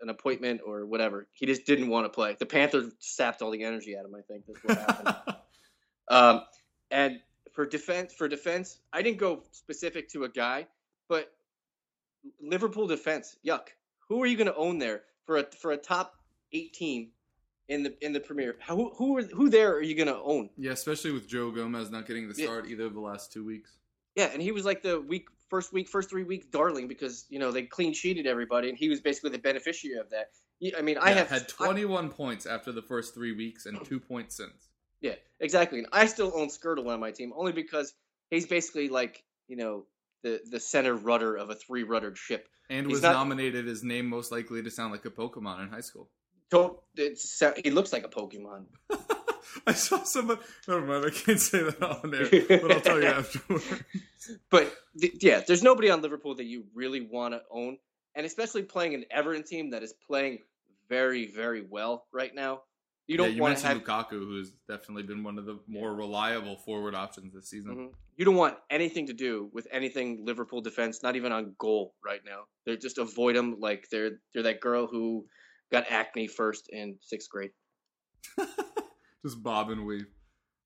an 0.00 0.08
appointment 0.08 0.60
or 0.66 0.84
whatever. 0.84 1.28
He 1.32 1.46
just 1.46 1.64
didn't 1.64 1.88
want 1.88 2.06
to 2.06 2.08
play. 2.08 2.36
The 2.36 2.46
Panthers 2.46 2.92
sapped 2.98 3.40
all 3.40 3.52
the 3.52 3.62
energy 3.62 3.96
out 3.96 4.04
of 4.04 4.10
him. 4.10 4.16
I 4.16 4.22
think 4.22 4.46
that's 4.46 4.64
what 4.64 4.78
happened. 4.78 5.36
um, 6.08 6.42
and 6.90 7.20
for 7.52 7.64
defense, 7.64 8.12
for 8.12 8.26
defense, 8.26 8.80
I 8.92 9.02
didn't 9.02 9.18
go 9.18 9.44
specific 9.52 10.08
to 10.10 10.24
a 10.24 10.28
guy, 10.28 10.66
but 11.08 11.32
Liverpool 12.42 12.88
defense, 12.88 13.36
yuck. 13.46 13.68
Who 14.08 14.20
are 14.22 14.26
you 14.26 14.36
going 14.36 14.48
to 14.48 14.56
own 14.56 14.78
there 14.78 15.02
for 15.24 15.38
a 15.38 15.44
for 15.60 15.70
a 15.70 15.76
top 15.76 16.14
eight 16.52 16.72
team 16.72 17.10
in 17.68 17.82
the 17.82 17.94
in 18.04 18.12
the 18.12 18.20
premiere. 18.20 18.56
How, 18.60 18.76
who 18.76 18.90
who 18.96 19.16
are, 19.18 19.22
who 19.22 19.48
there 19.50 19.74
are 19.74 19.82
you 19.82 19.94
going 19.94 20.08
to 20.08 20.16
own? 20.16 20.50
yeah, 20.56 20.72
especially 20.72 21.12
with 21.12 21.28
Joe 21.28 21.50
Gomez 21.50 21.90
not 21.90 22.06
getting 22.06 22.28
the 22.28 22.34
Yeah. 22.36 22.46
start 22.46 22.66
either 22.68 22.84
of 22.86 22.94
the 22.94 23.00
last 23.00 23.32
two 23.32 23.44
weeks. 23.44 23.76
Yeah, 24.16 24.30
and 24.32 24.42
he 24.42 24.52
was 24.52 24.64
like 24.64 24.82
the 24.82 25.00
week 25.00 25.26
first 25.48 25.72
week, 25.72 25.88
first 25.88 26.10
three 26.10 26.24
weeks 26.24 26.46
darling 26.46 26.88
because 26.88 27.26
you 27.28 27.38
know 27.38 27.52
they 27.52 27.62
clean 27.62 27.92
sheeted 27.92 28.26
everybody, 28.26 28.68
and 28.68 28.76
he 28.78 28.88
was 28.88 29.00
basically 29.00 29.30
the 29.30 29.38
beneficiary 29.38 29.98
of 29.98 30.10
that. 30.10 30.30
Yeah, 30.60 30.72
I 30.76 30.82
mean, 30.82 30.98
I 30.98 31.10
Yeah, 31.10 31.16
have 31.18 31.28
had 31.28 31.42
I- 31.60 31.66
21 31.66 32.08
points 32.10 32.44
after 32.46 32.72
the 32.72 32.82
first 32.82 33.14
three 33.14 33.32
weeks 33.32 33.66
and 33.66 33.84
two 33.84 34.00
points 34.00 34.36
since. 34.36 34.68
yeah, 35.00 35.14
exactly. 35.38 35.78
And 35.78 35.86
I 35.92 36.06
still 36.06 36.32
own 36.34 36.48
Skrtel 36.48 36.88
on 36.88 36.98
my 36.98 37.12
team 37.12 37.32
only 37.36 37.52
because 37.52 37.94
he's 38.30 38.46
basically 38.46 38.88
like 38.88 39.22
you 39.46 39.56
know 39.56 39.86
the 40.22 40.40
the 40.50 40.58
center 40.58 40.94
rudder 40.94 41.36
of 41.36 41.50
a 41.50 41.54
three 41.54 41.82
ruddered 41.84 42.16
ship. 42.18 42.48
And 42.70 42.86
He's 42.86 42.94
was 42.96 43.02
not- 43.02 43.12
nominated 43.12 43.68
as 43.68 43.82
name 43.84 44.06
most 44.06 44.30
likely 44.32 44.62
to 44.62 44.70
sound 44.70 44.92
like 44.92 45.04
a 45.04 45.10
Pokemon 45.10 45.62
in 45.62 45.68
high 45.68 45.80
school. 45.80 46.10
He 46.52 47.70
looks 47.70 47.92
like 47.92 48.04
a 48.04 48.08
Pokemon. 48.08 48.64
I 49.66 49.72
saw 49.72 50.02
somebody. 50.04 50.40
Never 50.66 50.80
mind, 50.82 51.04
I 51.06 51.10
can't 51.10 51.40
say 51.40 51.62
that 51.62 51.82
on 51.82 52.10
there, 52.10 52.58
but 52.60 52.72
I'll 52.72 52.80
tell 52.80 53.00
you 53.00 53.06
afterwards. 53.08 53.64
But 54.50 54.72
th- 55.00 55.14
yeah, 55.20 55.42
there's 55.46 55.62
nobody 55.62 55.90
on 55.90 56.02
Liverpool 56.02 56.34
that 56.36 56.44
you 56.44 56.64
really 56.74 57.00
want 57.00 57.34
to 57.34 57.42
own, 57.50 57.78
and 58.14 58.26
especially 58.26 58.62
playing 58.62 58.94
an 58.94 59.04
Everton 59.10 59.42
team 59.42 59.70
that 59.70 59.82
is 59.82 59.94
playing 60.06 60.40
very, 60.88 61.26
very 61.26 61.62
well 61.68 62.06
right 62.12 62.34
now. 62.34 62.62
You 63.06 63.16
don't 63.16 63.32
you 63.32 63.40
want 63.40 63.56
to 63.58 63.66
have 63.66 63.78
Lukaku, 63.82 64.10
who's 64.10 64.52
definitely 64.68 65.02
been 65.02 65.24
one 65.24 65.38
of 65.38 65.46
the 65.46 65.58
more 65.66 65.94
reliable 65.94 66.56
forward 66.56 66.94
options 66.94 67.32
this 67.32 67.48
season. 67.48 67.74
Mhm. 67.74 67.92
you 68.16 68.24
don't 68.26 68.36
want 68.36 68.58
anything 68.68 69.06
to 69.06 69.14
do 69.14 69.48
with 69.52 69.66
anything 69.70 70.26
Liverpool 70.26 70.60
defense, 70.60 71.02
not 71.02 71.16
even 71.16 71.32
on 71.32 71.54
goal 71.58 71.94
right 72.04 72.20
now. 72.26 72.42
They 72.66 72.76
just 72.76 72.98
avoid 72.98 73.34
them 73.34 73.58
like 73.60 73.88
they're 73.90 74.20
they're 74.34 74.42
that 74.42 74.60
girl 74.60 74.86
who 74.86 75.26
got 75.70 75.90
acne 75.90 76.26
first 76.26 76.68
in 76.70 76.96
sixth 77.00 77.30
grade. 77.30 77.50
Just 79.24 79.42
bob 79.42 79.70
and 79.70 79.84
weave. 79.84 80.06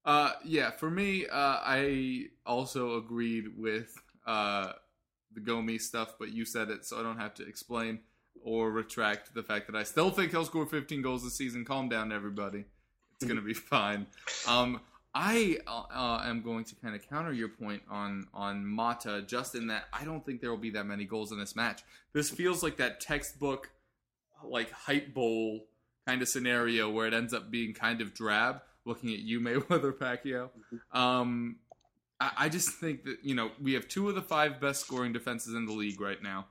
Uh, 0.05 0.33
yeah, 0.45 0.71
for 0.71 0.91
me, 0.91 1.27
uh, 1.27 1.59
I 1.63 2.27
also 2.45 2.97
agreed 2.97 3.57
with 3.57 3.95
uh, 4.27 4.73
the 5.33 5.41
Gomi 5.41 5.81
stuff, 5.81 6.15
but 6.19 6.33
you 6.33 6.45
said 6.45 6.71
it, 6.71 6.85
so 6.85 6.99
I 6.99 7.03
don't 7.03 7.19
have 7.19 7.35
to 7.35 7.47
explain 7.47 8.01
or 8.45 8.71
retract 8.71 9.35
the 9.35 9.43
fact 9.43 9.67
that 9.69 9.77
I 9.77 9.85
still 9.85 10.11
think 10.11 10.33
he'll 10.33 10.45
score 10.45 10.67
15 10.67 11.03
goals 11.03 11.23
this 11.23 11.35
season. 11.35 11.65
Calm 11.65 11.89
down, 11.89 12.13
everybody. 12.13 12.65
It's 13.15 13.25
gonna 13.25 13.41
be 13.41 13.55
fine. 13.55 14.07
Um, 14.49 14.81
I 15.15 15.59
uh, 15.67 15.83
uh, 15.95 16.23
am 16.25 16.43
going 16.43 16.65
to 16.65 16.75
kind 16.77 16.95
of 16.95 17.07
counter 17.09 17.33
your 17.33 17.49
point 17.49 17.83
on 17.91 18.27
on 18.33 18.67
Mata, 18.67 19.23
just 19.27 19.55
in 19.55 19.67
that 19.69 19.85
I 19.93 20.05
don't 20.05 20.25
think 20.25 20.41
there 20.41 20.51
will 20.51 20.57
be 20.57 20.71
that 20.71 20.87
many 20.87 21.05
goals 21.05 21.33
in 21.33 21.39
this 21.39 21.55
match. 21.55 21.83
This 22.13 22.31
feels 22.31 22.63
like 22.63 22.77
that 22.79 23.01
textbook, 23.01 23.71
like 24.49 24.71
hype 24.71 25.15
bowl 25.15 25.67
kind 26.07 26.23
of 26.23 26.29
scenario 26.29 26.91
where 26.91 27.07
it 27.07 27.15
ends 27.15 27.33
up 27.33 27.51
being 27.51 27.75
kind 27.75 28.01
of 28.01 28.15
drab. 28.15 28.63
Looking 28.85 29.13
at 29.13 29.21
you, 29.21 29.41
Mayweather 29.41 29.93
Pacquiao. 29.93 30.51
Um, 30.93 31.57
I, 32.21 32.33
I 32.37 32.49
just 32.49 32.71
think 32.71 33.05
that 33.05 33.19
you 33.23 33.35
know 33.35 33.51
we 33.61 33.75
have 33.75 33.89
two 33.89 34.09
of 34.09 34.15
the 34.15 34.23
five 34.23 34.61
best 34.61 34.81
scoring 34.81 35.13
defenses 35.13 35.55
in 35.55 35.67
the 35.67 35.73
league 35.73 36.01
right 36.01 36.23
now, 36.23 36.47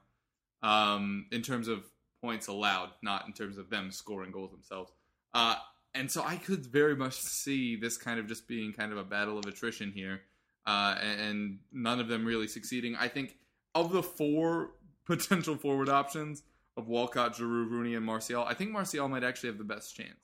um, 0.63 1.25
in 1.31 1.41
terms 1.41 1.67
of 1.67 1.83
points 2.21 2.47
allowed, 2.47 2.89
not 3.01 3.25
in 3.27 3.33
terms 3.33 3.57
of 3.57 3.69
them 3.69 3.91
scoring 3.91 4.31
goals 4.31 4.51
themselves. 4.51 4.91
Uh, 5.33 5.55
and 5.93 6.09
so 6.09 6.23
I 6.23 6.37
could 6.37 6.65
very 6.65 6.95
much 6.95 7.15
see 7.15 7.75
this 7.75 7.97
kind 7.97 8.19
of 8.19 8.27
just 8.27 8.47
being 8.47 8.71
kind 8.73 8.91
of 8.91 8.97
a 8.97 9.03
battle 9.03 9.37
of 9.37 9.45
attrition 9.45 9.91
here, 9.91 10.21
uh, 10.65 10.95
and, 11.01 11.21
and 11.21 11.59
none 11.73 11.99
of 11.99 12.07
them 12.07 12.25
really 12.25 12.47
succeeding. 12.47 12.95
I 12.95 13.07
think 13.07 13.35
of 13.75 13.91
the 13.91 14.03
four 14.03 14.71
potential 15.05 15.57
forward 15.57 15.89
options 15.89 16.43
of 16.77 16.87
Walcott, 16.87 17.35
Giroud, 17.35 17.69
Rooney, 17.69 17.95
and 17.95 18.05
Martial, 18.05 18.43
I 18.43 18.53
think 18.53 18.71
Martial 18.71 19.07
might 19.07 19.23
actually 19.23 19.49
have 19.49 19.57
the 19.57 19.63
best 19.63 19.95
chance 19.95 20.19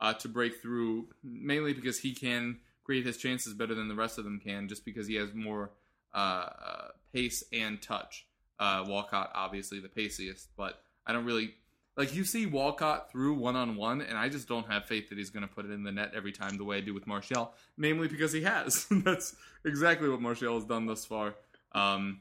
uh, 0.00 0.14
to 0.14 0.28
break 0.28 0.60
through, 0.60 1.08
mainly 1.22 1.72
because 1.72 1.98
he 1.98 2.14
can 2.14 2.58
create 2.84 3.06
his 3.06 3.16
chances 3.16 3.54
better 3.54 3.74
than 3.74 3.88
the 3.88 3.94
rest 3.94 4.18
of 4.18 4.24
them 4.24 4.40
can, 4.40 4.68
just 4.68 4.84
because 4.84 5.06
he 5.06 5.16
has 5.16 5.34
more 5.34 5.70
uh, 6.14 6.18
uh, 6.18 6.88
pace 7.12 7.44
and 7.52 7.80
touch. 7.82 8.26
Uh, 8.58 8.84
Walcott, 8.86 9.30
obviously 9.34 9.80
the 9.80 9.88
paciest, 9.88 10.48
but 10.56 10.82
I 11.06 11.12
don't 11.12 11.24
really 11.24 11.54
like 11.96 12.14
you 12.14 12.24
see 12.24 12.46
Walcott 12.46 13.10
through 13.10 13.34
one 13.34 13.56
on 13.56 13.76
one, 13.76 14.00
and 14.00 14.16
I 14.16 14.28
just 14.28 14.48
don't 14.48 14.70
have 14.70 14.86
faith 14.86 15.08
that 15.08 15.18
he's 15.18 15.30
going 15.30 15.46
to 15.46 15.52
put 15.52 15.64
it 15.64 15.70
in 15.70 15.82
the 15.82 15.92
net 15.92 16.12
every 16.14 16.32
time 16.32 16.56
the 16.56 16.64
way 16.64 16.78
I 16.78 16.80
do 16.80 16.94
with 16.94 17.06
Martial, 17.06 17.52
namely 17.76 18.08
because 18.08 18.32
he 18.32 18.42
has. 18.42 18.86
That's 18.90 19.34
exactly 19.64 20.08
what 20.08 20.20
Martial 20.20 20.54
has 20.54 20.64
done 20.64 20.86
thus 20.86 21.04
far. 21.04 21.34
Um, 21.72 22.20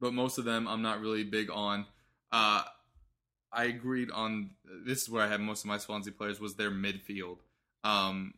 but 0.00 0.14
most 0.14 0.38
of 0.38 0.44
them, 0.44 0.66
I'm 0.66 0.82
not 0.82 1.00
really 1.00 1.24
big 1.24 1.50
on. 1.50 1.86
Uh, 2.30 2.62
I 3.52 3.64
agreed 3.64 4.10
on 4.10 4.50
this 4.84 5.02
is 5.02 5.10
where 5.10 5.22
I 5.22 5.28
had 5.28 5.40
most 5.40 5.64
of 5.64 5.68
my 5.68 5.78
Swansea 5.78 6.12
players 6.12 6.40
was 6.40 6.54
their 6.54 6.70
midfield. 6.70 7.38
Um, 7.84 8.34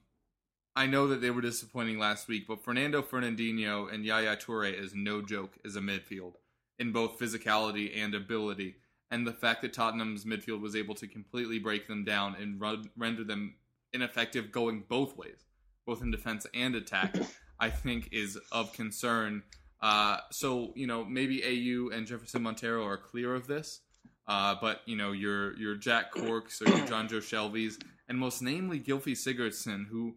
I 0.77 0.87
know 0.87 1.07
that 1.09 1.21
they 1.21 1.31
were 1.31 1.41
disappointing 1.41 1.99
last 1.99 2.27
week, 2.27 2.47
but 2.49 2.65
Fernando 2.65 3.01
Fernandinho 3.01 3.93
and 3.93 4.05
Yaya 4.05 4.37
Toure 4.37 4.73
is 4.73 4.93
no 4.95 5.23
joke 5.23 5.57
as 5.65 5.77
a 5.77 5.81
midfield 5.81 6.35
in 6.79 6.91
both 6.91 7.19
physicality 7.19 7.97
and 7.97 8.15
ability. 8.15 8.77
And 9.11 9.25
the 9.25 9.33
fact 9.33 9.63
that 9.63 9.73
Tottenham's 9.73 10.25
midfield 10.25 10.61
was 10.61 10.75
able 10.75 10.97
to 10.97 11.07
completely 11.07 11.61
break 11.61 11.87
them 11.87 12.05
down 12.05 12.35
and 12.35 12.61
run, 12.61 12.91
render 12.97 13.23
them 13.23 13.55
ineffective 13.93 14.51
going 14.51 14.83
both 14.89 15.17
ways, 15.17 15.45
both 15.87 16.03
in 16.03 16.11
defense 16.11 16.47
and 16.53 16.75
attack, 16.75 17.15
I 17.61 17.71
think 17.71 18.09
is 18.11 18.37
of 18.51 18.73
concern. 18.73 19.45
Uh, 19.81 20.19
so 20.33 20.73
you 20.75 20.87
know 20.87 21.05
maybe 21.05 21.41
Ayew 21.41 21.95
and 21.95 22.07
Jefferson 22.07 22.43
Montero 22.43 22.85
are 22.85 22.97
clear 22.97 23.35
of 23.35 23.47
this, 23.47 23.81
uh, 24.27 24.55
but 24.61 24.81
you 24.87 24.97
know 24.97 25.13
your 25.13 25.57
your 25.57 25.75
Jack 25.75 26.13
Corks 26.13 26.61
or 26.63 26.69
your 26.69 26.87
Jonjo 26.87 27.21
Shelvey's, 27.21 27.79
and 28.09 28.19
most 28.19 28.43
namely 28.43 28.81
Gylfi 28.81 29.13
Sigurdsson, 29.13 29.87
who 29.87 30.15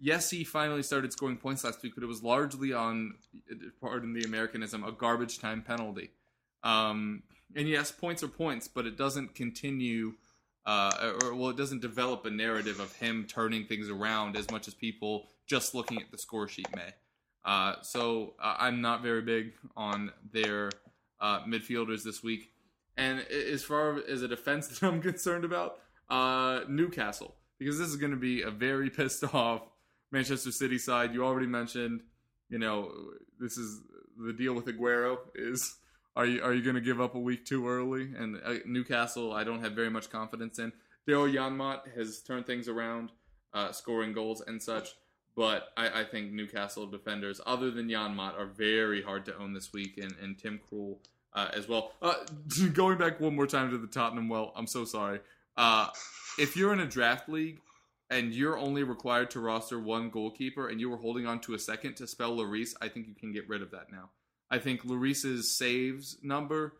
yes 0.00 0.30
he 0.30 0.44
finally 0.44 0.82
started 0.82 1.12
scoring 1.12 1.36
points 1.36 1.64
last 1.64 1.82
week, 1.82 1.94
but 1.94 2.04
it 2.04 2.08
was 2.08 2.22
largely 2.22 2.72
on 2.72 3.14
pardon 3.80 4.12
the 4.12 4.24
Americanism 4.24 4.84
a 4.84 4.92
garbage 4.92 5.38
time 5.38 5.62
penalty. 5.62 6.10
Um, 6.62 7.22
and 7.54 7.68
yes, 7.68 7.92
points 7.92 8.22
are 8.22 8.28
points, 8.28 8.68
but 8.68 8.86
it 8.86 8.96
doesn't 8.96 9.34
continue. 9.34 10.14
Uh, 10.66 11.12
or 11.22 11.34
well, 11.34 11.50
it 11.50 11.58
doesn't 11.58 11.82
develop 11.82 12.24
a 12.24 12.30
narrative 12.30 12.80
of 12.80 12.90
him 12.96 13.26
turning 13.28 13.66
things 13.66 13.90
around 13.90 14.36
as 14.36 14.50
much 14.50 14.66
as 14.66 14.72
people 14.74 15.28
just 15.46 15.74
looking 15.74 16.00
at 16.00 16.10
the 16.10 16.18
score 16.18 16.48
sheet 16.48 16.66
may. 16.74 16.94
Uh, 17.44 17.74
so 17.82 18.32
uh, 18.42 18.56
I'm 18.58 18.80
not 18.80 19.02
very 19.02 19.20
big 19.20 19.52
on 19.76 20.10
their 20.32 20.70
uh, 21.20 21.40
midfielders 21.44 22.02
this 22.02 22.22
week. 22.22 22.50
And 22.96 23.20
as 23.20 23.64
far 23.64 23.98
as 24.08 24.22
a 24.22 24.28
defense 24.28 24.68
that 24.80 24.86
I'm 24.86 25.00
concerned 25.00 25.44
about, 25.44 25.78
uh, 26.10 26.60
Newcastle. 26.68 27.34
because 27.58 27.78
this 27.78 27.88
is 27.88 27.96
going 27.96 28.12
to 28.12 28.18
be 28.18 28.42
a 28.42 28.50
very 28.50 28.90
pissed 28.98 29.24
off 29.34 29.62
Manchester 30.10 30.52
City 30.52 30.78
side. 30.78 31.14
You 31.14 31.24
already 31.24 31.46
mentioned, 31.46 32.02
you 32.48 32.58
know, 32.58 32.92
this 33.40 33.56
is 33.56 33.80
the 34.16 34.32
deal 34.32 34.54
with 34.54 34.66
Aguero 34.66 35.18
is 35.34 35.76
are 36.16 36.26
you 36.26 36.42
are 36.42 36.54
you 36.54 36.62
going 36.62 36.76
to 36.76 36.80
give 36.80 37.00
up 37.00 37.14
a 37.14 37.18
week 37.18 37.44
too 37.44 37.68
early? 37.68 38.12
And 38.16 38.40
uh, 38.44 38.54
Newcastle, 38.64 39.32
I 39.32 39.44
don't 39.44 39.62
have 39.62 39.72
very 39.72 39.90
much 39.90 40.10
confidence 40.10 40.58
in. 40.58 40.72
Daryl 41.08 41.32
Janmaat 41.32 41.96
has 41.96 42.20
turned 42.22 42.46
things 42.46 42.68
around, 42.68 43.10
uh, 43.52 43.72
scoring 43.72 44.12
goals 44.12 44.40
and 44.46 44.62
such. 44.62 44.94
But 45.36 45.70
I, 45.76 46.02
I, 46.02 46.04
think 46.04 46.32
Newcastle 46.32 46.86
defenders, 46.86 47.40
other 47.44 47.72
than 47.72 47.88
Janmaat, 47.88 48.38
are 48.38 48.46
very 48.46 49.02
hard 49.02 49.24
to 49.24 49.36
own 49.36 49.52
this 49.52 49.72
week, 49.72 49.98
and, 49.98 50.14
and 50.22 50.38
Tim 50.38 50.60
Krul 50.70 50.98
uh, 51.34 51.48
as 51.54 51.68
well. 51.68 51.92
Uh, 52.00 52.14
going 52.72 52.98
back 52.98 53.20
one 53.20 53.34
more 53.34 53.46
time 53.46 53.70
to 53.70 53.78
the 53.78 53.86
Tottenham 53.86 54.28
well, 54.28 54.52
I'm 54.56 54.66
so 54.66 54.84
sorry. 54.84 55.20
Uh, 55.56 55.88
if 56.38 56.56
you're 56.56 56.72
in 56.72 56.80
a 56.80 56.86
draft 56.86 57.28
league 57.28 57.60
and 58.10 58.34
you're 58.34 58.58
only 58.58 58.82
required 58.82 59.30
to 59.30 59.40
roster 59.40 59.78
one 59.78 60.10
goalkeeper 60.10 60.68
and 60.68 60.80
you 60.80 60.90
were 60.90 60.96
holding 60.96 61.26
on 61.26 61.40
to 61.40 61.54
a 61.54 61.58
second 61.58 61.96
to 61.96 62.06
spell 62.06 62.36
Lloris, 62.36 62.74
I 62.80 62.88
think 62.88 63.06
you 63.06 63.14
can 63.14 63.32
get 63.32 63.48
rid 63.48 63.62
of 63.62 63.70
that 63.70 63.90
now. 63.90 64.10
I 64.50 64.58
think 64.58 64.82
Lloris's 64.84 65.56
saves 65.56 66.18
number 66.22 66.74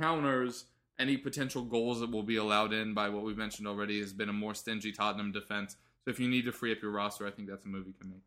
counters 0.00 0.64
any 0.98 1.16
potential 1.16 1.62
goals 1.62 2.00
that 2.00 2.10
will 2.10 2.22
be 2.22 2.36
allowed 2.36 2.72
in 2.72 2.94
by 2.94 3.08
what 3.08 3.22
we've 3.22 3.36
mentioned 3.36 3.68
already 3.68 4.00
has 4.00 4.12
been 4.12 4.28
a 4.28 4.32
more 4.32 4.54
stingy 4.54 4.92
Tottenham 4.92 5.32
defense. 5.32 5.76
So 6.04 6.10
if 6.10 6.18
you 6.18 6.28
need 6.28 6.44
to 6.46 6.52
free 6.52 6.72
up 6.72 6.82
your 6.82 6.90
roster, 6.90 7.26
I 7.26 7.30
think 7.30 7.48
that's 7.48 7.64
a 7.64 7.68
move 7.68 7.86
you 7.86 7.92
can 7.92 8.10
make. 8.10 8.22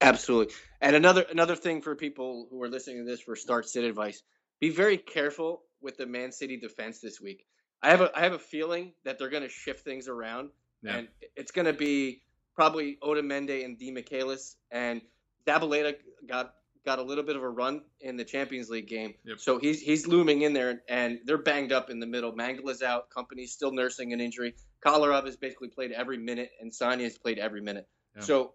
Absolutely. 0.00 0.54
And 0.80 0.94
another 0.94 1.26
another 1.30 1.56
thing 1.56 1.82
for 1.82 1.96
people 1.96 2.46
who 2.50 2.62
are 2.62 2.68
listening 2.68 2.98
to 2.98 3.04
this 3.04 3.20
for 3.20 3.34
start 3.34 3.68
sit 3.68 3.84
advice: 3.84 4.22
be 4.60 4.70
very 4.70 4.96
careful 4.96 5.62
with 5.80 5.96
the 5.96 6.06
Man 6.06 6.32
City 6.32 6.56
defense 6.56 7.00
this 7.00 7.20
week. 7.20 7.46
I 7.82 7.90
have 7.90 8.00
a 8.00 8.10
I 8.16 8.20
have 8.20 8.32
a 8.32 8.38
feeling 8.38 8.92
that 9.04 9.18
they're 9.18 9.28
going 9.28 9.44
to 9.44 9.48
shift 9.48 9.84
things 9.84 10.08
around, 10.08 10.50
yeah. 10.82 10.96
and 10.96 11.08
it's 11.36 11.52
going 11.52 11.66
to 11.66 11.72
be 11.72 12.22
probably 12.54 12.98
Otamendi 13.02 13.64
and 13.64 13.78
Demichelis 13.78 14.56
and 14.70 15.00
Zabaleta 15.46 15.94
got 16.28 16.54
got 16.84 16.98
a 16.98 17.02
little 17.02 17.24
bit 17.24 17.36
of 17.36 17.42
a 17.42 17.48
run 17.48 17.82
in 18.00 18.16
the 18.16 18.24
Champions 18.24 18.68
League 18.70 18.88
game. 18.88 19.14
Yep. 19.24 19.38
So 19.40 19.58
he's 19.58 19.80
he's 19.80 20.06
looming 20.06 20.42
in 20.42 20.52
there, 20.52 20.82
and 20.88 21.20
they're 21.24 21.38
banged 21.38 21.72
up 21.72 21.90
in 21.90 22.00
the 22.00 22.06
middle. 22.06 22.32
Mangala's 22.32 22.82
out. 22.82 23.10
Kompany's 23.10 23.52
still 23.52 23.72
nursing 23.72 24.12
an 24.12 24.20
injury. 24.20 24.54
Kolarov 24.84 25.26
has 25.26 25.36
basically 25.36 25.68
played 25.68 25.92
every 25.92 26.18
minute, 26.18 26.50
and 26.60 26.72
Sagna 26.72 27.04
has 27.04 27.18
played 27.18 27.38
every 27.38 27.60
minute. 27.60 27.86
Yeah. 28.16 28.22
So 28.22 28.54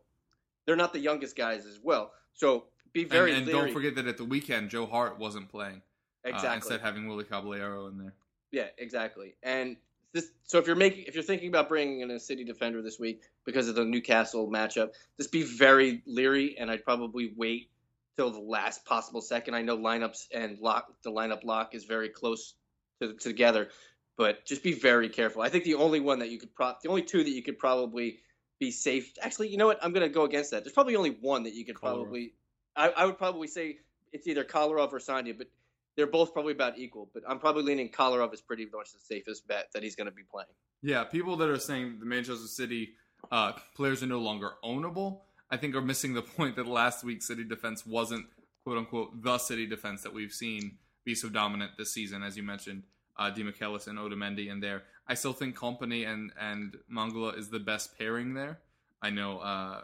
they're 0.66 0.76
not 0.76 0.94
the 0.94 1.00
youngest 1.00 1.36
guys 1.36 1.66
as 1.66 1.80
well. 1.82 2.12
So 2.34 2.66
be 2.94 3.06
very 3.06 3.34
and, 3.34 3.44
and 3.44 3.52
don't 3.52 3.72
forget 3.72 3.96
that 3.96 4.08
at 4.08 4.18
the 4.18 4.26
weekend, 4.26 4.70
Joe 4.70 4.86
Hart 4.86 5.20
wasn't 5.20 5.50
playing. 5.50 5.82
Exactly. 6.26 6.50
Uh, 6.50 6.56
instead, 6.56 6.82
having 6.82 7.08
Willy 7.08 7.26
Caballero 7.26 7.88
in 7.88 7.98
there. 7.98 8.14
Yeah, 8.52 8.68
exactly. 8.78 9.36
And 9.44 9.78
this, 10.14 10.30
so 10.44 10.60
if 10.60 10.68
you're 10.68 10.76
making, 10.76 11.06
if 11.08 11.16
you're 11.16 11.24
thinking 11.24 11.50
about 11.50 11.68
bringing 11.68 12.02
in 12.02 12.12
a 12.12 12.20
City 12.20 12.44
defender 12.44 12.82
this 12.82 13.00
week 13.00 13.22
because 13.46 13.68
of 13.68 13.76
the 13.76 13.84
Newcastle 13.84 14.50
matchup, 14.50 14.92
just 15.18 15.32
be 15.32 15.44
very 15.44 16.02
leery, 16.06 16.56
and 16.58 16.70
I'd 16.70 16.86
probably 16.86 17.34
wait 17.36 17.70
till 18.16 18.30
the 18.30 18.40
last 18.40 18.86
possible 18.86 19.22
second. 19.22 19.56
I 19.56 19.64
know 19.64 19.78
lineups 19.78 20.28
and 20.34 20.60
lock 20.60 20.94
the 21.04 21.12
lineup 21.12 21.44
lock 21.44 21.74
is 21.74 21.86
very 21.86 22.10
close 22.10 22.54
to, 23.02 23.14
together, 23.14 23.70
but 24.18 24.46
just 24.46 24.64
be 24.64 24.74
very 24.74 25.10
careful. 25.10 25.42
I 25.42 25.50
think 25.50 25.64
the 25.64 25.76
only 25.76 26.00
one 26.00 26.20
that 26.20 26.30
you 26.30 26.40
could 26.40 26.54
prop, 26.54 26.82
the 26.82 26.90
only 26.90 27.02
two 27.02 27.24
that 27.24 27.32
you 27.32 27.42
could 27.42 27.58
probably 27.58 28.20
be 28.60 28.72
safe. 28.72 29.14
Actually, 29.22 29.50
you 29.50 29.58
know 29.58 29.66
what? 29.66 29.80
I'm 29.82 29.94
going 29.94 30.08
to 30.08 30.14
go 30.14 30.24
against 30.26 30.52
that. 30.52 30.64
There's 30.64 30.74
probably 30.74 30.96
only 30.96 31.18
one 31.22 31.44
that 31.44 31.54
you 31.54 31.66
could 31.66 31.76
Kolarov. 31.76 31.80
probably. 31.80 32.34
I, 32.76 32.90
I, 32.90 33.06
would 33.06 33.18
probably 33.18 33.48
say 33.48 33.78
it's 34.12 34.28
either 34.28 34.44
Kolarov 34.44 34.94
or 34.94 35.00
Sagna, 35.00 35.38
but 35.38 35.48
they're 35.96 36.08
both 36.08 36.34
probably 36.34 36.54
about 36.54 36.78
equal. 36.78 37.10
But 37.14 37.24
I'm 37.28 37.40
probably 37.40 37.64
leaning 37.64 37.90
Kolarov 37.90 38.34
is 38.34 38.42
pretty 38.42 38.68
much 38.74 38.92
the 38.94 39.00
safest 39.00 39.48
bet 39.48 39.68
that 39.74 39.84
he's 39.84 39.96
going 39.96 40.08
to 40.08 40.14
be 40.14 40.24
playing. 40.24 40.48
Yeah, 40.82 41.04
people 41.04 41.38
that 41.38 41.50
are 41.50 41.60
saying 41.60 41.98
the 42.00 42.06
Manchester 42.06 42.48
City 42.48 42.94
uh, 43.32 43.54
players 43.76 44.04
are 44.04 44.08
no 44.08 44.20
longer 44.20 44.52
ownable 44.64 45.22
I 45.54 45.58
think 45.58 45.76
are 45.76 45.82
missing 45.82 46.14
the 46.14 46.22
point 46.38 46.56
that 46.56 46.68
last 46.68 47.04
week's 47.04 47.28
City 47.28 47.44
defense 47.44 47.86
wasn't 47.86 48.26
quote 48.64 48.80
unquote 48.80 49.22
the 49.22 49.38
City 49.38 49.68
defense 49.68 50.02
that 50.02 50.14
we've 50.14 50.34
seen 50.34 50.80
be 51.06 51.14
so 51.14 51.30
dominant 51.30 51.74
this 51.78 51.94
season, 51.94 52.24
as 52.24 52.36
you 52.36 52.44
mentioned, 52.44 52.84
uh, 53.20 53.30
Demichelis 53.30 53.88
and 53.88 54.00
Otamendi 54.00 54.50
in 54.50 54.62
there. 54.62 54.84
I 55.08 55.14
still 55.14 55.34
think 55.34 55.56
Kompany 55.56 56.08
and 56.08 56.32
and 56.40 56.76
Mangala 56.92 57.38
is 57.38 57.50
the 57.50 57.60
best 57.60 57.98
pairing 58.00 58.34
there. 58.34 58.60
I 59.02 59.12
know 59.12 59.38
uh, 59.40 59.82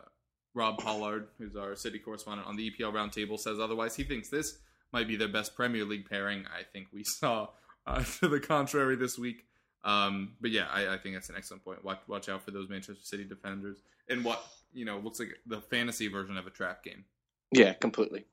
Rob 0.56 0.80
Pollard, 0.80 1.28
who's 1.38 1.56
our 1.56 1.76
City 1.76 2.00
correspondent 2.00 2.48
on 2.48 2.56
the 2.56 2.72
EPL 2.72 2.94
Roundtable, 2.94 3.38
says 3.38 3.60
otherwise. 3.60 3.96
He 3.96 4.04
thinks 4.04 4.30
this 4.30 4.58
might 4.92 5.08
be 5.08 5.16
their 5.16 5.28
best 5.28 5.56
Premier 5.56 5.86
League 5.86 6.10
pairing. 6.10 6.46
I 6.48 6.64
think 6.64 6.88
we 6.92 7.04
saw 7.06 7.50
uh, 7.86 8.04
to 8.20 8.28
the 8.28 8.40
contrary 8.40 8.96
this 8.96 9.18
week. 9.18 9.46
Um, 9.84 10.34
but 10.42 10.52
yeah, 10.52 10.68
I, 10.72 10.96
I, 10.96 10.98
think 10.98 11.16
that's 11.16 11.30
an 11.30 11.36
excellent 11.38 11.64
point. 11.64 11.86
Watch, 11.86 12.02
watch 12.08 12.28
out 12.28 12.44
for 12.44 12.52
those 12.52 12.68
Manchester 12.68 13.02
City 13.02 13.24
defenders 13.24 13.78
and 14.10 14.26
what 14.26 14.44
you 14.74 14.84
know 14.84 15.00
looks 15.00 15.20
like 15.20 15.30
the 15.46 15.62
fantasy 15.62 16.10
version 16.10 16.36
of 16.36 16.48
a 16.48 16.50
trap 16.50 16.84
game. 16.84 17.06
Yeah, 17.52 17.74
completely. 17.74 18.26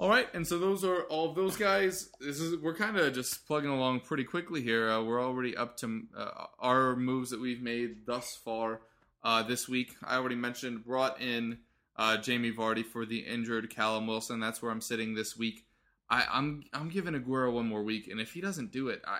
All 0.00 0.08
right, 0.08 0.28
and 0.32 0.46
so 0.46 0.58
those 0.58 0.84
are 0.84 1.02
all 1.04 1.30
of 1.30 1.34
those 1.34 1.56
guys. 1.56 2.10
This 2.20 2.38
is 2.38 2.56
we're 2.62 2.74
kind 2.74 2.96
of 2.96 3.12
just 3.14 3.46
plugging 3.46 3.70
along 3.70 4.00
pretty 4.00 4.24
quickly 4.24 4.62
here. 4.62 4.88
Uh, 4.90 5.02
we're 5.02 5.22
already 5.24 5.56
up 5.56 5.76
to 5.78 6.02
uh, 6.16 6.46
our 6.60 6.94
moves 6.94 7.30
that 7.30 7.40
we've 7.40 7.62
made 7.62 8.06
thus 8.06 8.38
far 8.44 8.82
uh, 9.24 9.42
this 9.42 9.68
week. 9.68 9.96
I 10.04 10.16
already 10.16 10.36
mentioned 10.36 10.84
brought 10.84 11.20
in 11.20 11.58
uh, 11.98 12.16
Jamie 12.16 12.52
Vardy 12.52 12.84
for 12.84 13.04
the 13.04 13.18
injured 13.18 13.68
Callum 13.70 14.06
Wilson. 14.06 14.40
That's 14.40 14.62
where 14.62 14.70
I'm 14.70 14.80
sitting 14.80 15.14
this 15.14 15.36
week. 15.36 15.64
I, 16.08 16.24
I'm 16.32 16.62
I'm 16.72 16.88
giving 16.88 17.14
Aguero 17.14 17.52
one 17.52 17.68
more 17.68 17.82
week, 17.82 18.08
and 18.08 18.20
if 18.20 18.32
he 18.32 18.40
doesn't 18.40 18.72
do 18.72 18.88
it, 18.88 19.02
I 19.06 19.18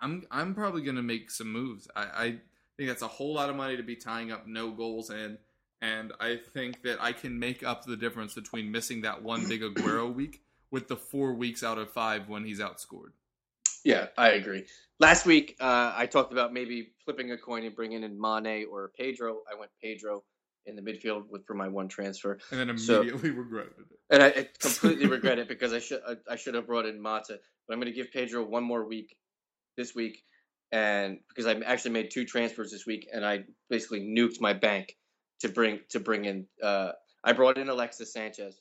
I'm 0.00 0.24
I'm 0.30 0.54
probably 0.54 0.82
gonna 0.82 1.02
make 1.02 1.30
some 1.30 1.50
moves. 1.50 1.88
I, 1.96 2.02
I 2.02 2.24
think 2.76 2.88
that's 2.88 3.02
a 3.02 3.08
whole 3.08 3.34
lot 3.34 3.48
of 3.48 3.56
money 3.56 3.76
to 3.76 3.82
be 3.82 3.96
tying 3.96 4.32
up 4.32 4.46
no 4.46 4.72
goals 4.72 5.10
in, 5.10 5.38
and 5.80 6.12
I 6.20 6.38
think 6.52 6.82
that 6.82 7.00
I 7.00 7.12
can 7.12 7.38
make 7.38 7.62
up 7.62 7.84
the 7.84 7.96
difference 7.96 8.34
between 8.34 8.70
missing 8.70 9.02
that 9.02 9.22
one 9.22 9.48
big 9.48 9.62
Aguero 9.62 10.12
week 10.14 10.42
with 10.70 10.88
the 10.88 10.96
four 10.96 11.34
weeks 11.34 11.62
out 11.62 11.78
of 11.78 11.90
five 11.90 12.28
when 12.28 12.44
he's 12.44 12.60
outscored. 12.60 13.12
Yeah, 13.84 14.08
I 14.18 14.30
agree. 14.30 14.66
Last 15.00 15.26
week, 15.26 15.56
uh, 15.60 15.92
I 15.96 16.06
talked 16.06 16.32
about 16.32 16.52
maybe 16.52 16.92
flipping 17.04 17.32
a 17.32 17.38
coin 17.38 17.64
and 17.64 17.74
bringing 17.74 18.04
in 18.04 18.20
Mane 18.20 18.66
or 18.70 18.92
Pedro. 18.96 19.40
I 19.50 19.58
went 19.58 19.72
Pedro 19.82 20.22
in 20.66 20.76
the 20.76 20.82
midfield 20.82 21.28
with 21.28 21.46
for 21.46 21.54
my 21.54 21.68
one 21.68 21.88
transfer, 21.88 22.38
and 22.50 22.60
then 22.60 22.70
immediately 22.70 23.30
so, 23.30 23.34
regretted 23.36 23.72
it. 23.78 23.98
And 24.10 24.22
I, 24.22 24.26
I 24.28 24.48
completely 24.58 25.06
regret 25.06 25.38
it 25.38 25.48
because 25.48 25.72
I 25.72 25.78
should 25.78 26.00
I, 26.06 26.16
I, 26.30 26.36
should 26.36 26.54
have 26.54 26.66
brought 26.66 26.86
in 26.86 27.00
Mata, 27.00 27.38
but 27.66 27.74
I'm 27.74 27.80
going 27.80 27.92
to 27.92 27.96
give 27.96 28.12
Pedro 28.12 28.44
one 28.44 28.64
more 28.64 28.86
week 28.86 29.16
this 29.76 29.94
week, 29.94 30.22
and 30.70 31.18
because 31.28 31.46
I 31.46 31.58
actually 31.60 31.92
made 31.92 32.10
two 32.10 32.24
transfers 32.24 32.70
this 32.70 32.86
week, 32.86 33.08
and 33.12 33.24
I 33.24 33.44
basically 33.70 34.00
nuked 34.00 34.40
my 34.40 34.52
bank 34.52 34.96
to 35.40 35.48
bring 35.48 35.80
to 35.90 36.00
bring 36.00 36.24
in. 36.24 36.46
Uh, 36.62 36.92
I 37.24 37.32
brought 37.32 37.58
in 37.58 37.68
Alexis 37.68 38.12
Sanchez 38.12 38.60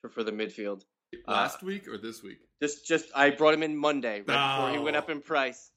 for, 0.00 0.10
for 0.10 0.22
the 0.22 0.32
midfield. 0.32 0.82
Last 1.26 1.62
uh, 1.62 1.66
week 1.66 1.88
or 1.88 1.98
this 1.98 2.22
week? 2.22 2.38
Just 2.60 2.86
just 2.86 3.06
I 3.14 3.30
brought 3.30 3.54
him 3.54 3.62
in 3.62 3.76
Monday 3.76 4.22
right 4.26 4.56
before 4.56 4.70
he 4.72 4.78
went 4.78 4.96
up 4.96 5.10
in 5.10 5.20
price 5.20 5.70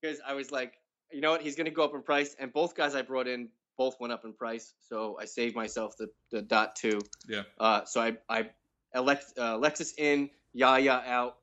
because 0.00 0.20
I 0.26 0.34
was 0.34 0.50
like, 0.50 0.74
you 1.12 1.20
know 1.20 1.30
what, 1.32 1.42
he's 1.42 1.56
going 1.56 1.66
to 1.66 1.70
go 1.70 1.84
up 1.84 1.94
in 1.94 2.02
price, 2.02 2.36
and 2.38 2.52
both 2.52 2.74
guys 2.74 2.94
I 2.94 3.02
brought 3.02 3.26
in 3.26 3.48
both 3.76 3.96
went 4.00 4.12
up 4.12 4.24
in 4.24 4.32
price, 4.32 4.72
so 4.88 5.18
I 5.20 5.26
saved 5.26 5.54
myself 5.54 5.96
the, 5.98 6.08
the 6.30 6.42
dot 6.42 6.76
two. 6.76 7.00
Yeah. 7.28 7.42
Uh, 7.58 7.84
so 7.84 8.00
I 8.00 8.16
I 8.28 8.50
elect 8.94 9.24
uh, 9.38 9.56
Alexis 9.56 9.94
in, 9.98 10.30
Yaya 10.52 11.02
out, 11.06 11.36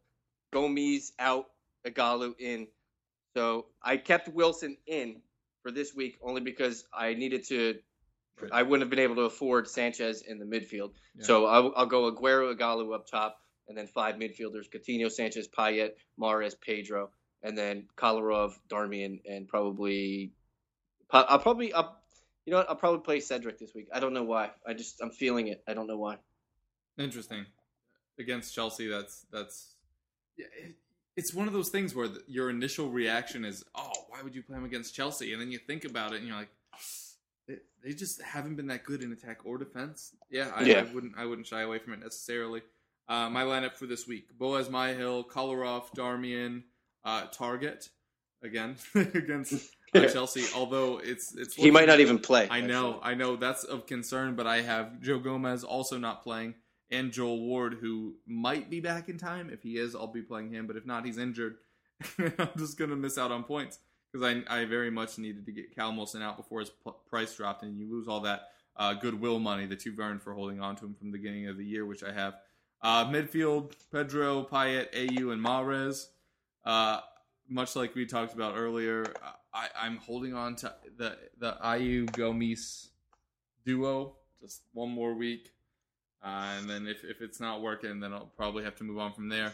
Gomis 0.54 1.12
out, 1.20 1.46
Ighalo 1.86 2.34
in. 2.40 2.68
So 3.36 3.66
I 3.82 3.98
kept 3.98 4.30
Wilson 4.30 4.78
in 4.86 5.22
for 5.62 5.72
this 5.72 5.96
week 5.96 6.18
only 6.22 6.42
because 6.42 6.86
I 6.94 7.14
needed 7.14 7.46
to. 7.48 7.76
Right. 8.42 8.52
I 8.52 8.64
wouldn't 8.64 8.82
have 8.82 8.90
been 8.90 9.00
able 9.00 9.16
to 9.16 9.22
afford 9.24 9.68
Sanchez 9.68 10.24
in 10.24 10.40
the 10.40 10.46
midfield. 10.46 10.92
Yeah. 11.16 11.26
So 11.26 11.46
I'll, 11.46 11.72
I'll, 11.76 11.86
go 11.86 12.12
Aguero, 12.12 12.56
Ighalo 12.56 12.94
up 12.96 13.06
top, 13.06 13.38
and 13.68 13.78
then 13.78 13.88
five 13.88 14.16
midfielders: 14.16 14.66
Coutinho, 14.74 15.12
Sanchez, 15.12 15.48
Payet, 15.48 15.92
Mahrez, 16.20 16.56
Pedro, 16.60 17.12
and 17.44 17.56
then 17.56 17.88
Kolarov, 17.96 18.54
Darmian, 18.70 19.22
and 19.30 19.48
probably. 19.48 20.32
I'll 21.12 21.38
probably 21.38 21.72
up 21.74 22.03
you 22.46 22.52
know 22.52 22.58
what? 22.58 22.70
I'll 22.70 22.76
probably 22.76 23.00
play 23.00 23.20
Cedric 23.20 23.60
this 23.60 23.74
week. 23.74 23.88
I 23.94 24.00
don't 24.00 24.14
know 24.14 24.24
why. 24.24 24.52
I 24.68 24.74
just 24.74 25.02
I'm 25.02 25.12
feeling 25.12 25.48
it. 25.48 25.64
I 25.68 25.74
don't 25.74 25.88
know 25.88 25.98
why. 25.98 26.18
Interesting. 26.98 27.46
Against 28.20 28.54
Chelsea, 28.54 28.88
that's 28.88 29.26
that's 29.32 29.76
yeah. 30.38 30.46
It, 30.58 30.76
it's 31.16 31.34
one 31.34 31.48
of 31.48 31.54
those 31.54 31.70
things 31.70 31.94
where 31.94 32.08
the, 32.08 32.24
your 32.28 32.50
initial 32.50 32.90
reaction 32.90 33.46
is, 33.46 33.64
"Oh, 33.76 33.92
why 34.10 34.22
would 34.22 34.36
you 34.36 34.44
play 34.44 34.58
him 34.58 34.66
against 34.66 34.96
Chelsea?" 34.96 35.34
And 35.34 35.42
then 35.42 35.52
you 35.52 35.60
think 35.60 35.86
about 35.86 36.14
it, 36.14 36.18
and 36.18 36.28
you're 36.28 36.38
like, 36.38 36.50
"They, 37.48 37.58
they 37.84 37.94
just 37.94 38.22
haven't 38.22 38.56
been 38.56 38.68
that 38.68 38.84
good 38.84 39.04
in 39.04 39.12
attack 39.12 39.42
or 39.46 39.58
defense." 39.58 40.16
Yeah, 40.30 40.52
I, 40.56 40.64
yeah. 40.64 40.80
I 40.80 40.94
wouldn't 40.94 41.14
I 41.18 41.26
wouldn't 41.26 41.48
shy 41.48 41.62
away 41.62 41.80
from 41.80 41.94
it 41.94 42.02
necessarily. 42.02 42.62
Uh, 43.08 43.30
my 43.30 43.44
lineup 43.44 43.78
for 43.78 43.86
this 43.86 44.08
week: 44.08 44.38
Boaz 44.38 44.70
Myhill, 44.70 45.28
Kolarov, 45.28 45.94
Darmian, 45.96 46.64
uh, 47.06 47.28
Targett 47.28 47.90
again 48.44 48.76
against 48.96 49.72
Chelsea. 50.14 50.46
Although 50.56 51.00
it's 51.00 51.36
it's 51.36 51.56
he 51.56 51.72
might 51.72 51.88
not 51.88 52.00
even 52.00 52.20
play. 52.20 52.48
I 52.50 52.62
know, 52.62 52.96
actually. 52.96 53.12
I 53.12 53.14
know 53.16 53.36
that's 53.36 53.64
of 53.64 53.86
concern. 53.86 54.36
But 54.36 54.48
I 54.48 54.62
have 54.62 55.00
Joe 55.02 55.20
Gomez 55.20 55.64
also 55.64 55.98
not 55.98 56.24
playing, 56.24 56.56
and 56.92 57.12
Joel 57.12 57.40
Ward 57.40 57.78
who 57.80 58.16
might 58.26 58.70
be 58.70 58.80
back 58.80 59.10
in 59.10 59.18
time. 59.18 59.50
If 59.52 59.64
he 59.64 59.78
is, 59.78 59.96
I'll 59.96 60.08
be 60.08 60.22
playing 60.22 60.52
him. 60.52 60.68
But 60.68 60.78
if 60.78 60.86
not, 60.86 61.06
he's 61.06 61.18
injured. 61.18 61.58
I'm 62.18 62.50
just 62.58 62.78
gonna 62.78 62.96
miss 62.96 63.18
out 63.18 63.32
on 63.32 63.44
points 63.44 63.80
because 64.12 64.28
I 64.28 64.62
I 64.62 64.66
very 64.66 64.90
much 64.90 65.18
needed 65.18 65.46
to 65.46 65.52
get 65.52 65.76
Callum 65.76 65.98
Wilson 65.98 66.22
out 66.22 66.38
before 66.38 66.60
his 66.60 66.70
p- 66.70 66.92
price 67.08 67.36
dropped, 67.36 67.64
and 67.64 67.78
you 67.78 67.92
lose 67.92 68.08
all 68.08 68.22
that 68.22 68.50
uh, 68.76 68.94
goodwill 68.94 69.40
money 69.40 69.66
that 69.68 69.86
you've 69.86 70.00
earned 70.00 70.22
for 70.22 70.34
holding 70.34 70.60
on 70.60 70.76
to 70.78 70.86
him 70.86 70.96
from 70.96 71.12
the 71.12 71.18
beginning 71.18 71.48
of 71.48 71.58
the 71.58 71.66
year, 71.66 71.86
which 71.86 72.04
I 72.04 72.12
have. 72.12 72.36
Uh, 72.82 73.06
midfield: 73.06 73.74
Pedro, 73.92 74.44
Payet, 74.44 74.92
Ayew, 74.94 75.32
and 75.32 75.44
Mahrez. 75.44 76.08
Uh, 76.66 77.00
much 77.50 77.76
like 77.76 77.94
we 77.96 78.06
talked 78.06 78.34
about 78.34 78.56
earlier, 78.58 79.06
I, 79.54 79.68
I'm 79.80 79.98
holding 79.98 80.34
on 80.34 80.56
to 80.58 80.74
the 80.98 81.18
the 81.40 81.58
Ayew 81.64 82.06
Gomis 82.12 82.88
duo 83.66 84.16
just 84.42 84.62
one 84.74 84.90
more 84.90 85.14
week, 85.14 85.52
uh, 86.24 86.56
and 86.58 86.70
then 86.70 86.88
if, 86.88 87.04
if 87.04 87.22
it's 87.22 87.40
not 87.40 87.62
working, 87.62 88.00
then 88.00 88.14
I'll 88.14 88.32
probably 88.36 88.64
have 88.64 88.76
to 88.78 88.84
move 88.84 89.00
on 89.00 89.14
from 89.14 89.30
there. 89.30 89.54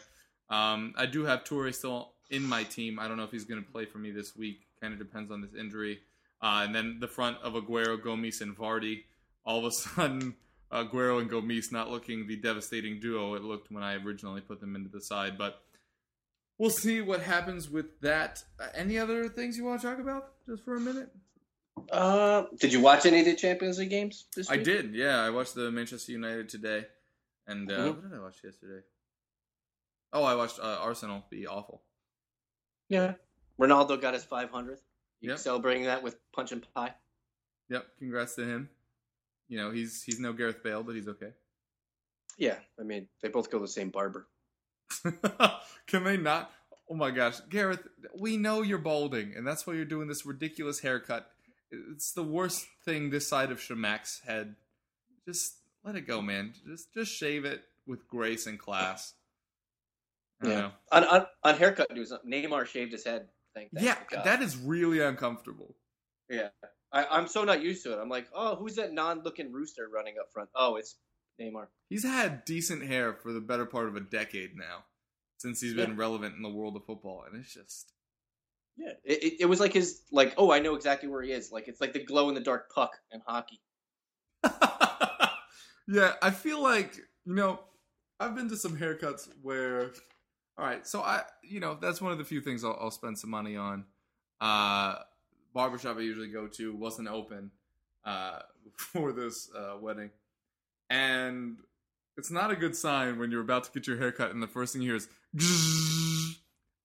Um, 0.49 0.93
I 0.97 1.05
do 1.05 1.25
have 1.25 1.43
Toure 1.43 1.73
still 1.73 2.13
in 2.29 2.43
my 2.43 2.63
team. 2.63 2.99
I 2.99 3.07
don't 3.07 3.17
know 3.17 3.23
if 3.23 3.31
he's 3.31 3.45
going 3.45 3.63
to 3.63 3.71
play 3.71 3.85
for 3.85 3.99
me 3.99 4.11
this 4.11 4.35
week. 4.35 4.67
Kind 4.81 4.93
of 4.93 4.99
depends 4.99 5.31
on 5.31 5.41
this 5.41 5.53
injury. 5.53 5.99
Uh, 6.41 6.63
and 6.65 6.73
then 6.73 6.97
the 6.99 7.07
front 7.07 7.37
of 7.43 7.53
Aguero, 7.53 8.01
Gomis, 8.01 8.41
and 8.41 8.57
Vardy. 8.57 9.03
All 9.45 9.59
of 9.59 9.65
a 9.65 9.71
sudden, 9.71 10.35
Aguero 10.71 11.19
and 11.21 11.29
Gomis 11.29 11.71
not 11.71 11.89
looking 11.89 12.27
the 12.27 12.35
devastating 12.35 12.99
duo 12.99 13.35
it 13.35 13.43
looked 13.43 13.71
when 13.71 13.83
I 13.83 13.95
originally 13.95 14.41
put 14.41 14.59
them 14.59 14.75
into 14.75 14.89
the 14.89 15.01
side. 15.01 15.37
But 15.37 15.61
we'll 16.59 16.69
see 16.69 17.01
what 17.01 17.21
happens 17.21 17.69
with 17.69 17.99
that. 18.01 18.43
Uh, 18.59 18.67
any 18.75 18.99
other 18.99 19.27
things 19.29 19.57
you 19.57 19.63
want 19.65 19.81
to 19.81 19.87
talk 19.87 19.97
about 19.99 20.33
just 20.47 20.63
for 20.63 20.75
a 20.75 20.79
minute? 20.79 21.09
Uh, 21.91 22.43
did 22.59 22.71
you 22.73 22.81
watch 22.81 23.05
any 23.05 23.19
of 23.21 23.25
the 23.25 23.35
Champions 23.35 23.79
League 23.79 23.89
games 23.89 24.25
this 24.35 24.49
I 24.51 24.57
did, 24.57 24.93
yeah. 24.93 25.19
I 25.21 25.29
watched 25.31 25.55
the 25.55 25.71
Manchester 25.71 26.11
United 26.11 26.49
today, 26.49 26.85
and 27.47 27.71
uh, 27.71 27.75
Mhm. 27.79 27.87
what 27.95 28.01
did 28.03 28.13
I 28.13 28.21
watch 28.21 28.43
yesterday? 28.43 28.83
Oh, 30.11 30.23
I 30.23 30.35
watched 30.35 30.59
uh, 30.59 30.77
Arsenal 30.81 31.23
be 31.29 31.47
awful. 31.47 31.81
Yeah. 32.89 33.13
Ronaldo 33.59 33.99
got 34.01 34.13
his 34.13 34.25
500th. 34.25 34.81
You 35.21 35.29
Yep. 35.31 35.39
celebrating 35.39 35.83
that 35.83 36.01
with 36.03 36.17
punch 36.31 36.51
and 36.51 36.65
pie? 36.73 36.95
Yep, 37.69 37.97
congrats 37.97 38.35
to 38.35 38.45
him. 38.45 38.69
You 39.47 39.57
know 39.57 39.71
he's 39.71 40.03
he's 40.03 40.19
no 40.19 40.31
Gareth 40.33 40.61
Bale, 40.63 40.81
but 40.83 40.95
he's 40.95 41.07
okay. 41.07 41.33
Yeah. 42.37 42.59
I 42.79 42.83
mean, 42.83 43.07
they 43.21 43.27
both 43.29 43.49
go 43.51 43.57
to 43.57 43.63
the 43.63 43.67
same 43.67 43.89
barber. 43.89 44.27
Can 45.87 46.03
they 46.03 46.17
not? 46.17 46.51
Oh 46.89 46.95
my 46.95 47.11
gosh, 47.11 47.39
Gareth, 47.49 47.87
we 48.17 48.37
know 48.37 48.61
you're 48.61 48.79
balding, 48.79 49.33
and 49.35 49.45
that's 49.45 49.67
why 49.67 49.73
you're 49.73 49.85
doing 49.85 50.07
this 50.07 50.25
ridiculous 50.25 50.79
haircut. 50.79 51.29
It's 51.71 52.13
the 52.13 52.23
worst 52.23 52.65
thing 52.83 53.11
this 53.11 53.27
side 53.27 53.51
of 53.51 53.59
Shamak's 53.59 54.21
head. 54.25 54.55
Just 55.25 55.55
let 55.83 55.95
it 55.95 56.07
go, 56.07 56.21
man. 56.21 56.53
Just 56.65 56.93
just 56.93 57.11
shave 57.11 57.45
it 57.45 57.63
with 57.85 58.07
grace 58.07 58.47
and 58.47 58.57
class. 58.57 59.13
I 60.41 60.47
don't. 60.47 60.73
On, 60.91 61.03
on, 61.03 61.25
on 61.43 61.55
haircut 61.57 61.93
news, 61.93 62.13
Neymar 62.27 62.65
shaved 62.65 62.91
his 62.91 63.03
head. 63.03 63.27
Thank, 63.53 63.71
thank 63.71 63.85
Yeah, 63.85 63.97
God. 64.09 64.25
that 64.25 64.41
is 64.41 64.57
really 64.57 65.01
uncomfortable. 65.01 65.75
Yeah. 66.29 66.49
I, 66.91 67.05
I'm 67.05 67.27
so 67.27 67.43
not 67.43 67.61
used 67.61 67.83
to 67.83 67.93
it. 67.93 67.99
I'm 68.01 68.09
like, 68.09 68.27
oh, 68.33 68.55
who's 68.55 68.75
that 68.75 68.93
non-looking 68.93 69.51
rooster 69.51 69.87
running 69.93 70.15
up 70.19 70.31
front? 70.31 70.49
Oh, 70.55 70.77
it's 70.77 70.95
Neymar. 71.39 71.67
He's 71.89 72.03
had 72.03 72.45
decent 72.45 72.83
hair 72.83 73.13
for 73.13 73.31
the 73.33 73.41
better 73.41 73.65
part 73.65 73.87
of 73.87 73.95
a 73.95 73.99
decade 74.01 74.55
now, 74.55 74.83
since 75.37 75.61
he's 75.61 75.73
been 75.73 75.91
Yeah. 75.91 75.95
relevant 75.97 76.35
in 76.35 76.41
the 76.43 76.49
world 76.49 76.75
of 76.75 76.85
football, 76.85 77.23
and 77.25 77.39
it's 77.39 77.53
just 77.53 77.93
Yeah. 78.77 78.93
It, 79.03 79.23
it, 79.23 79.33
it 79.41 79.45
was 79.45 79.59
like 79.59 79.73
his, 79.73 80.03
like, 80.11 80.33
oh, 80.37 80.51
I 80.51 80.59
know 80.59 80.75
exactly 80.75 81.09
where 81.09 81.21
he 81.21 81.31
is. 81.31 81.51
Like, 81.51 81.67
it's 81.67 81.81
like 81.81 81.91
the 81.93 82.03
glow-in-the-dark 82.03 82.71
puck 82.73 82.97
in 83.11 83.21
hockey. 83.25 83.59
yeah, 85.87 86.13
I 86.21 86.31
feel 86.31 86.61
like 86.61 86.95
you 87.25 87.35
know, 87.35 87.59
I've 88.19 88.35
been 88.35 88.49
to 88.49 88.57
some 88.57 88.77
haircuts 88.77 89.29
where, 89.41 89.91
all 90.57 90.65
right, 90.65 90.85
so 90.87 91.01
I, 91.01 91.23
you 91.43 91.59
know, 91.59 91.77
that's 91.79 92.01
one 92.01 92.11
of 92.11 92.17
the 92.17 92.23
few 92.23 92.41
things 92.41 92.63
I'll, 92.63 92.77
I'll 92.79 92.91
spend 92.91 93.17
some 93.19 93.29
money 93.29 93.55
on. 93.55 93.85
Uh, 94.41 94.95
barbershop 95.53 95.97
I 95.97 96.01
usually 96.01 96.29
go 96.29 96.47
to 96.47 96.73
wasn't 96.75 97.07
open 97.09 97.51
uh, 98.05 98.39
for 98.77 99.11
this 99.11 99.49
uh, 99.55 99.77
wedding, 99.79 100.09
and 100.89 101.57
it's 102.17 102.31
not 102.31 102.51
a 102.51 102.55
good 102.55 102.75
sign 102.75 103.17
when 103.19 103.31
you're 103.31 103.41
about 103.41 103.63
to 103.65 103.71
get 103.71 103.87
your 103.87 103.97
haircut 103.97 104.31
and 104.31 104.41
the 104.43 104.47
first 104.47 104.73
thing 104.73 104.81
you 104.81 104.89
hear 104.89 104.97
is. 104.97 105.07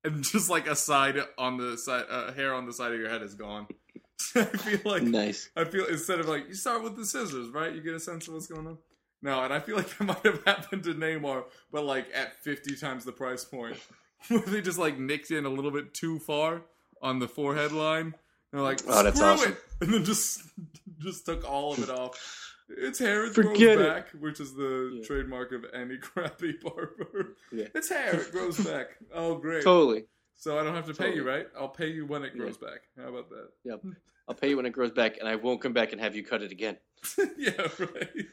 And 0.07 0.23
just 0.23 0.51
like 0.51 0.67
a 0.67 0.77
side 0.77 1.17
on 1.39 1.57
the 1.57 1.79
side, 1.79 2.05
uh, 2.11 2.31
hair 2.35 2.53
on 2.53 2.67
the 2.67 2.75
side 2.75 2.93
of 2.93 3.01
your 3.01 3.09
head 3.09 3.23
is 3.23 3.35
gone. 3.35 3.67
I 4.37 4.45
feel 4.45 4.81
like 4.85 5.03
Nice. 5.03 5.49
I 5.57 5.65
feel 5.65 5.87
instead 5.87 6.21
of 6.21 6.29
like 6.29 6.47
you 6.47 6.55
start 6.55 6.83
with 6.83 6.95
the 6.95 7.07
scissors, 7.07 7.49
right? 7.49 7.75
You 7.75 7.81
get 7.81 7.95
a 7.95 8.01
sense 8.01 8.29
of 8.29 8.35
what's 8.35 8.47
going 8.47 8.67
on. 8.67 8.77
No, 9.23 9.43
and 9.43 9.51
I 9.51 9.61
feel 9.61 9.77
like 9.77 9.89
that 9.97 10.05
might 10.07 10.23
have 10.27 10.45
happened 10.45 10.83
to 10.85 10.93
Neymar, 10.95 11.45
but 11.73 11.85
like 11.87 12.07
at 12.15 12.37
fifty 12.43 12.77
times 12.77 13.07
the 13.07 13.13
price 13.13 13.47
point, 13.47 13.79
where 14.29 14.41
they 14.41 14.61
just 14.61 14.79
like 14.79 14.99
nicked 14.99 15.31
in 15.31 15.47
a 15.47 15.49
little 15.49 15.71
bit 15.71 15.95
too 15.95 16.19
far 16.19 16.61
on 17.01 17.19
the 17.19 17.27
forehead 17.29 17.73
line. 17.73 18.15
They're 18.53 18.61
like, 18.61 18.81
Oh, 18.87 19.03
that's 19.03 19.17
"Screw 19.17 19.29
awesome. 19.31 19.53
it," 19.53 19.59
and 19.81 19.95
then 19.95 20.05
just 20.05 20.43
just 20.99 21.25
took 21.25 21.49
all 21.51 21.73
of 21.73 21.83
it 21.83 21.89
off. 21.89 22.44
It's 22.69 22.99
hair, 22.99 23.27
it 23.27 23.35
Forget 23.35 23.77
grows 23.77 23.87
it. 23.87 23.89
back, 23.89 24.09
which 24.21 24.41
is 24.41 24.55
the 24.55 24.93
Yeah. 25.01 25.07
trademark 25.07 25.53
of 25.53 25.65
any 25.75 25.99
crappy 25.99 26.53
barber. 26.63 27.37
Yeah. 27.53 27.69
It's 27.75 27.89
hair, 27.91 28.21
it 28.21 28.33
grows 28.33 28.59
back. 28.65 28.87
Oh, 29.13 29.37
great! 29.37 29.63
Totally. 29.63 30.05
So 30.37 30.59
I 30.59 30.65
don't 30.65 30.75
have 30.75 30.87
to 30.87 30.95
pay 30.95 31.15
you, 31.15 31.25
right? 31.27 31.47
I'll 31.59 31.69
pay 31.69 31.89
you 31.89 32.07
when 32.07 32.25
it 32.25 32.33
Yeah. 32.35 32.41
grows 32.43 32.57
back. 32.59 32.81
How 32.97 33.09
about 33.09 33.29
that? 33.31 33.51
Yep. 33.65 33.81
I'll 34.29 34.35
pay 34.35 34.49
you 34.49 34.57
when 34.57 34.65
it 34.67 34.71
grows 34.71 34.91
back, 34.93 35.19
and 35.19 35.29
I 35.29 35.37
won't 35.37 35.61
come 35.61 35.75
back 35.75 35.93
and 35.93 36.01
have 36.01 36.17
you 36.17 36.25
cut 36.25 36.43
it 36.43 36.51
again. 36.53 36.79
yeah, 37.37 37.69
right. 37.79 38.27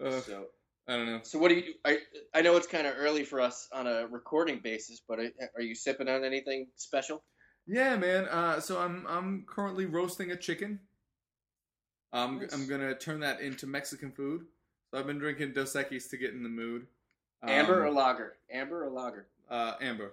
Uh, 0.00 0.20
So, 0.20 0.46
I 0.86 0.96
don't 0.96 1.06
know. 1.06 1.20
so 1.24 1.40
what 1.40 1.48
do 1.48 1.56
you? 1.56 1.74
I 1.84 1.98
I 2.32 2.40
know 2.42 2.56
it's 2.56 2.68
kind 2.68 2.86
of 2.86 2.94
early 2.96 3.24
for 3.24 3.40
us 3.40 3.68
on 3.72 3.88
a 3.88 4.06
recording 4.06 4.60
basis, 4.62 5.00
but 5.06 5.18
are, 5.18 5.30
are 5.56 5.62
you 5.62 5.74
sipping 5.74 6.08
on 6.08 6.22
anything 6.24 6.68
special? 6.76 7.24
Yeah, 7.66 7.96
man. 7.96 8.26
Uh, 8.26 8.60
so 8.60 8.78
I'm 8.78 9.04
I'm 9.08 9.44
currently 9.48 9.86
roasting 9.86 10.30
a 10.30 10.36
chicken. 10.36 10.78
I'm 12.12 12.40
Nice. 12.40 12.52
I'm 12.52 12.66
gonna 12.66 12.94
turn 12.94 13.20
that 13.20 13.40
into 13.40 13.66
Mexican 13.66 14.10
food. 14.12 14.46
So 14.90 14.98
I've 14.98 15.06
been 15.06 15.18
drinking 15.18 15.52
Dos 15.52 15.74
Equis 15.74 16.08
to 16.10 16.16
get 16.16 16.32
in 16.32 16.42
the 16.42 16.48
mood. 16.48 16.86
Um, 17.42 17.50
Amber 17.50 17.86
or 17.86 17.90
lager? 17.90 18.36
Amber 18.50 18.84
or 18.86 18.90
lager? 18.90 19.26
uh, 19.50 19.74
amber. 19.80 20.12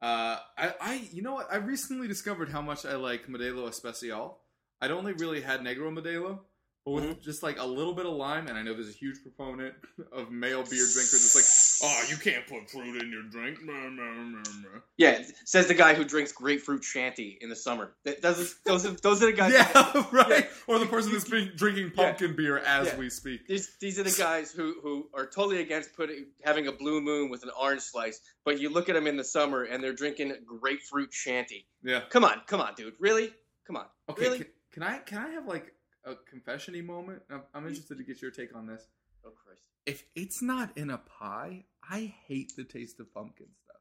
Uh, 0.00 0.38
I, 0.58 0.74
I, 0.80 1.08
you 1.12 1.22
know 1.22 1.34
what? 1.34 1.52
I 1.52 1.56
recently 1.56 2.08
discovered 2.08 2.48
how 2.48 2.60
much 2.60 2.84
I 2.84 2.96
like 2.96 3.28
Modelo 3.28 3.68
Especial. 3.68 4.38
I'd 4.80 4.90
only 4.90 5.12
really 5.12 5.40
had 5.40 5.62
Negra 5.62 5.90
Modelo, 5.92 6.40
but 6.84 6.90
with 6.92 7.04
Mm-hmm. 7.04 7.20
just 7.20 7.42
like 7.44 7.60
a 7.60 7.64
little 7.64 7.94
bit 7.94 8.06
of 8.06 8.12
lime, 8.14 8.48
and 8.48 8.58
I 8.58 8.62
know 8.62 8.74
there's 8.74 8.88
a 8.88 8.92
huge 8.92 9.22
proponent 9.22 9.74
of 10.10 10.32
male 10.32 10.62
beer 10.64 10.86
drinkers. 10.92 11.14
It's 11.14 11.36
like, 11.36 11.44
oh, 11.82 12.04
you 12.08 12.16
can't 12.16 12.46
put 12.46 12.70
fruit 12.70 13.02
in 13.02 13.10
your 13.10 13.22
drink. 13.24 13.62
Meh, 13.62 13.72
meh, 13.72 14.02
meh, 14.12 14.38
meh." 14.62 14.78
Yeah, 14.96 15.22
says 15.44 15.66
the 15.68 15.74
guy 15.74 15.94
who 15.94 16.04
drinks 16.04 16.32
grapefruit 16.32 16.84
shandy 16.84 17.38
in 17.40 17.48
the 17.48 17.56
summer. 17.56 17.94
That, 18.04 18.22
those, 18.22 18.56
those, 18.64 18.86
are, 18.86 18.92
those 19.02 19.22
are 19.22 19.26
the 19.26 19.32
guys. 19.32 19.52
Yeah, 19.52 20.04
right. 20.12 20.28
Yeah. 20.28 20.44
Or 20.66 20.78
the 20.78 20.86
person 20.86 21.12
that's 21.12 21.28
been 21.28 21.52
drinking 21.56 21.92
Yeah. 21.96 22.04
pumpkin 22.06 22.36
beer 22.36 22.58
as 22.58 22.86
Yeah. 22.88 22.96
we 22.98 23.10
speak. 23.10 23.46
These, 23.46 23.76
these 23.80 23.98
are 23.98 24.02
the 24.04 24.10
guys 24.18 24.52
who, 24.52 24.76
who 24.82 25.08
are 25.14 25.26
totally 25.26 25.60
against 25.60 25.94
putting 25.96 26.26
having 26.44 26.66
a 26.68 26.72
blue 26.72 27.00
moon 27.00 27.30
with 27.30 27.42
an 27.42 27.50
orange 27.60 27.82
slice, 27.82 28.20
but 28.44 28.60
you 28.60 28.68
look 28.70 28.88
at 28.88 28.94
them 28.94 29.06
in 29.06 29.16
the 29.16 29.24
summer 29.24 29.64
and 29.64 29.82
they're 29.82 29.92
drinking 29.92 30.34
grapefruit 30.46 31.12
shandy. 31.12 31.66
Yeah. 31.82 32.02
Come 32.10 32.24
on, 32.24 32.42
come 32.46 32.60
on, 32.60 32.74
dude. 32.76 32.94
Really? 33.00 33.30
Come 33.66 33.76
on. 33.76 33.86
Okay. 34.08 34.22
Really? 34.22 34.38
Can, 34.38 34.46
can 34.72 34.82
I 34.82 34.98
can 34.98 35.18
I 35.18 35.28
have 35.30 35.46
like 35.46 35.72
a 36.04 36.14
confession-y 36.30 36.80
moment? 36.80 37.22
I'm, 37.30 37.42
I'm 37.54 37.66
interested 37.66 37.98
to 37.98 38.04
get 38.04 38.20
your 38.22 38.30
take 38.30 38.54
on 38.56 38.66
this. 38.66 38.82
Oh 39.24 39.30
Christ. 39.30 39.62
If 39.86 40.04
it's 40.14 40.42
not 40.42 40.76
in 40.76 40.90
a 40.90 40.98
pie, 40.98 41.64
I 41.88 42.14
hate 42.26 42.52
the 42.56 42.64
taste 42.64 43.00
of 43.00 43.12
pumpkin 43.12 43.46
stuff. 43.64 43.80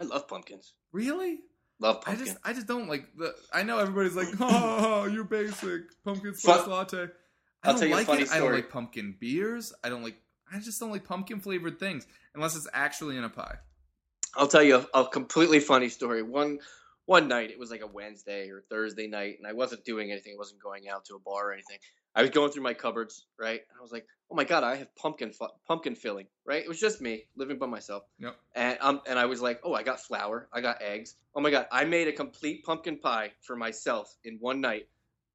I 0.00 0.04
love 0.04 0.28
pumpkins. 0.28 0.72
Really? 0.92 1.40
Love 1.78 2.00
pumpkins. 2.00 2.22
I 2.22 2.24
just 2.32 2.38
I 2.46 2.52
just 2.52 2.66
don't 2.66 2.88
like 2.88 3.04
the. 3.16 3.34
I 3.52 3.62
know 3.62 3.78
everybody's 3.78 4.16
like, 4.16 4.28
oh, 4.40 5.04
you're 5.06 5.24
basic 5.24 5.82
pumpkin 6.04 6.34
spice 6.34 6.62
Fu- 6.62 6.70
latte. 6.70 6.98
I 7.64 7.68
I'll 7.68 7.72
don't 7.74 7.80
tell 7.80 7.88
you 7.88 7.94
a 7.94 7.96
like 7.96 8.06
funny 8.06 8.22
it. 8.22 8.30
I 8.30 8.34
don't 8.38 8.42
story. 8.46 8.56
like 8.56 8.70
pumpkin 8.70 9.16
beers. 9.18 9.72
I 9.84 9.88
don't 9.88 10.02
like. 10.02 10.16
I 10.52 10.58
just 10.58 10.80
don't 10.80 10.90
like 10.90 11.04
pumpkin 11.04 11.40
flavored 11.40 11.78
things 11.78 12.06
unless 12.34 12.56
it's 12.56 12.68
actually 12.72 13.16
in 13.16 13.24
a 13.24 13.28
pie. 13.28 13.56
I'll 14.34 14.48
tell 14.48 14.62
you 14.62 14.84
a, 14.94 15.00
a 15.00 15.08
completely 15.08 15.60
funny 15.60 15.88
story. 15.88 16.22
One 16.22 16.58
one 17.06 17.28
night, 17.28 17.50
it 17.50 17.58
was 17.58 17.70
like 17.70 17.82
a 17.82 17.86
Wednesday 17.86 18.48
or 18.48 18.62
Thursday 18.70 19.06
night, 19.06 19.36
and 19.38 19.46
I 19.46 19.52
wasn't 19.52 19.84
doing 19.84 20.10
anything. 20.10 20.34
I 20.34 20.38
wasn't 20.38 20.62
going 20.62 20.88
out 20.88 21.04
to 21.06 21.14
a 21.14 21.18
bar 21.18 21.50
or 21.50 21.52
anything. 21.52 21.78
I 22.14 22.22
was 22.22 22.30
going 22.30 22.50
through 22.50 22.62
my 22.62 22.74
cupboards, 22.74 23.26
right? 23.38 23.60
And 23.68 23.78
I 23.78 23.82
was 23.82 23.92
like, 23.92 24.06
"Oh 24.30 24.34
my 24.34 24.44
god, 24.44 24.64
I 24.64 24.76
have 24.76 24.94
pumpkin 24.96 25.32
fu- 25.32 25.48
pumpkin 25.66 25.94
filling." 25.94 26.26
Right? 26.44 26.62
It 26.62 26.68
was 26.68 26.80
just 26.80 27.00
me 27.00 27.24
living 27.36 27.58
by 27.58 27.66
myself, 27.66 28.04
Yep. 28.18 28.36
and 28.54 28.78
um, 28.80 29.00
and 29.06 29.18
I 29.18 29.26
was 29.26 29.40
like, 29.40 29.60
"Oh, 29.64 29.74
I 29.74 29.82
got 29.82 30.00
flour, 30.00 30.48
I 30.52 30.60
got 30.60 30.82
eggs. 30.82 31.16
Oh 31.34 31.40
my 31.40 31.50
god, 31.50 31.66
I 31.72 31.84
made 31.84 32.08
a 32.08 32.12
complete 32.12 32.64
pumpkin 32.64 32.98
pie 32.98 33.32
for 33.40 33.56
myself 33.56 34.16
in 34.24 34.38
one 34.38 34.60
night." 34.60 34.88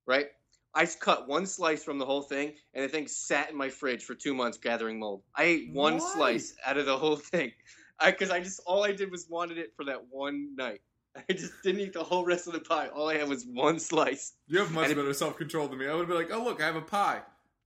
Right? 0.05 0.27
I 0.73 0.85
cut 0.85 1.27
one 1.27 1.45
slice 1.47 1.83
from 1.83 1.97
the 1.97 2.05
whole 2.05 2.21
thing, 2.21 2.53
and 2.73 2.83
the 2.83 2.89
thing 2.89 3.07
sat 3.07 3.49
in 3.49 3.57
my 3.57 3.69
fridge 3.69 4.03
for 4.03 4.15
two 4.15 4.33
months 4.35 4.57
gathering 4.57 4.99
mold. 4.99 5.23
I 5.35 5.43
ate 5.43 5.69
one 5.73 5.99
Why? 5.99 5.99
slice 5.99 6.55
out 6.65 6.77
of 6.77 6.85
the 6.85 6.97
whole 6.97 7.15
thing. 7.17 7.51
I 7.99 8.11
because 8.11 8.29
I 8.29 8.39
just 8.39 8.61
all 8.65 8.83
I 8.83 8.91
did 8.91 9.11
was 9.11 9.27
wanted 9.29 9.57
it 9.57 9.73
for 9.75 9.85
that 9.85 10.07
one 10.09 10.55
night. 10.55 10.81
I 11.29 11.33
just 11.33 11.53
didn't 11.63 11.81
eat 11.81 11.93
the 11.93 12.03
whole 12.03 12.25
rest 12.25 12.47
of 12.47 12.53
the 12.53 12.59
pie. 12.59 12.87
All 12.87 13.09
I 13.09 13.17
had 13.17 13.27
was 13.27 13.45
one 13.45 13.79
slice. 13.79 14.33
You 14.47 14.59
have 14.59 14.71
much 14.71 14.87
And 14.87 14.95
better 14.95 15.13
self 15.13 15.37
control 15.37 15.67
than 15.67 15.79
me. 15.79 15.87
I 15.87 15.93
would 15.95 16.07
be 16.07 16.13
like, 16.13 16.29
oh 16.31 16.43
look, 16.43 16.61
I 16.61 16.65
have 16.65 16.75
a 16.75 16.81
pie. 16.81 17.21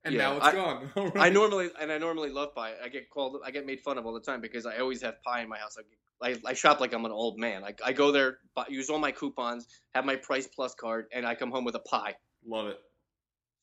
and 0.06 0.14
Yeah, 0.16 0.22
now 0.30 0.38
it's 0.38 0.46
I- 0.48 0.52
gone. 0.54 1.12
I 1.16 1.30
normally 1.30 1.70
and 1.80 1.92
I 1.92 1.98
normally 1.98 2.30
love 2.30 2.56
pie. 2.56 2.74
I 2.84 2.88
get 2.90 3.10
called, 3.10 3.38
I 3.46 3.52
get 3.52 3.66
made 3.66 3.82
fun 3.82 3.98
of 3.98 4.06
all 4.06 4.14
the 4.14 4.20
time 4.22 4.42
because 4.42 4.66
I 4.66 4.78
always 4.78 5.02
have 5.02 5.22
pie 5.24 5.42
in 5.42 5.50
my 5.50 5.58
house. 5.58 5.78
I, 5.78 6.28
I, 6.30 6.36
I 6.46 6.54
shop 6.54 6.80
like 6.80 6.94
I'm 6.94 7.06
an 7.06 7.12
old 7.12 7.38
man. 7.40 7.64
I, 7.64 7.74
I 7.84 7.94
go 7.94 8.12
there, 8.12 8.38
buy, 8.56 8.66
use 8.70 8.90
all 8.90 9.00
my 9.00 9.12
coupons, 9.12 9.68
have 9.96 10.06
my 10.06 10.16
Price 10.16 10.48
Plus 10.48 10.74
card, 10.76 11.08
and 11.12 11.26
I 11.26 11.34
come 11.36 11.50
home 11.52 11.66
with 11.66 11.76
a 11.76 11.80
pie. 11.80 12.16
Love 12.46 12.68
it. 12.68 12.80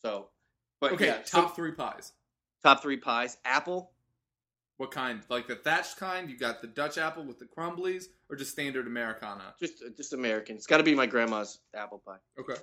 So, 0.03 0.29
but 0.81 0.93
Okay, 0.93 1.07
yeah, 1.07 1.19
so 1.25 1.43
top 1.43 1.57
three 1.57 1.73
pies. 1.73 2.13
top 2.63 2.83
three 2.83 2.97
pies: 2.97 3.37
apple, 3.45 3.93
What 4.79 4.93
kind? 4.93 5.21
Like 5.29 5.49
the 5.49 5.57
thatched 5.57 5.97
kind? 5.99 6.31
You 6.31 6.39
got 6.39 6.61
the 6.63 6.69
Dutch 6.69 6.99
apple 6.99 7.25
with 7.25 7.39
the 7.39 7.45
crumblies, 7.47 8.05
or 8.31 8.37
just 8.37 8.53
standard 8.53 8.87
Americana? 8.87 9.55
just 9.61 9.83
uh, 9.83 9.91
just 9.97 10.13
American. 10.13 10.57
It's 10.57 10.67
got 10.67 10.79
to 10.79 10.85
be 10.85 10.95
my 10.95 11.07
grandma's 11.07 11.59
apple 11.75 12.01
pie. 12.05 12.19
Okay. 12.41 12.61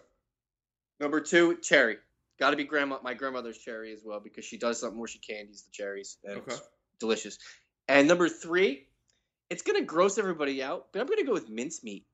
Number 1.00 1.20
two, 1.20 1.58
cherry. 1.62 1.98
Got 2.40 2.52
to 2.52 2.58
be 2.58 2.64
grandma, 2.64 2.98
my 3.04 3.14
grandmother's 3.14 3.58
cherry 3.58 3.94
as 3.94 4.00
well 4.04 4.20
because 4.20 4.46
she 4.46 4.58
does 4.58 4.80
something 4.80 4.98
where 4.98 5.08
she 5.08 5.20
candies 5.20 5.64
the 5.64 5.72
cherries. 5.72 6.18
And 6.24 6.38
Okay. 6.38 6.54
It's 6.54 6.62
delicious. 7.00 7.38
And 7.88 8.08
number 8.08 8.30
three, 8.30 8.88
it's 9.50 9.62
gonna 9.62 9.82
gross 9.84 10.18
everybody 10.18 10.64
out, 10.64 10.88
but 10.92 11.02
I'm 11.02 11.08
gonna 11.08 11.24
go 11.24 11.34
with 11.34 11.50
mincemeat. 11.50 12.06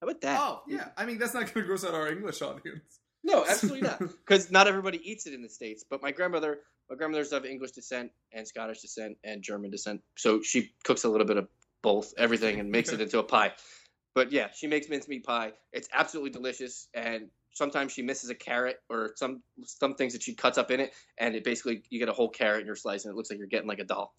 How 0.00 0.06
about 0.06 0.20
that? 0.22 0.40
Oh 0.40 0.62
yeah. 0.68 0.88
I 0.96 1.04
mean, 1.04 1.18
that's 1.18 1.34
not 1.34 1.42
going 1.42 1.54
to 1.54 1.62
gross 1.62 1.84
out 1.84 1.94
our 1.94 2.08
English 2.08 2.40
audience. 2.42 2.97
No, 3.24 3.44
absolutely 3.48 3.82
not. 3.82 3.98
Because 3.98 4.50
not 4.50 4.66
everybody 4.66 5.00
eats 5.02 5.26
it 5.26 5.34
in 5.34 5.42
the 5.42 5.48
states. 5.48 5.84
But 5.88 6.02
my 6.02 6.12
grandmother, 6.12 6.60
my 6.88 6.96
grandmother's 6.96 7.32
of 7.32 7.44
English 7.44 7.72
descent 7.72 8.10
and 8.32 8.46
Scottish 8.46 8.80
descent 8.80 9.16
and 9.24 9.42
German 9.42 9.70
descent, 9.70 10.02
so 10.16 10.42
she 10.42 10.72
cooks 10.84 11.04
a 11.04 11.08
little 11.08 11.26
bit 11.26 11.36
of 11.36 11.48
both, 11.82 12.14
everything, 12.18 12.60
and 12.60 12.70
makes 12.70 12.92
it 12.92 13.00
into 13.02 13.18
a 13.18 13.24
pie. 13.24 13.52
But 14.14 14.32
yeah, 14.32 14.48
she 14.54 14.66
makes 14.66 14.88
mincemeat 14.88 15.24
pie. 15.24 15.52
It's 15.72 15.88
absolutely 15.92 16.30
delicious, 16.30 16.88
and 16.94 17.28
sometimes 17.52 17.92
she 17.92 18.02
misses 18.02 18.30
a 18.30 18.34
carrot 18.34 18.76
or 18.88 19.12
some 19.16 19.42
some 19.64 19.94
things 19.94 20.12
that 20.12 20.22
she 20.22 20.34
cuts 20.34 20.58
up 20.58 20.70
in 20.70 20.80
it, 20.80 20.92
and 21.18 21.34
it 21.34 21.44
basically 21.44 21.82
you 21.90 21.98
get 21.98 22.08
a 22.08 22.12
whole 22.12 22.28
carrot 22.28 22.60
in 22.60 22.66
your 22.66 22.76
slice, 22.76 23.04
and 23.04 23.12
it 23.12 23.16
looks 23.16 23.30
like 23.30 23.38
you're 23.38 23.48
getting 23.48 23.68
like 23.68 23.80
a 23.80 23.84
doll. 23.84 24.14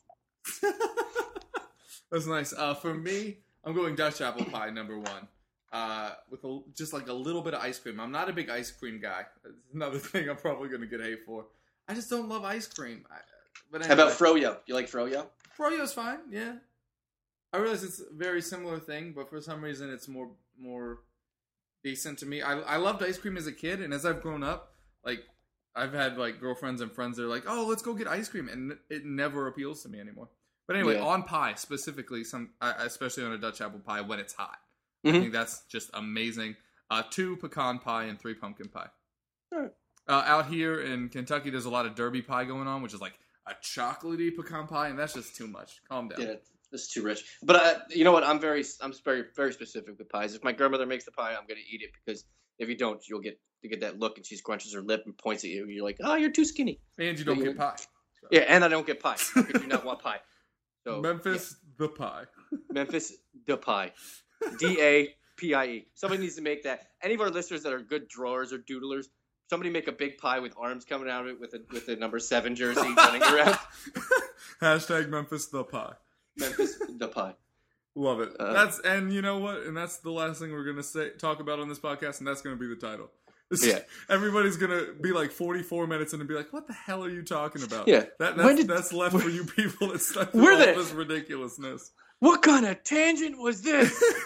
That's 2.12 2.26
nice. 2.26 2.54
Uh, 2.54 2.74
for 2.74 2.94
me, 2.94 3.38
I'm 3.64 3.74
going 3.76 3.96
Dutch 3.96 4.22
apple 4.22 4.46
pie 4.46 4.70
number 4.70 4.98
one. 4.98 5.28
Uh, 5.72 6.12
with 6.32 6.44
a, 6.44 6.60
just 6.76 6.94
like 6.94 7.08
a 7.10 7.14
little 7.14 7.42
bit 7.44 7.54
of 7.54 7.62
ice 7.62 7.78
cream. 7.78 8.00
I'm 8.00 8.12
not 8.12 8.28
a 8.28 8.34
big 8.34 8.50
ice 8.50 8.72
cream 8.72 9.00
guy. 9.00 9.26
That's 9.44 9.56
another 9.74 10.00
thing 10.12 10.28
I'm 10.30 10.36
probably 10.38 10.68
going 10.70 10.82
to 10.82 10.88
get 10.88 11.00
hate 11.02 11.20
for. 11.26 11.46
I 11.88 11.94
just 11.94 12.10
don't 12.10 12.28
love 12.28 12.44
ice 12.44 12.68
cream. 12.68 13.06
I, 13.12 13.18
but 13.72 13.86
How 13.86 13.94
about 13.94 14.20
anyway. 14.22 14.42
froyo? 14.42 14.58
You 14.66 14.74
like 14.74 14.90
froyo? 14.90 15.28
Froyo's 15.58 15.94
fine, 15.94 16.20
yeah. 16.32 16.54
I 17.54 17.58
realize 17.58 17.84
it's 17.84 18.00
a 18.00 18.14
very 18.14 18.42
similar 18.42 18.80
thing, 18.80 19.14
but 19.16 19.30
for 19.30 19.42
some 19.42 19.64
reason 19.64 19.92
it's 19.92 20.08
more 20.08 20.30
more 20.60 21.00
decent 21.84 22.20
to 22.20 22.26
me. 22.26 22.42
I 22.42 22.60
I 22.62 22.78
loved 22.78 23.04
ice 23.04 23.18
cream 23.18 23.38
as 23.38 23.48
a 23.48 23.52
kid, 23.52 23.82
and 23.82 23.94
as 23.94 24.06
I've 24.06 24.22
grown 24.22 24.44
up, 24.44 24.74
like 25.04 25.24
I've 25.76 25.94
had 25.94 26.18
like 26.18 26.40
girlfriends 26.40 26.82
and 26.82 26.92
friends 26.92 27.18
that 27.18 27.24
are 27.24 27.28
like, 27.28 27.44
"Oh, 27.48 27.66
let's 27.68 27.82
go 27.82 27.94
get 27.94 28.08
ice 28.08 28.28
cream," 28.30 28.50
and 28.50 28.78
it 28.90 29.06
never 29.06 29.48
appeals 29.48 29.82
to 29.84 29.90
me 29.90 30.00
anymore. 30.00 30.30
But 30.68 30.76
anyway, 30.78 30.96
Yeah. 30.96 31.06
on 31.06 31.24
pie 31.24 31.54
specifically, 31.56 32.24
some 32.24 32.52
uh, 32.62 32.74
especially 32.80 33.24
on 33.24 33.32
a 33.34 33.38
Dutch 33.38 33.62
apple 33.62 33.80
pie 33.80 34.02
when 34.02 34.20
it's 34.20 34.34
hot, 34.34 34.60
I 35.06 35.10
Mhm. 35.10 35.20
think 35.22 35.34
that's 35.34 35.66
just 35.66 35.90
amazing. 35.94 36.56
Uh, 36.90 37.04
two 37.10 37.38
pecan 37.38 37.80
pie 37.80 38.06
and 38.06 38.20
three 38.20 38.34
pumpkin 38.34 38.68
pie. 38.68 38.90
Alright. 39.54 39.72
Uh, 40.08 40.24
out 40.26 40.48
here 40.48 40.82
in 40.82 41.10
Kentucky, 41.10 41.50
there's 41.50 41.66
a 41.66 41.70
lot 41.70 41.86
of 41.86 41.96
derby 41.96 42.22
pie 42.22 42.44
going 42.46 42.68
on, 42.68 42.82
which 42.82 42.94
is 42.94 43.02
like 43.02 43.18
a 43.46 43.54
chocolatey 43.64 44.36
pecan 44.36 44.68
pie, 44.68 44.90
and 44.90 44.98
that's 44.98 45.14
just 45.14 45.36
too 45.36 45.48
much. 45.48 45.82
Calm 45.88 46.08
down. 46.10 46.20
Yeah, 46.22 46.34
is 46.72 46.88
too 46.88 47.04
rich. 47.04 47.24
But 47.44 47.56
uh, 47.56 47.80
you 47.90 48.04
know 48.04 48.12
what? 48.12 48.24
I'm 48.24 48.40
very, 48.40 48.64
I'm 48.82 48.94
very, 49.06 49.26
very 49.36 49.54
specific 49.54 49.98
with 49.98 50.10
pies. 50.10 50.34
If 50.36 50.44
my 50.44 50.52
grandmother 50.52 50.86
makes 50.86 51.06
the 51.06 51.12
pie, 51.12 51.30
I'm 51.36 51.48
gonna 51.48 51.62
eat 51.72 51.82
it 51.82 51.92
because 51.94 52.26
if 52.58 52.68
you 52.70 52.76
don't, 52.76 53.02
you'll 53.08 53.22
get 53.22 53.40
you 53.62 53.70
get 53.70 53.82
that 53.82 54.00
look, 54.00 54.18
and 54.18 54.26
she 54.26 54.38
scrunches 54.38 54.74
her 54.74 54.82
lip 54.82 55.04
and 55.06 55.18
points 55.18 55.44
at 55.44 55.50
you. 55.50 55.64
And 55.64 55.72
you're 55.74 55.84
like, 55.84 55.98
oh, 56.02 56.16
you're 56.16 56.32
too 56.32 56.46
skinny. 56.46 56.80
And 56.98 57.20
you 57.20 57.26
don't 57.26 57.38
Yeah. 57.40 57.46
get 57.46 57.58
pie. 57.58 57.76
Yeah, 58.32 58.42
and 58.48 58.64
I 58.64 58.68
don't 58.68 58.88
get 58.88 59.00
pie. 59.02 59.18
Could 59.18 59.62
you 59.62 59.68
not 59.68 59.86
want 59.86 60.00
pie? 60.02 60.22
So 60.86 61.02
Memphis, 61.02 61.58
the 61.78 61.90
pie. 61.90 62.24
Memphis, 62.72 63.14
the 63.46 63.58
pie, 63.58 63.92
D 64.58 64.78
A 64.82 65.16
P 65.38 65.54
I 65.54 65.66
E. 65.66 65.88
Somebody 65.96 66.22
needs 66.24 66.36
to 66.36 66.42
make 66.42 66.64
that. 66.64 66.88
Any 67.02 67.14
of 67.16 67.22
our 67.22 67.30
listeners 67.30 67.64
that 67.64 67.74
are 67.74 67.82
good 67.82 68.08
drawers 68.08 68.52
or 68.54 68.58
doodlers, 68.60 69.06
somebody 69.50 69.70
make 69.70 69.88
a 69.88 69.92
big 69.92 70.18
pie 70.18 70.40
with 70.40 70.54
arms 70.58 70.86
coming 70.86 71.10
out 71.10 71.22
of 71.22 71.28
it 71.28 71.40
with 71.40 71.54
a 71.54 71.62
with 71.72 71.88
a 71.90 71.96
number 71.96 72.20
seven 72.20 72.56
jersey 72.56 72.82
running 72.98 73.24
around. 73.24 73.58
Hashtag 74.62 75.10
Memphis, 75.10 75.48
the 75.48 75.64
pie. 75.64 75.94
Memphis, 76.38 76.82
the 76.98 77.08
pie. 77.08 77.34
Love 77.96 78.22
it. 78.22 78.34
Uh, 78.40 78.54
that's 78.54 78.80
and 78.80 79.12
you 79.14 79.22
know 79.22 79.40
what? 79.40 79.58
And 79.64 79.76
that's 79.76 79.98
the 79.98 80.12
last 80.12 80.40
thing 80.40 80.52
we're 80.52 80.64
gonna 80.66 80.84
say 80.84 81.10
talk 81.12 81.40
about 81.40 81.60
on 81.60 81.68
this 81.70 81.80
podcast, 81.80 82.20
and 82.20 82.28
that's 82.28 82.42
gonna 82.42 82.56
be 82.56 82.68
the 82.68 82.76
title. 82.76 83.10
Yeah. 83.64 83.80
Everybody's 84.10 84.58
gonna 84.58 84.94
be 85.02 85.12
like 85.12 85.32
44 85.32 85.88
minutes 85.88 86.14
and 86.14 86.26
be 86.28 86.36
like, 86.36 86.54
"What 86.54 86.68
the 86.68 86.74
hell 86.74 87.04
are 87.04 87.10
you 87.10 87.24
talking 87.24 87.64
about?" 87.64 87.88
Yeah. 87.88 88.06
That, 88.20 88.38
that's, 88.38 88.56
did- 88.58 88.68
that's 88.68 88.94
left 88.94 89.18
for 89.20 89.28
you 89.28 89.44
people 89.44 89.88
that 89.88 90.02
stuck 90.02 90.32
through 90.32 90.52
all 90.52 90.58
the- 90.60 90.66
this 90.74 90.92
ridiculousness. 90.92 91.92
What 92.20 92.42
kind 92.42 92.66
of 92.66 92.84
tangent 92.84 93.38
was 93.38 93.62
this? 93.62 94.04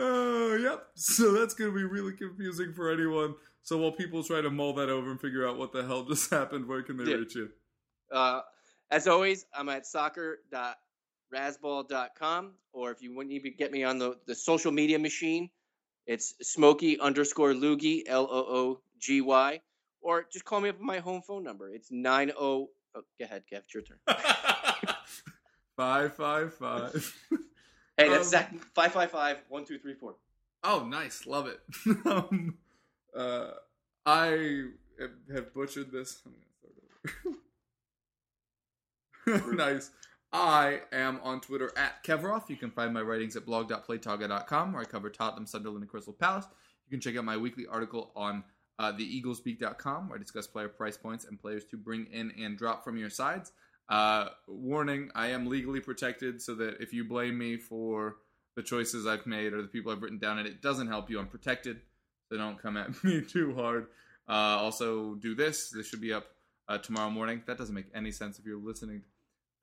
Oh, 0.00 0.54
yep. 0.54 0.86
So 0.94 1.32
that's 1.32 1.54
going 1.54 1.72
to 1.72 1.76
be 1.76 1.82
really 1.82 2.12
confusing 2.12 2.72
for 2.72 2.92
anyone. 2.92 3.34
So 3.64 3.78
while 3.78 3.90
people 3.90 4.22
try 4.22 4.40
to 4.40 4.48
mull 4.48 4.72
that 4.74 4.88
over 4.88 5.10
and 5.10 5.20
figure 5.20 5.44
out 5.46 5.58
what 5.58 5.72
the 5.72 5.84
hell 5.84 6.04
just 6.04 6.30
happened, 6.34 6.68
where 6.68 6.82
can 6.82 6.96
they 6.96 7.12
reach 7.12 7.34
you? 7.34 7.50
Uh, 8.12 8.42
as 8.90 9.06
always, 9.08 9.44
I'm 9.52 9.68
at 9.68 9.86
soccer.rasball.com, 9.86 12.52
or 12.72 12.90
if 12.92 13.02
you 13.02 13.14
want 13.14 13.30
to 13.30 13.50
get 13.50 13.70
me 13.72 13.84
on 13.84 13.98
the, 13.98 14.16
the 14.26 14.34
social 14.34 14.72
media 14.72 14.98
machine, 14.98 15.50
it's 16.06 16.34
Smokey 16.42 16.98
underscore 17.00 17.52
Loogie, 17.52 18.04
L 18.06 18.26
O 18.30 18.46
O 18.48 18.80
G 18.98 19.20
Y, 19.20 19.60
or 20.00 20.26
just 20.32 20.44
call 20.44 20.60
me 20.60 20.68
up 20.70 20.78
on 20.78 20.86
my 20.86 21.00
home 21.00 21.22
phone 21.22 21.42
number. 21.42 21.68
It's 21.68 21.90
90. 21.90 22.32
Oh, 22.38 22.70
go 22.94 23.02
ahead, 23.20 23.42
Kev, 23.52 23.58
it's 23.58 23.74
your 23.74 23.82
turn. 23.82 23.98
five 25.78 26.14
five 26.14 26.52
five. 26.54 27.14
Hey, 27.96 28.08
that's 28.10 28.26
Um, 28.26 28.30
Zach, 28.30 28.50
555 28.74 29.38
1234. 29.48 30.16
Oh, 30.64 30.84
nice, 30.84 31.24
love 31.24 31.46
it. 31.46 31.60
um, 32.04 32.58
uh, 33.16 33.50
I 34.04 34.64
have 35.32 35.54
butchered 35.54 35.92
this. 35.92 36.20
I'm 36.26 36.32
gonna 36.32 37.54
start 39.24 39.44
over. 39.46 39.54
nice. 39.56 39.92
I 40.32 40.80
am 40.92 41.20
on 41.22 41.40
Twitter 41.40 41.72
at 41.76 42.04
Kevroff. 42.04 42.50
You 42.50 42.56
can 42.56 42.70
find 42.70 42.92
my 42.92 43.00
writings 43.00 43.36
at 43.36 43.46
blog.playtoga.com 43.46 44.72
where 44.72 44.82
I 44.82 44.84
cover 44.84 45.08
Tottenham, 45.08 45.46
Sunderland, 45.46 45.82
and 45.82 45.90
Crystal 45.90 46.12
Palace. 46.12 46.46
You 46.86 46.90
can 46.90 47.00
check 47.00 47.16
out 47.16 47.24
my 47.24 47.36
weekly 47.36 47.66
article 47.66 48.12
on 48.16 48.42
uh, 48.78 48.92
theeaglesbeak.com 48.92 50.08
where 50.08 50.18
I 50.18 50.20
discuss 50.20 50.46
player 50.46 50.68
price 50.68 50.96
points 50.98 51.24
and 51.24 51.40
players 51.40 51.64
to 51.66 51.76
bring 51.76 52.06
in 52.12 52.32
and 52.38 52.58
drop 52.58 52.84
from 52.84 52.98
your 52.98 53.10
sides. 53.10 53.52
Uh, 53.88 54.28
warning, 54.46 55.10
I 55.14 55.28
am 55.28 55.46
legally 55.46 55.80
protected 55.80 56.42
so 56.42 56.54
that 56.56 56.80
if 56.80 56.92
you 56.92 57.04
blame 57.04 57.38
me 57.38 57.56
for 57.56 58.16
the 58.54 58.62
choices 58.62 59.06
I've 59.06 59.26
made 59.26 59.52
or 59.52 59.62
the 59.62 59.68
people 59.68 59.92
I've 59.92 60.02
written 60.02 60.18
down 60.18 60.38
and 60.38 60.46
it 60.46 60.60
doesn't 60.60 60.88
help 60.88 61.08
you, 61.10 61.18
I'm 61.18 61.26
protected. 61.26 61.80
So 62.30 62.36
don't 62.36 62.60
come 62.60 62.76
at 62.76 63.02
me 63.04 63.22
too 63.22 63.54
hard. 63.54 63.86
Uh, 64.28 64.32
also, 64.60 65.14
do 65.14 65.34
this. 65.34 65.70
This 65.70 65.88
should 65.88 66.02
be 66.02 66.12
up 66.12 66.26
uh, 66.68 66.78
tomorrow 66.78 67.08
morning. 67.10 67.42
That 67.46 67.56
doesn't 67.56 67.74
make 67.74 67.86
any 67.94 68.10
sense 68.12 68.38
if 68.38 68.44
you're 68.44 68.58
listening 68.60 69.02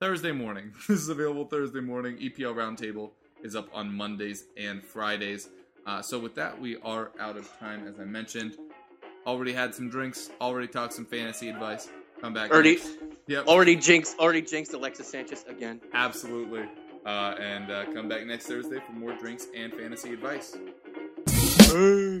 Thursday 0.00 0.32
morning. 0.32 0.72
This 0.88 1.00
is 1.00 1.08
available 1.08 1.44
Thursday 1.44 1.80
morning. 1.80 2.16
EPL 2.18 2.54
Roundtable 2.54 3.10
is 3.44 3.54
up 3.54 3.68
on 3.72 3.92
Mondays 3.94 4.44
and 4.56 4.82
Fridays. 4.82 5.48
Uh, 5.86 6.02
so 6.02 6.18
with 6.18 6.34
that, 6.34 6.60
we 6.60 6.76
are 6.78 7.12
out 7.20 7.36
of 7.36 7.48
time, 7.60 7.86
as 7.86 8.00
I 8.00 8.04
mentioned. 8.04 8.56
Already 9.24 9.52
had 9.52 9.72
some 9.72 9.88
drinks. 9.88 10.30
Already 10.40 10.66
talked 10.66 10.94
some 10.94 11.04
fantasy 11.04 11.48
advice. 11.48 11.88
Come 12.20 12.34
back. 12.34 12.50
Already, 12.50 12.76
next- 12.76 12.90
Yep. 13.28 13.46
already 13.46 13.76
jinxed, 13.76 14.18
already 14.18 14.42
jinxed 14.42 14.72
Alexis 14.72 15.08
Sanchez 15.08 15.44
again. 15.48 15.80
Absolutely. 15.92 16.68
Uh, 17.04 17.34
and 17.40 17.70
uh, 17.70 17.84
come 17.92 18.08
back 18.08 18.24
next 18.26 18.46
Thursday 18.46 18.78
for 18.84 18.92
more 18.92 19.14
drinks 19.16 19.46
and 19.54 19.72
fantasy 19.72 20.12
advice. 20.12 20.56
Cool 21.68 22.20